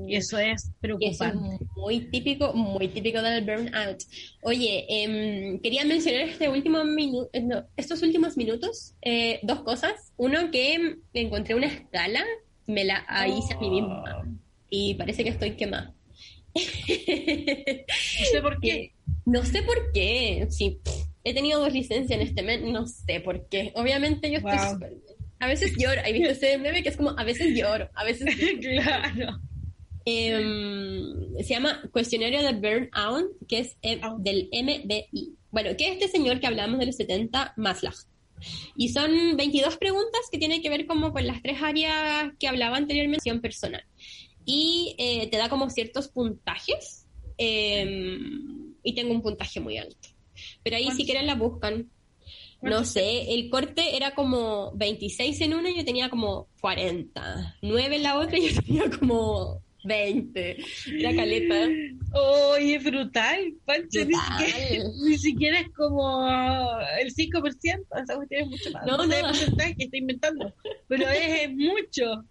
Y 0.09 0.17
eso 0.17 0.39
es 0.39 0.43
Y 0.43 0.49
eso 0.49 0.65
es 0.65 0.71
preocupante. 0.81 1.65
muy 1.77 2.01
típico, 2.11 2.53
muy 2.55 2.89
típico 2.89 3.21
del 3.23 3.45
burnout. 3.45 3.99
Oye, 4.43 4.87
em, 4.89 5.61
quería 5.61 5.85
mencionar 5.85 6.23
este 6.23 6.49
último 6.49 6.79
minu- 6.85 7.29
eh, 7.33 7.43
no, 7.43 7.65
estos 7.77 8.03
últimos 8.03 8.37
minutos 8.37 8.95
eh, 9.03 9.39
dos 9.43 9.61
cosas. 9.61 10.13
Uno, 10.17 10.51
que 10.51 10.97
encontré 11.13 11.55
una 11.55 11.67
escala, 11.67 12.25
me 12.67 12.85
la 12.85 13.05
hice 13.29 13.55
a 13.55 13.61
mí 13.61 13.71
misma 13.71 14.25
y 14.71 14.95
parece 14.95 15.25
que 15.25 15.31
estoy 15.31 15.53
quemada. 15.57 15.95
No 16.55 16.61
sé 18.31 18.43
por 18.43 18.61
qué. 18.61 18.93
No 19.25 19.45
sé 19.45 19.63
por 19.63 19.93
qué. 19.93 20.47
Sí, 20.51 20.81
he 21.23 21.33
tenido 21.33 21.61
dos 21.61 21.73
licencias 21.73 22.11
en 22.21 22.27
este 22.27 22.43
mes, 22.43 22.61
no 22.63 22.87
sé 22.89 23.21
por 23.21 23.49
qué. 23.49 23.71
Obviamente 23.77 24.29
yo 24.31 24.39
estoy 24.39 24.53
Wow. 24.57 24.79
bien. 24.79 25.03
A 25.39 25.47
veces 25.47 25.73
lloro. 25.79 26.01
¿Has 26.05 26.13
visto 26.13 26.31
ese 26.31 26.59
meme 26.59 26.83
que 26.83 26.89
es 26.89 26.97
como 26.97 27.11
a 27.11 27.23
veces 27.25 27.57
lloro, 27.57 27.89
a 27.95 28.05
veces 28.05 28.35
claro. 28.61 29.39
Em, 30.05 31.37
se 31.39 31.55
llama 31.55 31.81
Cuestionario 31.93 32.43
de 32.43 32.53
Burnout, 32.55 33.27
que 33.49 33.61
es 33.61 33.77
eh, 33.83 34.01
del 34.19 34.49
MBI. 34.53 35.37
Bueno, 35.53 35.71
que 35.77 35.87
es 35.89 35.93
este 35.95 36.09
señor 36.09 36.41
que 36.41 36.47
hablamos 36.49 36.79
de 36.81 36.87
los 36.87 36.97
70, 36.97 37.55
Maslach. 37.57 37.95
Y 38.77 38.89
son 38.89 39.37
22 39.37 39.77
preguntas 39.77 40.21
que 40.31 40.39
tienen 40.39 40.63
que 40.63 40.71
ver 40.71 40.87
como 40.87 41.13
con 41.13 41.27
las 41.27 41.43
tres 41.43 41.63
áreas 41.63 42.33
que 42.39 42.49
hablaba 42.49 42.77
anteriormente, 42.77 43.33
personal. 43.41 43.85
Y 44.45 44.95
eh, 44.99 45.29
te 45.29 45.37
da 45.37 45.49
como 45.49 45.71
ciertos 45.71 46.09
puntajes. 46.09 47.07
em, 47.39 48.75
y 48.83 48.95
tengo 48.95 49.13
un 49.13 49.23
puntaje 49.23 49.61
muy 49.61 49.79
alto. 49.79 50.09
Pero 50.63 50.77
ahí 50.77 50.91
si 50.93 51.05
quieren 51.05 51.27
la 51.27 51.35
buscan. 51.35 51.91
No 52.61 52.71
¿Cuántos 52.71 52.91
sé, 52.91 53.35
el 53.35 53.51
corte 53.51 53.97
era 53.97 54.15
como 54.15 54.71
26 54.77 55.41
en 55.41 55.55
una 55.55 55.71
y 55.71 55.79
yo 55.79 55.85
tenía 55.85 56.09
como 56.09 56.49
40. 56.61 57.59
9 57.61 57.97
en 57.97 58.03
la 58.05 58.19
otra 58.19 58.39
y 58.39 58.49
yo 58.55 58.63
tenía 58.63 58.91
como 58.91 59.63
20. 59.85 60.57
Era 60.99 61.15
caleta. 61.15 61.69
Oye, 62.13 62.75
es 62.77 62.85
brutal, 62.85 63.55
Pancho. 63.65 64.05
Ni 64.05 64.15
siquiera, 64.15 64.85
ni 65.05 65.19
siquiera 65.19 65.61
es 65.61 65.69
como 65.71 66.29
el 67.01 67.15
5%. 67.15 67.55
Esa 68.03 68.17
cuestión 68.17 68.43
es 68.43 68.47
mucho 68.49 68.71
más. 68.73 68.87
No, 68.87 68.97
No, 68.99 69.07
no. 69.07 69.21
porcentaje 69.21 69.77
que 69.77 69.85
está 69.85 69.97
inventando. 69.97 70.55
Pero 70.89 71.09
es, 71.09 71.43
es 71.43 71.51
mucho. 71.55 72.25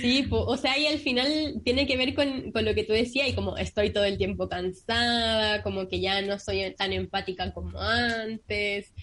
Sí, 0.00 0.24
po, 0.28 0.40
o 0.44 0.56
sea, 0.56 0.78
y 0.78 0.86
al 0.86 0.98
final 0.98 1.60
tiene 1.62 1.86
que 1.86 1.98
ver 1.98 2.14
con, 2.14 2.50
con 2.50 2.64
lo 2.64 2.74
que 2.74 2.84
tú 2.84 2.94
decías 2.94 3.28
y 3.28 3.34
como 3.34 3.58
estoy 3.58 3.90
todo 3.90 4.04
el 4.04 4.16
tiempo 4.16 4.48
cansada, 4.48 5.62
como 5.62 5.86
que 5.86 6.00
ya 6.00 6.22
no 6.22 6.38
soy 6.38 6.74
tan 6.76 6.94
empática 6.94 7.52
como 7.52 7.78
antes 7.78 8.94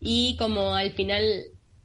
y 0.00 0.36
como 0.38 0.74
al 0.74 0.92
final 0.92 1.22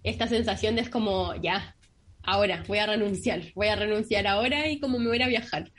esta 0.03 0.27
sensación 0.27 0.75
de 0.75 0.81
es 0.81 0.89
como 0.89 1.35
ya, 1.41 1.75
ahora 2.23 2.63
voy 2.67 2.77
a 2.79 2.85
renunciar, 2.85 3.41
voy 3.55 3.67
a 3.67 3.75
renunciar 3.75 4.27
ahora 4.27 4.69
y 4.69 4.79
como 4.79 4.99
me 4.99 5.07
voy 5.07 5.21
a 5.21 5.27
viajar. 5.27 5.71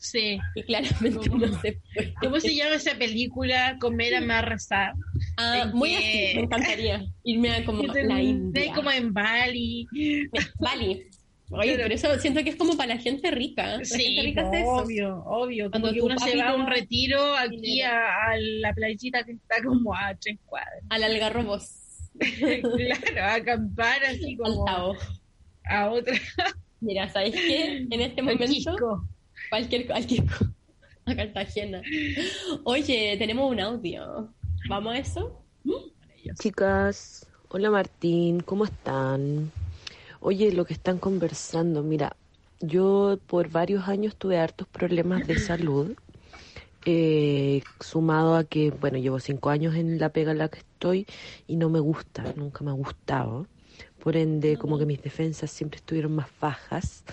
Sí. 0.00 0.38
Y 0.54 0.62
claramente 0.62 1.28
¿Cómo? 1.28 1.46
no 1.46 1.60
se 1.60 1.72
puede. 1.94 2.14
¿Cómo 2.22 2.38
se 2.38 2.54
llama 2.54 2.76
esa 2.76 2.94
película? 2.96 3.76
Comer 3.80 4.14
a 4.30 4.42
rezar. 4.42 4.92
Ah, 5.36 5.70
muy 5.74 5.90
que- 5.90 5.96
así, 5.96 6.36
me 6.36 6.42
encantaría 6.42 7.04
irme 7.24 7.50
a 7.50 7.64
como 7.64 7.82
te- 7.92 8.04
la 8.04 8.22
India. 8.22 8.72
como 8.74 8.90
en 8.92 9.12
Bali. 9.12 9.88
Bali. 10.60 11.04
Oye, 11.50 11.76
pero 11.76 11.92
eso 11.94 12.16
siento 12.20 12.44
que 12.44 12.50
es 12.50 12.56
como 12.56 12.76
para 12.76 12.94
la 12.94 13.00
gente 13.00 13.30
rica. 13.32 13.78
La 13.78 13.84
Sí, 13.84 14.02
gente 14.04 14.22
rica 14.22 14.46
hace 14.48 14.60
eso. 14.60 14.68
obvio, 14.70 15.24
obvio. 15.26 15.70
Cuando 15.70 15.92
tu 15.94 16.04
uno 16.06 16.18
se 16.18 16.36
va 16.36 16.50
a 16.50 16.54
un 16.54 16.66
retiro 16.68 17.34
aquí 17.36 17.80
a, 17.80 17.90
a 18.28 18.36
la 18.38 18.72
playita 18.74 19.24
que 19.24 19.32
está 19.32 19.56
como 19.64 19.94
a 19.94 20.14
tres 20.14 20.36
cuadras. 20.46 20.84
Al 20.90 21.02
algarrobos. 21.04 21.70
claro, 22.38 23.22
a 23.22 23.34
acampar 23.34 24.04
así 24.04 24.36
como. 24.36 24.94
A 25.68 25.90
otra. 25.90 26.14
Mira, 26.80 27.08
¿sabes 27.08 27.32
qué? 27.32 27.86
En 27.90 28.00
este 28.00 28.22
momento, 28.22 29.04
cualquier, 29.50 29.86
cualquier 29.86 30.24
a 31.06 31.16
Cartagena. 31.16 31.82
Oye, 32.64 33.16
tenemos 33.18 33.50
un 33.50 33.60
audio. 33.60 34.32
¿Vamos 34.68 34.94
a 34.94 34.98
eso? 34.98 35.42
Chicas, 36.38 37.26
hola 37.48 37.70
Martín, 37.70 38.40
¿cómo 38.40 38.64
están? 38.64 39.50
Oye, 40.20 40.52
lo 40.52 40.64
que 40.64 40.74
están 40.74 40.98
conversando, 40.98 41.82
mira, 41.82 42.16
yo 42.60 43.18
por 43.26 43.48
varios 43.48 43.88
años 43.88 44.16
tuve 44.16 44.38
hartos 44.38 44.68
problemas 44.68 45.26
de 45.26 45.38
salud, 45.38 45.96
eh, 46.84 47.62
sumado 47.80 48.36
a 48.36 48.44
que, 48.44 48.70
bueno, 48.70 48.98
llevo 48.98 49.20
cinco 49.20 49.50
años 49.50 49.74
en 49.74 49.98
la 49.98 50.10
pega 50.10 50.32
en 50.32 50.38
la 50.38 50.48
que 50.48 50.58
estoy 50.58 51.06
y 51.46 51.56
no 51.56 51.70
me 51.70 51.80
gusta, 51.80 52.24
nunca 52.36 52.64
me 52.64 52.70
ha 52.70 52.74
gustado. 52.74 53.46
Por 54.02 54.16
ende, 54.16 54.56
como 54.56 54.78
que 54.78 54.86
mis 54.86 55.02
defensas 55.02 55.50
siempre 55.50 55.78
estuvieron 55.78 56.14
más 56.14 56.28
bajas 56.40 57.04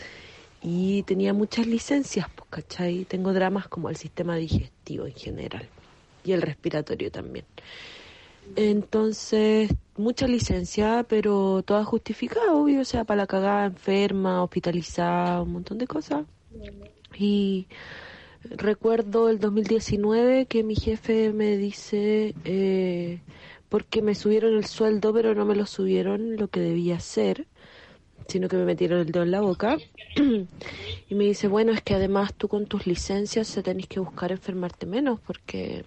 y 0.61 1.03
tenía 1.03 1.33
muchas 1.33 1.67
licencias, 1.67 2.27
pues, 2.35 2.49
¿cachai? 2.49 3.05
Tengo 3.05 3.33
dramas 3.33 3.67
como 3.67 3.89
el 3.89 3.95
sistema 3.95 4.35
digestivo 4.35 5.05
en 5.05 5.13
general 5.13 5.67
y 6.23 6.31
el 6.31 6.41
respiratorio 6.41 7.11
también. 7.11 7.45
Entonces, 8.55 9.71
mucha 9.97 10.27
licencia, 10.27 11.05
pero 11.07 11.63
toda 11.63 11.83
justificada, 11.83 12.53
obvio, 12.53 12.81
o 12.81 12.85
sea, 12.85 13.03
para 13.03 13.23
la 13.23 13.27
cagada, 13.27 13.65
enferma, 13.65 14.43
hospitalizada, 14.43 15.41
un 15.41 15.53
montón 15.53 15.77
de 15.77 15.87
cosas. 15.87 16.25
Y 17.17 17.67
recuerdo 18.43 19.29
el 19.29 19.39
2019 19.39 20.45
que 20.45 20.63
mi 20.63 20.75
jefe 20.75 21.33
me 21.33 21.57
dice, 21.57 22.35
eh, 22.43 23.19
porque 23.69 24.01
me 24.01 24.15
subieron 24.15 24.55
el 24.55 24.65
sueldo, 24.65 25.13
pero 25.13 25.35
no 25.35 25.45
me 25.45 25.55
lo 25.55 25.65
subieron 25.65 26.37
lo 26.37 26.47
que 26.47 26.59
debía 26.59 26.99
ser, 26.99 27.47
sino 28.27 28.47
que 28.47 28.57
me 28.57 28.65
metieron 28.65 28.99
el 28.99 29.11
dedo 29.11 29.23
en 29.23 29.31
la 29.31 29.41
boca. 29.41 29.77
y 30.15 31.15
me 31.15 31.23
dice, 31.23 31.47
bueno, 31.47 31.71
es 31.71 31.81
que 31.81 31.95
además 31.95 32.33
tú 32.33 32.47
con 32.47 32.65
tus 32.67 32.87
licencias 32.87 33.47
se 33.47 33.63
tenés 33.63 33.87
que 33.87 33.99
buscar 33.99 34.31
enfermarte 34.31 34.85
menos, 34.85 35.19
porque 35.19 35.83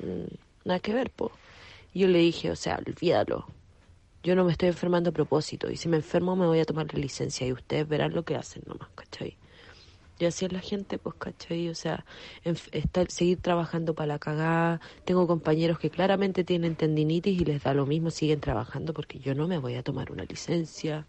mm, 0.00 0.66
nada 0.68 0.80
que 0.80 0.94
ver, 0.94 1.10
po. 1.10 1.32
Y 1.92 2.00
yo 2.00 2.08
le 2.08 2.18
dije, 2.18 2.50
o 2.50 2.56
sea, 2.56 2.80
olvídalo. 2.84 3.46
Yo 4.22 4.34
no 4.34 4.44
me 4.44 4.52
estoy 4.52 4.68
enfermando 4.68 5.10
a 5.10 5.12
propósito. 5.12 5.70
Y 5.70 5.76
si 5.76 5.88
me 5.88 5.98
enfermo, 5.98 6.34
me 6.34 6.46
voy 6.46 6.58
a 6.58 6.64
tomar 6.64 6.92
la 6.92 6.98
licencia. 6.98 7.46
Y 7.46 7.52
ustedes 7.52 7.86
verán 7.86 8.14
lo 8.14 8.24
que 8.24 8.36
hacen 8.36 8.62
nomás, 8.66 8.88
¿cachai? 8.94 9.36
Y 10.18 10.26
así 10.26 10.44
es 10.44 10.52
la 10.52 10.60
gente, 10.60 10.98
pues, 10.98 11.16
¿cachai? 11.16 11.68
O 11.68 11.74
sea, 11.74 12.04
estar, 12.72 13.10
seguir 13.10 13.40
trabajando 13.40 13.94
para 13.94 14.06
la 14.06 14.18
cagada. 14.18 14.80
Tengo 15.04 15.26
compañeros 15.26 15.78
que 15.78 15.90
claramente 15.90 16.44
tienen 16.44 16.76
tendinitis 16.76 17.40
y 17.40 17.44
les 17.44 17.62
da 17.62 17.74
lo 17.74 17.84
mismo, 17.86 18.10
siguen 18.10 18.40
trabajando 18.40 18.94
porque 18.94 19.18
yo 19.18 19.34
no 19.34 19.48
me 19.48 19.58
voy 19.58 19.74
a 19.74 19.82
tomar 19.82 20.12
una 20.12 20.24
licencia. 20.24 21.06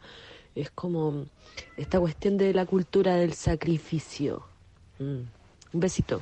Es 0.56 0.72
como 0.72 1.26
esta 1.78 2.00
cuestión 2.00 2.38
de 2.38 2.54
la 2.54 2.66
cultura 2.66 3.16
del 3.16 3.34
sacrificio. 3.34 4.44
Mm. 4.98 5.22
Un 5.74 5.80
besito. 5.80 6.22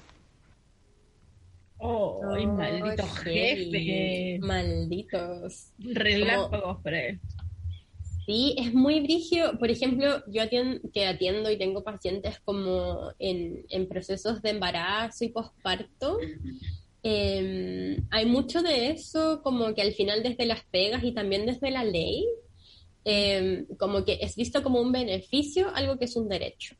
Oh, 1.77 2.21
ay, 2.33 2.47
maldito 2.47 3.03
heavy. 3.23 3.71
jefe. 3.71 4.39
Malditos. 4.39 5.73
Relámpagos 5.79 6.79
él. 6.85 7.19
Sí, 8.25 8.55
es 8.57 8.73
muy 8.73 9.01
brigio. 9.01 9.57
Por 9.59 9.69
ejemplo, 9.69 10.23
yo 10.27 10.41
atien- 10.43 10.79
que 10.93 11.05
atiendo 11.05 11.51
y 11.51 11.57
tengo 11.57 11.83
pacientes 11.83 12.39
como 12.45 13.11
en, 13.19 13.65
en 13.69 13.87
procesos 13.87 14.41
de 14.41 14.51
embarazo 14.51 15.25
y 15.25 15.29
posparto. 15.29 16.19
eh, 17.03 17.97
hay 18.11 18.25
mucho 18.25 18.61
de 18.63 18.91
eso, 18.91 19.41
como 19.43 19.73
que 19.73 19.81
al 19.81 19.93
final 19.93 20.23
desde 20.23 20.45
las 20.45 20.63
pegas 20.65 21.03
y 21.03 21.11
también 21.13 21.45
desde 21.45 21.69
la 21.71 21.83
ley, 21.83 22.25
eh, 23.05 23.65
como 23.77 24.05
que 24.05 24.19
es 24.21 24.35
visto 24.37 24.63
como 24.63 24.79
un 24.79 24.91
beneficio, 24.93 25.69
algo 25.75 25.97
que 25.97 26.05
es 26.05 26.15
un 26.15 26.29
derecho. 26.29 26.75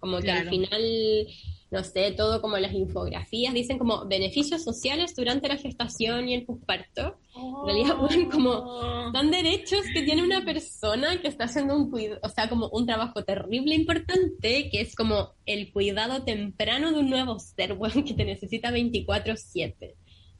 Como 0.00 0.20
que 0.20 0.30
al 0.30 0.48
final, 0.50 1.26
no 1.70 1.82
sé, 1.82 2.12
todo 2.12 2.40
como 2.40 2.58
las 2.58 2.72
infografías 2.72 3.52
dicen 3.52 3.78
como 3.78 4.06
beneficios 4.06 4.62
sociales 4.62 5.16
durante 5.16 5.48
la 5.48 5.56
gestación 5.56 6.28
y 6.28 6.34
el 6.34 6.44
posparto. 6.44 7.18
En 7.34 7.66
realidad, 7.66 7.96
bueno, 8.00 8.30
como 8.30 9.12
son 9.12 9.30
derechos 9.30 9.80
que 9.92 10.02
tiene 10.02 10.22
una 10.22 10.44
persona 10.44 11.20
que 11.20 11.28
está 11.28 11.44
haciendo 11.44 11.76
un 11.76 11.90
cuidado, 11.90 12.20
o 12.22 12.28
sea, 12.28 12.48
como 12.48 12.68
un 12.68 12.86
trabajo 12.86 13.24
terrible 13.24 13.74
importante, 13.74 14.70
que 14.70 14.80
es 14.80 14.94
como 14.94 15.32
el 15.44 15.72
cuidado 15.72 16.22
temprano 16.22 16.92
de 16.92 17.00
un 17.00 17.10
nuevo 17.10 17.38
ser, 17.38 17.74
bueno, 17.74 18.04
que 18.04 18.14
te 18.14 18.24
necesita 18.24 18.70
24/7. 18.70 19.94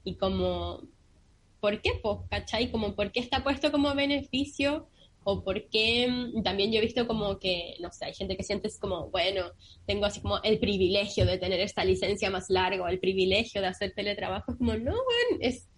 Y 0.05 0.15
como, 0.15 0.83
¿por 1.61 1.81
qué, 1.81 1.99
pues, 2.01 2.19
cachai? 2.31 2.71
Como, 2.71 2.95
¿por 2.95 3.11
qué 3.11 3.19
está 3.19 3.43
puesto 3.43 3.73
como 3.73 3.93
beneficio? 3.95 4.87
O 5.29 5.43
por 5.43 5.69
qué, 5.71 6.07
mm, 6.09 6.45
también 6.45 6.71
yo 6.71 6.79
he 6.79 6.83
visto 6.83 7.05
como 7.09 7.41
que, 7.41 7.75
no 7.81 7.91
sé, 7.91 8.05
hay 8.05 8.15
gente 8.15 8.37
que 8.37 8.45
siente 8.45 8.69
es 8.69 8.79
como, 8.79 9.11
bueno, 9.11 9.43
tengo 9.85 10.07
así 10.07 10.21
como 10.21 10.41
el 10.45 10.61
privilegio 10.61 11.27
de 11.27 11.37
tener 11.37 11.59
esta 11.59 11.85
licencia 11.85 12.31
más 12.31 12.49
larga, 12.49 12.85
o 12.85 12.87
el 12.87 13.01
privilegio 13.01 13.61
de 13.61 13.67
hacer 13.67 13.93
teletrabajo, 13.93 14.53
es 14.53 14.59
como, 14.59 14.75
no, 14.75 14.93
bueno, 14.93 15.39
es 15.41 15.69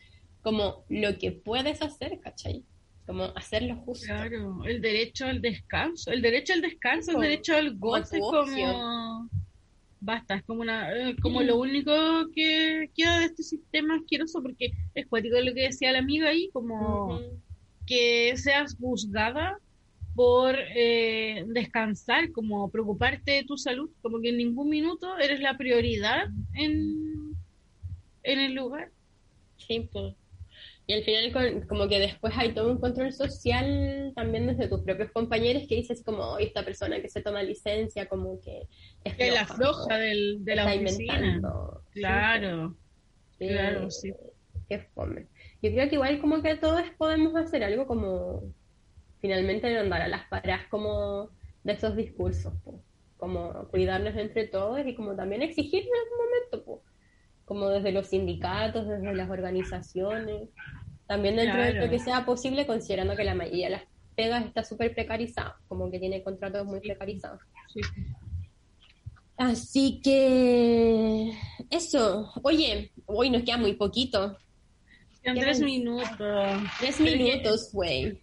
como 0.42 0.84
lo 0.90 1.16
que 1.16 1.32
puedes 1.32 1.80
hacer, 1.80 2.20
¿cachai? 2.20 2.62
Como 3.06 3.24
hacerlo 3.36 3.76
justo. 3.86 4.04
Claro, 4.04 4.66
el 4.66 4.82
derecho 4.82 5.24
al 5.24 5.40
descanso, 5.40 6.12
el 6.12 6.20
derecho 6.20 6.52
al 6.52 6.60
descanso, 6.60 7.12
el 7.12 7.20
derecho 7.20 7.56
al 7.56 7.78
goce, 7.78 8.20
como 8.20 9.30
basta, 9.98 10.34
es 10.34 10.42
como 10.44 10.60
una, 10.60 10.94
eh, 10.94 11.16
como 11.22 11.40
lo 11.40 11.58
único 11.58 11.90
que 12.34 12.90
queda 12.94 13.20
de 13.20 13.24
este 13.24 13.42
sistema 13.42 13.94
asqueroso, 13.96 14.42
porque 14.42 14.72
es 14.94 15.06
cuático 15.06 15.40
lo 15.40 15.54
que 15.54 15.62
decía 15.62 15.90
la 15.90 16.00
amiga 16.00 16.28
ahí, 16.28 16.50
como. 16.52 17.18
Que 17.88 18.36
seas 18.36 18.76
juzgada 18.78 19.58
por 20.14 20.54
eh, 20.76 21.44
descansar, 21.48 22.32
como 22.32 22.70
preocuparte 22.70 23.32
de 23.32 23.44
tu 23.44 23.56
salud, 23.56 23.90
como 24.02 24.20
que 24.20 24.30
en 24.30 24.38
ningún 24.38 24.68
minuto 24.68 25.16
eres 25.18 25.40
la 25.40 25.56
prioridad 25.56 26.26
en, 26.54 27.34
en 28.22 28.38
el 28.40 28.54
lugar. 28.54 28.90
Sí, 29.56 29.88
pues. 29.92 30.14
Y 30.86 30.94
al 30.94 31.04
final 31.04 31.32
con- 31.32 31.66
como 31.68 31.88
que 31.88 31.98
después 31.98 32.32
hay 32.36 32.54
todo 32.54 32.72
un 32.72 32.78
control 32.80 33.12
social 33.12 34.12
también 34.16 34.46
desde 34.46 34.68
tus 34.68 34.80
propios 34.82 35.12
compañeros 35.12 35.64
que 35.68 35.76
dices 35.76 36.02
como, 36.04 36.22
oye, 36.32 36.46
esta 36.46 36.64
persona 36.64 37.00
que 37.02 37.08
se 37.10 37.22
toma 37.22 37.42
licencia 37.42 38.06
como 38.06 38.40
que 38.40 38.62
es 39.04 39.14
Que 39.14 39.30
la 39.30 39.46
floja, 39.46 39.98
del, 39.98 40.44
de 40.44 40.56
la 40.56 40.64
oficina. 40.66 40.96
inventando. 40.96 41.82
Claro, 41.92 42.76
Sí, 43.38 43.46
claro, 43.48 43.90
sí. 43.90 44.12
Qué 44.68 44.80
fome. 44.94 45.28
Yo 45.60 45.70
creo 45.72 45.88
que 45.88 45.96
igual 45.96 46.20
como 46.20 46.42
que 46.42 46.56
todos 46.56 46.82
podemos 46.96 47.34
hacer 47.34 47.64
algo 47.64 47.86
como 47.86 48.42
finalmente 49.20 49.76
andar 49.76 50.02
a 50.02 50.08
las 50.08 50.26
paras 50.28 50.66
como 50.70 51.30
de 51.64 51.72
esos 51.72 51.96
discursos, 51.96 52.54
po. 52.64 52.82
como 53.16 53.68
cuidarnos 53.68 54.16
entre 54.16 54.46
todos 54.46 54.80
y 54.86 54.94
como 54.94 55.16
también 55.16 55.42
exigir 55.42 55.82
en 55.82 55.88
algún 55.88 56.26
momento, 56.26 56.64
po. 56.64 56.82
como 57.44 57.68
desde 57.68 57.92
los 57.92 58.06
sindicatos, 58.08 58.86
desde 58.86 59.14
las 59.14 59.28
organizaciones, 59.30 60.48
también 61.06 61.36
dentro 61.36 61.60
de 61.60 61.74
lo 61.74 61.90
que 61.90 61.98
sea 61.98 62.24
posible, 62.24 62.66
considerando 62.66 63.16
que 63.16 63.24
la 63.24 63.34
mayoría 63.34 63.66
de 63.66 63.72
las 63.72 63.82
pegas 64.14 64.44
está 64.44 64.62
súper 64.62 64.94
precarizada, 64.94 65.56
como 65.66 65.90
que 65.90 65.98
tiene 65.98 66.22
contratos 66.22 66.66
muy 66.66 66.80
precarizados. 66.80 67.40
sí. 67.72 67.80
Así 69.38 70.00
que 70.02 71.32
eso, 71.70 72.28
oye, 72.42 72.90
hoy 73.06 73.30
nos 73.30 73.44
queda 73.44 73.56
muy 73.56 73.74
poquito, 73.74 74.36
En 75.30 75.38
tres 75.40 75.60
minutos. 75.60 76.08
tres 76.80 77.00
minutos, 77.00 77.70
güey. 77.72 78.18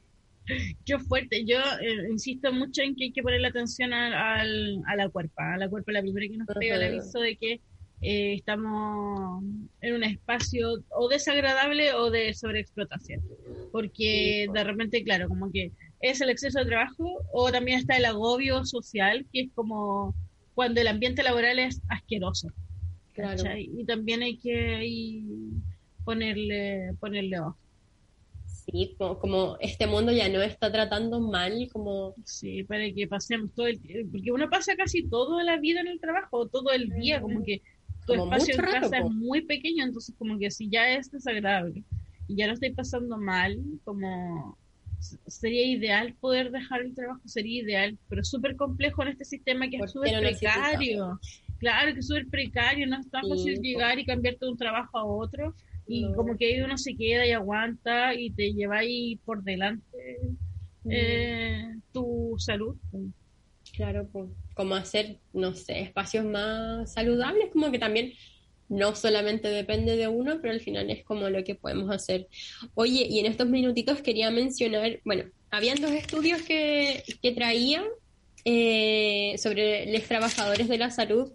Qué 0.86 1.00
fuerte. 1.00 1.44
Yo 1.46 1.58
eh, 1.58 2.08
insisto 2.12 2.54
mucho 2.54 2.82
en 2.84 2.96
que 2.96 3.06
hay 3.06 3.12
que 3.12 3.24
ponerle 3.24 3.48
atención 3.48 3.94
al, 3.94 4.14
al- 4.14 4.84
a 4.88 4.96
la 4.96 5.10
cuerpa. 5.10 5.54
A 5.56 5.58
la 5.58 5.68
cuerpa 5.70 5.92
la 5.92 6.02
primera 6.02 6.28
que 6.28 6.38
nos 6.38 6.48
pega 6.60 6.76
el 6.76 6.84
aviso 6.84 7.20
de 7.20 7.36
que 7.36 7.62
eh, 8.02 8.34
estamos 8.36 9.44
en 9.82 9.96
un 9.96 10.04
espacio 10.04 10.84
o 10.90 11.08
desagradable 11.10 11.94
o 11.94 12.12
de 12.12 12.34
sobreexplotación. 12.36 13.22
Porque 13.72 14.44
po. 14.48 14.54
de 14.54 14.64
repente, 14.64 15.04
claro, 15.04 15.28
como 15.28 15.52
que 15.52 15.72
es 16.02 16.22
el 16.22 16.30
exceso 16.30 16.60
de 16.60 16.66
trabajo 16.66 17.24
o 17.34 17.52
también 17.52 17.80
está 17.80 17.98
el 17.98 18.06
agobio 18.06 18.64
social, 18.66 19.26
que 19.34 19.42
es 19.42 19.50
como 19.56 20.14
cuando 20.54 20.80
el 20.82 20.88
ambiente 20.88 21.24
laboral 21.24 21.58
es 21.58 21.82
asqueroso. 21.90 22.50
Claro. 23.14 23.38
¿cachai? 23.38 23.70
Y 23.76 23.86
también 23.86 24.22
hay 24.22 24.38
que 24.38 24.76
ahí 24.76 25.24
ponerle, 26.06 26.96
ponerle 27.02 27.40
ojo. 27.42 27.60
Sí, 28.46 28.96
como, 28.98 29.20
como 29.20 29.58
este 29.60 29.86
mundo 29.88 30.12
ya 30.12 30.28
no 30.30 30.42
está 30.42 30.72
tratando 30.72 31.20
mal, 31.20 31.70
como 31.72 32.18
Sí, 32.26 32.64
para 32.64 32.86
que 32.94 33.08
pasemos 33.08 33.54
todo 33.54 33.68
el 33.68 33.82
tiempo, 33.82 34.14
porque 34.14 34.32
uno 34.32 34.50
pasa 34.50 34.76
casi 34.76 35.08
toda 35.10 35.44
la 35.44 35.58
vida 35.60 35.82
en 35.82 35.88
el 35.88 36.00
trabajo, 36.00 36.48
todo 36.48 36.72
el 36.72 36.94
día, 36.94 37.22
como 37.22 37.44
que 37.44 37.62
tu 38.06 38.14
Como 38.14 38.26
espacio 38.26 38.56
en 38.56 38.68
rato, 38.68 38.88
casa 38.88 38.98
po. 38.98 39.04
es 39.04 39.10
muy 39.10 39.46
pequeño, 39.46 39.84
entonces 39.84 40.16
como 40.18 40.40
que 40.40 40.50
si 40.50 40.70
ya 40.70 40.90
es 40.96 41.12
desagradable 41.12 41.84
y 42.28 42.38
ya 42.38 42.48
lo 42.48 42.54
estoy 42.54 42.74
pasando 42.74 43.18
mal, 43.18 43.60
como 43.84 44.58
sería 45.28 45.66
ideal 45.68 46.16
poder 46.20 46.52
dejar 46.52 46.82
el 46.82 46.96
trabajo, 46.96 47.22
sería 47.26 47.62
ideal, 47.64 48.00
pero 48.08 48.24
súper 48.24 48.56
complejo 48.56 49.04
en 49.04 49.10
este 49.10 49.26
sistema 49.26 49.70
que 49.70 49.78
¿Por 49.78 49.90
es 49.90 49.92
súper 49.92 50.14
no 50.14 50.18
precario. 50.18 51.20
Claro 51.60 51.94
que 51.94 52.00
es 52.00 52.08
súper 52.08 52.28
precario, 52.30 52.88
no 52.88 53.00
es 53.00 53.10
tan 53.12 53.28
Sí, 53.28 53.28
fácil 53.28 53.60
llegar 53.62 54.00
y 54.00 54.06
cambiarte 54.06 54.46
de 54.46 54.52
un 54.52 54.58
trabajo 54.58 54.98
a 54.98 55.06
otro. 55.06 55.56
Y 55.88 56.04
No. 56.04 56.16
como 56.16 56.38
que 56.38 56.48
ahí 56.48 56.62
uno 56.62 56.78
se 56.78 56.96
queda 56.96 57.26
y 57.28 57.32
aguanta 57.32 58.14
y 58.16 58.32
te 58.32 58.54
lleva 58.54 58.80
ahí 58.80 59.18
por 59.26 59.44
delante 59.44 59.86
eh, 60.90 61.76
tu 61.92 62.36
salud. 62.38 62.76
claro, 63.76 64.08
pues, 64.12 64.30
como 64.56 64.76
hacer, 64.76 65.20
no 65.34 65.54
sé, 65.54 65.82
espacios 65.82 66.26
más 66.26 66.94
saludables, 66.94 67.50
como 67.52 67.72
que 67.72 67.80
también 67.80 68.14
no 68.68 68.96
solamente 68.96 69.48
depende 69.50 69.96
de 69.96 70.08
uno, 70.08 70.40
pero 70.42 70.54
al 70.54 70.62
final 70.62 70.90
es 70.90 71.04
como 71.04 71.30
lo 71.30 71.44
que 71.44 71.56
podemos 71.56 71.94
hacer. 71.94 72.28
Oye, 72.74 73.06
y 73.10 73.20
en 73.20 73.28
estos 73.28 73.48
minutitos 73.48 74.02
quería 74.02 74.32
mencionar, 74.32 75.02
bueno, 75.06 75.26
habían 75.52 75.82
dos 75.82 75.92
estudios 75.92 76.42
que, 76.44 77.04
que 77.22 77.32
traía 77.32 77.84
eh, 78.46 79.36
sobre 79.38 79.92
los 79.92 80.04
trabajadores 80.04 80.68
de 80.68 80.78
la 80.78 80.90
salud, 80.92 81.32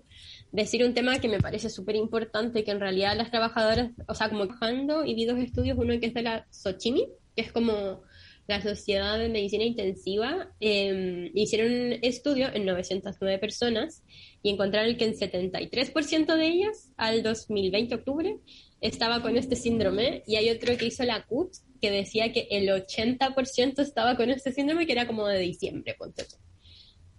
decir 0.53 0.85
un 0.85 0.95
tema 0.95 1.19
que 1.21 1.29
me 1.29 1.41
parece 1.41 1.71
súper 1.71 1.97
importante, 1.97 2.65
que 2.65 2.71
en 2.71 2.81
realidad 2.81 3.17
las 3.17 3.31
trabajadoras, 3.31 3.91
o 4.09 4.15
sea, 4.15 4.29
como 4.29 4.47
trabajando, 4.47 5.05
y 5.05 5.15
vi 5.15 5.25
dos 5.25 5.39
estudios, 5.39 5.79
uno 5.79 5.99
que 6.01 6.07
es 6.07 6.15
de 6.15 6.23
la 6.23 6.47
Sochimi, 6.51 7.09
que 7.37 7.43
es 7.43 7.53
como 7.53 8.03
la 8.47 8.61
Sociedad 8.61 9.17
de 9.19 9.29
Medicina 9.29 9.63
Intensiva, 9.63 10.53
eh, 10.59 11.31
hicieron 11.35 11.73
un 11.73 11.99
estudio 12.03 12.49
en 12.53 12.67
909 12.67 13.39
personas 13.39 14.03
y 14.43 14.51
encontraron 14.51 14.97
que 14.97 15.05
el 15.05 15.17
73% 15.17 16.37
de 16.37 16.47
ellas, 16.47 16.91
al 16.97 17.23
2020 17.23 17.95
octubre, 17.95 18.39
estaba 18.81 19.23
con 19.23 19.37
este 19.37 19.57
síndrome, 19.57 20.25
y 20.27 20.37
hay 20.37 20.51
otro 20.51 20.77
que 20.77 20.87
hizo 20.87 21.05
la 21.05 21.25
CUT, 21.27 21.53
que 21.81 21.91
decía 21.91 22.33
que 22.33 22.49
el 22.51 22.69
80% 22.69 23.81
estaba 23.81 24.17
con 24.17 24.31
este 24.31 24.53
síndrome, 24.53 24.87
que 24.87 24.93
era 24.93 25.07
como 25.07 25.27
de 25.27 25.39
diciembre. 25.39 25.97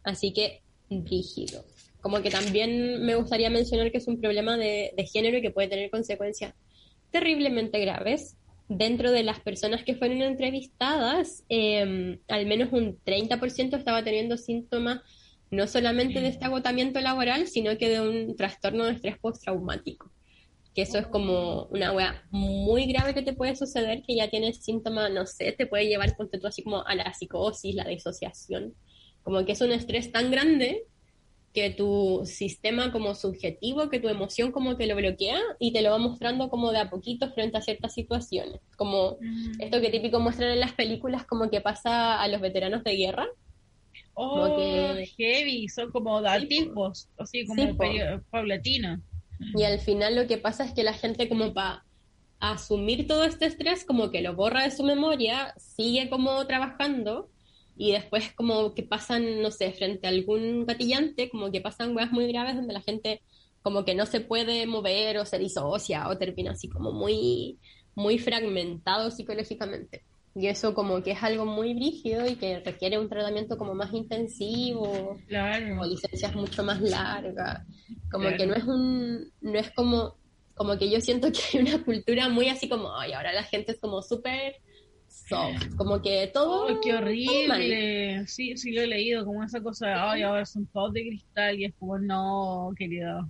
Así 0.03 0.33
que, 0.33 0.61
rígido. 0.89 1.63
Como 2.01 2.21
que 2.21 2.29
también 2.29 3.05
me 3.05 3.15
gustaría 3.15 3.49
mencionar 3.49 3.91
que 3.91 3.99
es 3.99 4.07
un 4.07 4.19
problema 4.19 4.57
de, 4.57 4.93
de 4.97 5.05
género 5.05 5.37
y 5.37 5.41
que 5.41 5.51
puede 5.51 5.67
tener 5.67 5.89
consecuencias 5.89 6.53
terriblemente 7.11 7.79
graves. 7.79 8.37
Dentro 8.67 9.11
de 9.11 9.23
las 9.23 9.39
personas 9.41 9.83
que 9.83 9.95
fueron 9.95 10.21
entrevistadas, 10.21 11.43
eh, 11.49 12.19
al 12.29 12.45
menos 12.45 12.71
un 12.71 12.97
30% 13.03 13.77
estaba 13.77 14.03
teniendo 14.03 14.37
síntomas 14.37 15.01
no 15.51 15.67
solamente 15.67 16.21
de 16.21 16.29
este 16.29 16.45
agotamiento 16.45 17.01
laboral, 17.01 17.47
sino 17.47 17.77
que 17.77 17.89
de 17.89 18.01
un 18.01 18.35
trastorno 18.37 18.85
de 18.85 18.93
estrés 18.93 19.19
postraumático. 19.19 20.09
Que 20.73 20.83
eso 20.83 20.97
es 20.97 21.07
como 21.07 21.65
una 21.65 21.91
wea 21.91 22.23
muy 22.31 22.85
grave 22.85 23.13
que 23.13 23.21
te 23.21 23.33
puede 23.33 23.57
suceder, 23.57 24.01
que 24.03 24.15
ya 24.15 24.29
tienes 24.29 24.63
síntomas, 24.63 25.11
no 25.11 25.25
sé, 25.25 25.51
te 25.51 25.67
puede 25.67 25.87
llevar, 25.87 26.15
ponte 26.15 26.39
tú 26.39 26.47
así 26.47 26.63
como 26.63 26.87
a 26.87 26.95
la 26.95 27.13
psicosis, 27.13 27.75
la 27.75 27.83
disociación. 27.83 28.73
Como 29.23 29.43
que 29.43 29.51
es 29.51 29.59
un 29.59 29.73
estrés 29.73 30.13
tan 30.13 30.31
grande 30.31 30.85
que 31.53 31.69
tu 31.71 32.21
sistema 32.25 32.91
como 32.93 33.13
subjetivo, 33.13 33.89
que 33.89 33.99
tu 33.99 34.07
emoción 34.07 34.51
como 34.53 34.77
que 34.77 34.87
lo 34.87 34.95
bloquea 34.95 35.39
y 35.59 35.73
te 35.73 35.81
lo 35.81 35.91
va 35.91 35.97
mostrando 35.97 36.49
como 36.49 36.71
de 36.71 36.79
a 36.79 36.89
poquito 36.89 37.29
frente 37.31 37.57
a 37.57 37.61
ciertas 37.61 37.93
situaciones. 37.93 38.61
Como 38.77 39.17
esto 39.59 39.81
que 39.81 39.89
típico 39.89 40.19
muestran 40.19 40.51
en 40.51 40.59
las 40.61 40.71
películas 40.73 41.25
como 41.25 41.49
que 41.49 41.59
pasa 41.59 42.21
a 42.21 42.27
los 42.29 42.39
veteranos 42.39 42.83
de 42.85 42.95
guerra. 42.95 43.27
Oh, 44.13 44.41
Como 44.41 44.55
que- 44.57 45.05
heavy, 45.17 45.67
son 45.67 45.91
como 45.91 46.17
así 46.17 46.65
como 47.47 47.61
Sí, 47.61 47.67
po. 47.73 47.77
perio- 47.83 48.23
paulatinos. 48.29 48.99
Y 49.55 49.63
al 49.63 49.79
final 49.79 50.15
lo 50.15 50.27
que 50.27 50.37
pasa 50.37 50.63
es 50.63 50.73
que 50.73 50.83
la 50.83 50.93
gente 50.93 51.27
como 51.27 51.53
para 51.53 51.83
asumir 52.39 53.07
todo 53.07 53.23
este 53.25 53.45
estrés 53.45 53.83
como 53.85 54.09
que 54.09 54.21
lo 54.21 54.35
borra 54.35 54.63
de 54.63 54.71
su 54.71 54.83
memoria, 54.83 55.53
sigue 55.57 56.09
como 56.09 56.45
trabajando 56.47 57.29
y 57.77 57.91
después 57.93 58.31
como 58.33 58.73
que 58.73 58.83
pasan, 58.83 59.41
no 59.41 59.51
sé, 59.51 59.71
frente 59.71 60.07
a 60.07 60.09
algún 60.11 60.65
gatillante, 60.65 61.29
como 61.29 61.51
que 61.51 61.61
pasan 61.61 61.95
weas 61.95 62.11
muy 62.11 62.27
graves 62.31 62.55
donde 62.55 62.73
la 62.73 62.81
gente 62.81 63.21
como 63.61 63.85
que 63.85 63.95
no 63.95 64.05
se 64.05 64.21
puede 64.21 64.65
mover 64.65 65.17
o 65.19 65.25
se 65.25 65.37
disocia 65.39 66.07
o 66.09 66.17
termina 66.17 66.51
así 66.51 66.67
como 66.67 66.91
muy, 66.91 67.57
muy 67.95 68.17
fragmentado 68.17 69.11
psicológicamente. 69.11 70.03
Y 70.33 70.47
eso 70.47 70.73
como 70.73 71.03
que 71.03 71.11
es 71.11 71.21
algo 71.23 71.45
muy 71.45 71.73
brígido 71.73 72.25
y 72.25 72.35
que 72.35 72.59
requiere 72.61 72.97
un 72.97 73.09
tratamiento 73.09 73.57
como 73.57 73.75
más 73.75 73.93
intensivo, 73.93 75.17
Claro. 75.27 75.81
o 75.81 75.85
licencias 75.85 76.33
mucho 76.35 76.63
más 76.63 76.81
largas. 76.81 77.65
Como 78.09 78.23
Claro. 78.29 78.37
que 78.37 78.47
no 78.47 78.53
es 78.55 78.63
un, 78.63 79.31
no 79.41 79.59
es 79.59 79.71
como, 79.71 80.15
como 80.55 80.77
que 80.77 80.89
yo 80.89 81.01
siento 81.01 81.31
que 81.31 81.39
hay 81.57 81.59
una 81.65 81.83
cultura 81.83 82.29
muy 82.29 82.47
así 82.47 82.69
como, 82.69 82.95
ay, 82.95 83.13
ahora 83.13 83.33
la 83.33 83.43
gente 83.43 83.73
es 83.73 83.79
como 83.79 84.01
súper 84.01 84.55
soft, 85.27 85.75
como 85.77 86.01
que 86.01 86.27
todo... 86.33 86.67
¡Ay, 86.67 86.75
qué 86.83 86.93
horrible! 86.93 88.27
Sí, 88.27 88.57
sí 88.57 88.71
lo 88.71 88.81
he 88.81 88.87
leído, 88.87 89.25
como 89.25 89.43
esa 89.43 89.61
cosa 89.61 89.87
de, 89.87 89.93
ay, 89.93 90.21
ahora 90.23 90.45
son 90.45 90.65
todos 90.67 90.93
de 90.93 91.01
cristal 91.01 91.59
y 91.59 91.65
es 91.65 91.73
como, 91.79 91.97
no, 91.99 92.71
querido. 92.77 93.29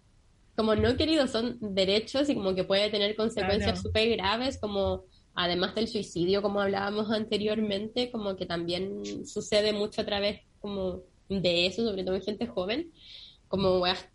como 0.55 0.75
no 0.75 0.95
queridos 0.97 1.29
son 1.31 1.57
derechos 1.61 2.29
y 2.29 2.35
como 2.35 2.53
que 2.55 2.63
puede 2.63 2.89
tener 2.89 3.15
consecuencias 3.15 3.73
Claro. 3.73 3.81
súper 3.81 4.09
graves, 4.17 4.57
como 4.59 5.03
además 5.33 5.75
del 5.75 5.87
suicidio, 5.87 6.41
como 6.41 6.59
hablábamos 6.61 7.09
anteriormente, 7.11 8.11
como 8.11 8.35
que 8.35 8.45
también 8.45 9.25
sucede 9.25 9.71
mucho 9.73 10.01
a 10.01 10.05
través 10.05 10.41
como 10.59 11.01
de 11.29 11.65
eso, 11.67 11.83
sobre 11.87 12.03
todo 12.03 12.15
en 12.15 12.21
gente 12.21 12.45
joven, 12.47 12.91
como 13.47 13.79
weas 13.79 14.07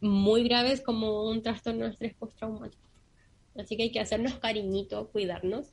muy 0.00 0.44
graves 0.44 0.80
como 0.80 1.28
un 1.28 1.42
trastorno 1.42 1.84
de 1.84 1.90
estrés 1.90 2.14
postraumático. 2.14 2.82
Así 3.56 3.76
que 3.76 3.84
hay 3.84 3.92
que 3.92 4.00
hacernos 4.00 4.34
cariñito, 4.38 5.08
cuidarnos 5.10 5.72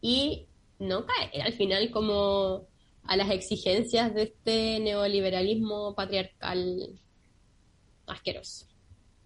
y 0.00 0.46
no 0.80 1.06
caer 1.06 1.42
al 1.42 1.52
final 1.52 1.90
como 1.90 2.66
a 3.04 3.16
las 3.16 3.30
exigencias 3.30 4.14
de 4.14 4.22
este 4.24 4.80
neoliberalismo 4.80 5.94
patriarcal 5.94 7.00
asqueroso. 8.06 8.66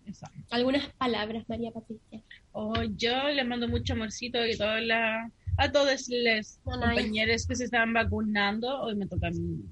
Exacto. 0.07 0.38
Algunas 0.50 0.92
palabras, 0.94 1.48
María 1.48 1.70
Patricia. 1.70 2.22
Oh, 2.52 2.82
yo 2.96 3.28
le 3.30 3.42
mando 3.44 3.68
mucho 3.68 3.94
amorcito 3.94 4.38
a 4.38 4.57
todas 4.57 4.82
las 4.82 5.32
a 5.57 5.70
todos 5.70 6.09
los 6.09 6.59
compañeros 6.64 7.46
que 7.46 7.55
se 7.55 7.64
están 7.64 7.92
vacunando. 7.92 8.82
Hoy 8.82 8.96
me 8.96 9.07
toca 9.07 9.30
mi 9.30 9.62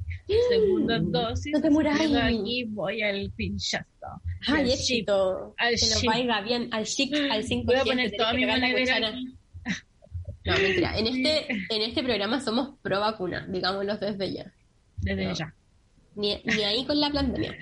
segunda 0.49 0.99
dosis. 1.01 1.53
No 1.53 1.61
te. 1.61 1.69
Pero 1.71 2.21
Aquí 2.21 2.65
voy 2.65 3.03
al 3.03 3.31
pinchazo. 3.33 3.87
Ay, 4.47 4.73
éxito. 4.73 5.55
Al 5.59 5.75
que 5.75 5.87
nos 5.87 6.03
vaya 6.05 6.41
bien. 6.43 6.69
Al 6.73 6.85
chic, 6.85 7.15
al 7.15 7.43
5 7.43 7.65
Voy 7.67 7.77
a 7.77 7.85
poner 7.85 8.13
toda 8.17 8.33
mi 8.33 8.45
aquí. 8.45 9.37
No, 10.45 10.53
mentira. 10.55 10.99
En 10.99 11.07
este, 11.07 11.53
en 11.53 11.83
este 11.83 12.03
programa 12.03 12.41
somos 12.41 12.77
pro 12.83 13.01
vacuna, 13.01 13.47
digámoslo 13.49 13.97
desde 13.97 14.33
ya. 14.33 14.53
Desde 14.99 15.27
No. 15.27 15.35
ya. 15.35 15.55
Ni, 16.15 16.43
ni 16.45 16.63
ahí 16.65 16.85
con 16.85 17.01
la 17.01 17.11
pandemia. 17.11 17.57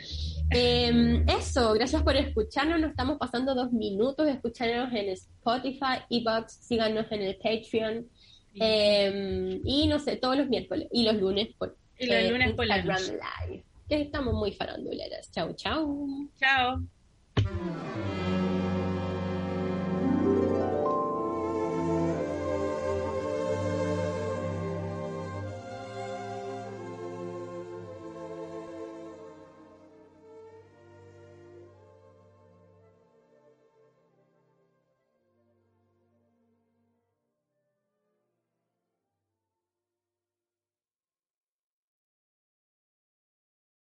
Eh, 0.53 1.25
eso, 1.39 1.73
gracias 1.75 2.03
por 2.03 2.17
escucharnos. 2.17 2.81
Nos 2.81 2.91
estamos 2.91 3.19
pasando 3.19 3.55
dos 3.55 3.73
minutos. 3.73 4.27
Escúchanos 4.27 4.93
en 4.93 5.11
Spotify, 5.11 6.01
Ebox, 6.11 6.53
síganos 6.55 7.07
en 7.11 7.23
el 7.23 7.37
Patreon. 7.37 8.09
Eh, 8.55 9.61
y 9.65 9.87
no 9.87 9.99
sé, 10.01 10.17
todos 10.17 10.37
los 10.37 10.49
miércoles 10.49 10.89
y 10.91 11.05
los 11.05 11.15
lunes 11.15 11.49
por 11.57 11.77
Y 11.99 12.07
los 12.07 12.17
eh, 12.17 12.31
lunes 12.31 12.53
por 12.55 12.67
la 12.67 12.79
Instagram 12.79 13.03
noche. 13.03 13.21
Live. 13.49 13.65
Que 13.89 14.03
estamos 14.03 14.35
muy 14.35 14.53
faranduleras. 14.53 15.31
Chau, 15.31 15.55
chau. 15.55 16.29
Chao. 16.39 16.81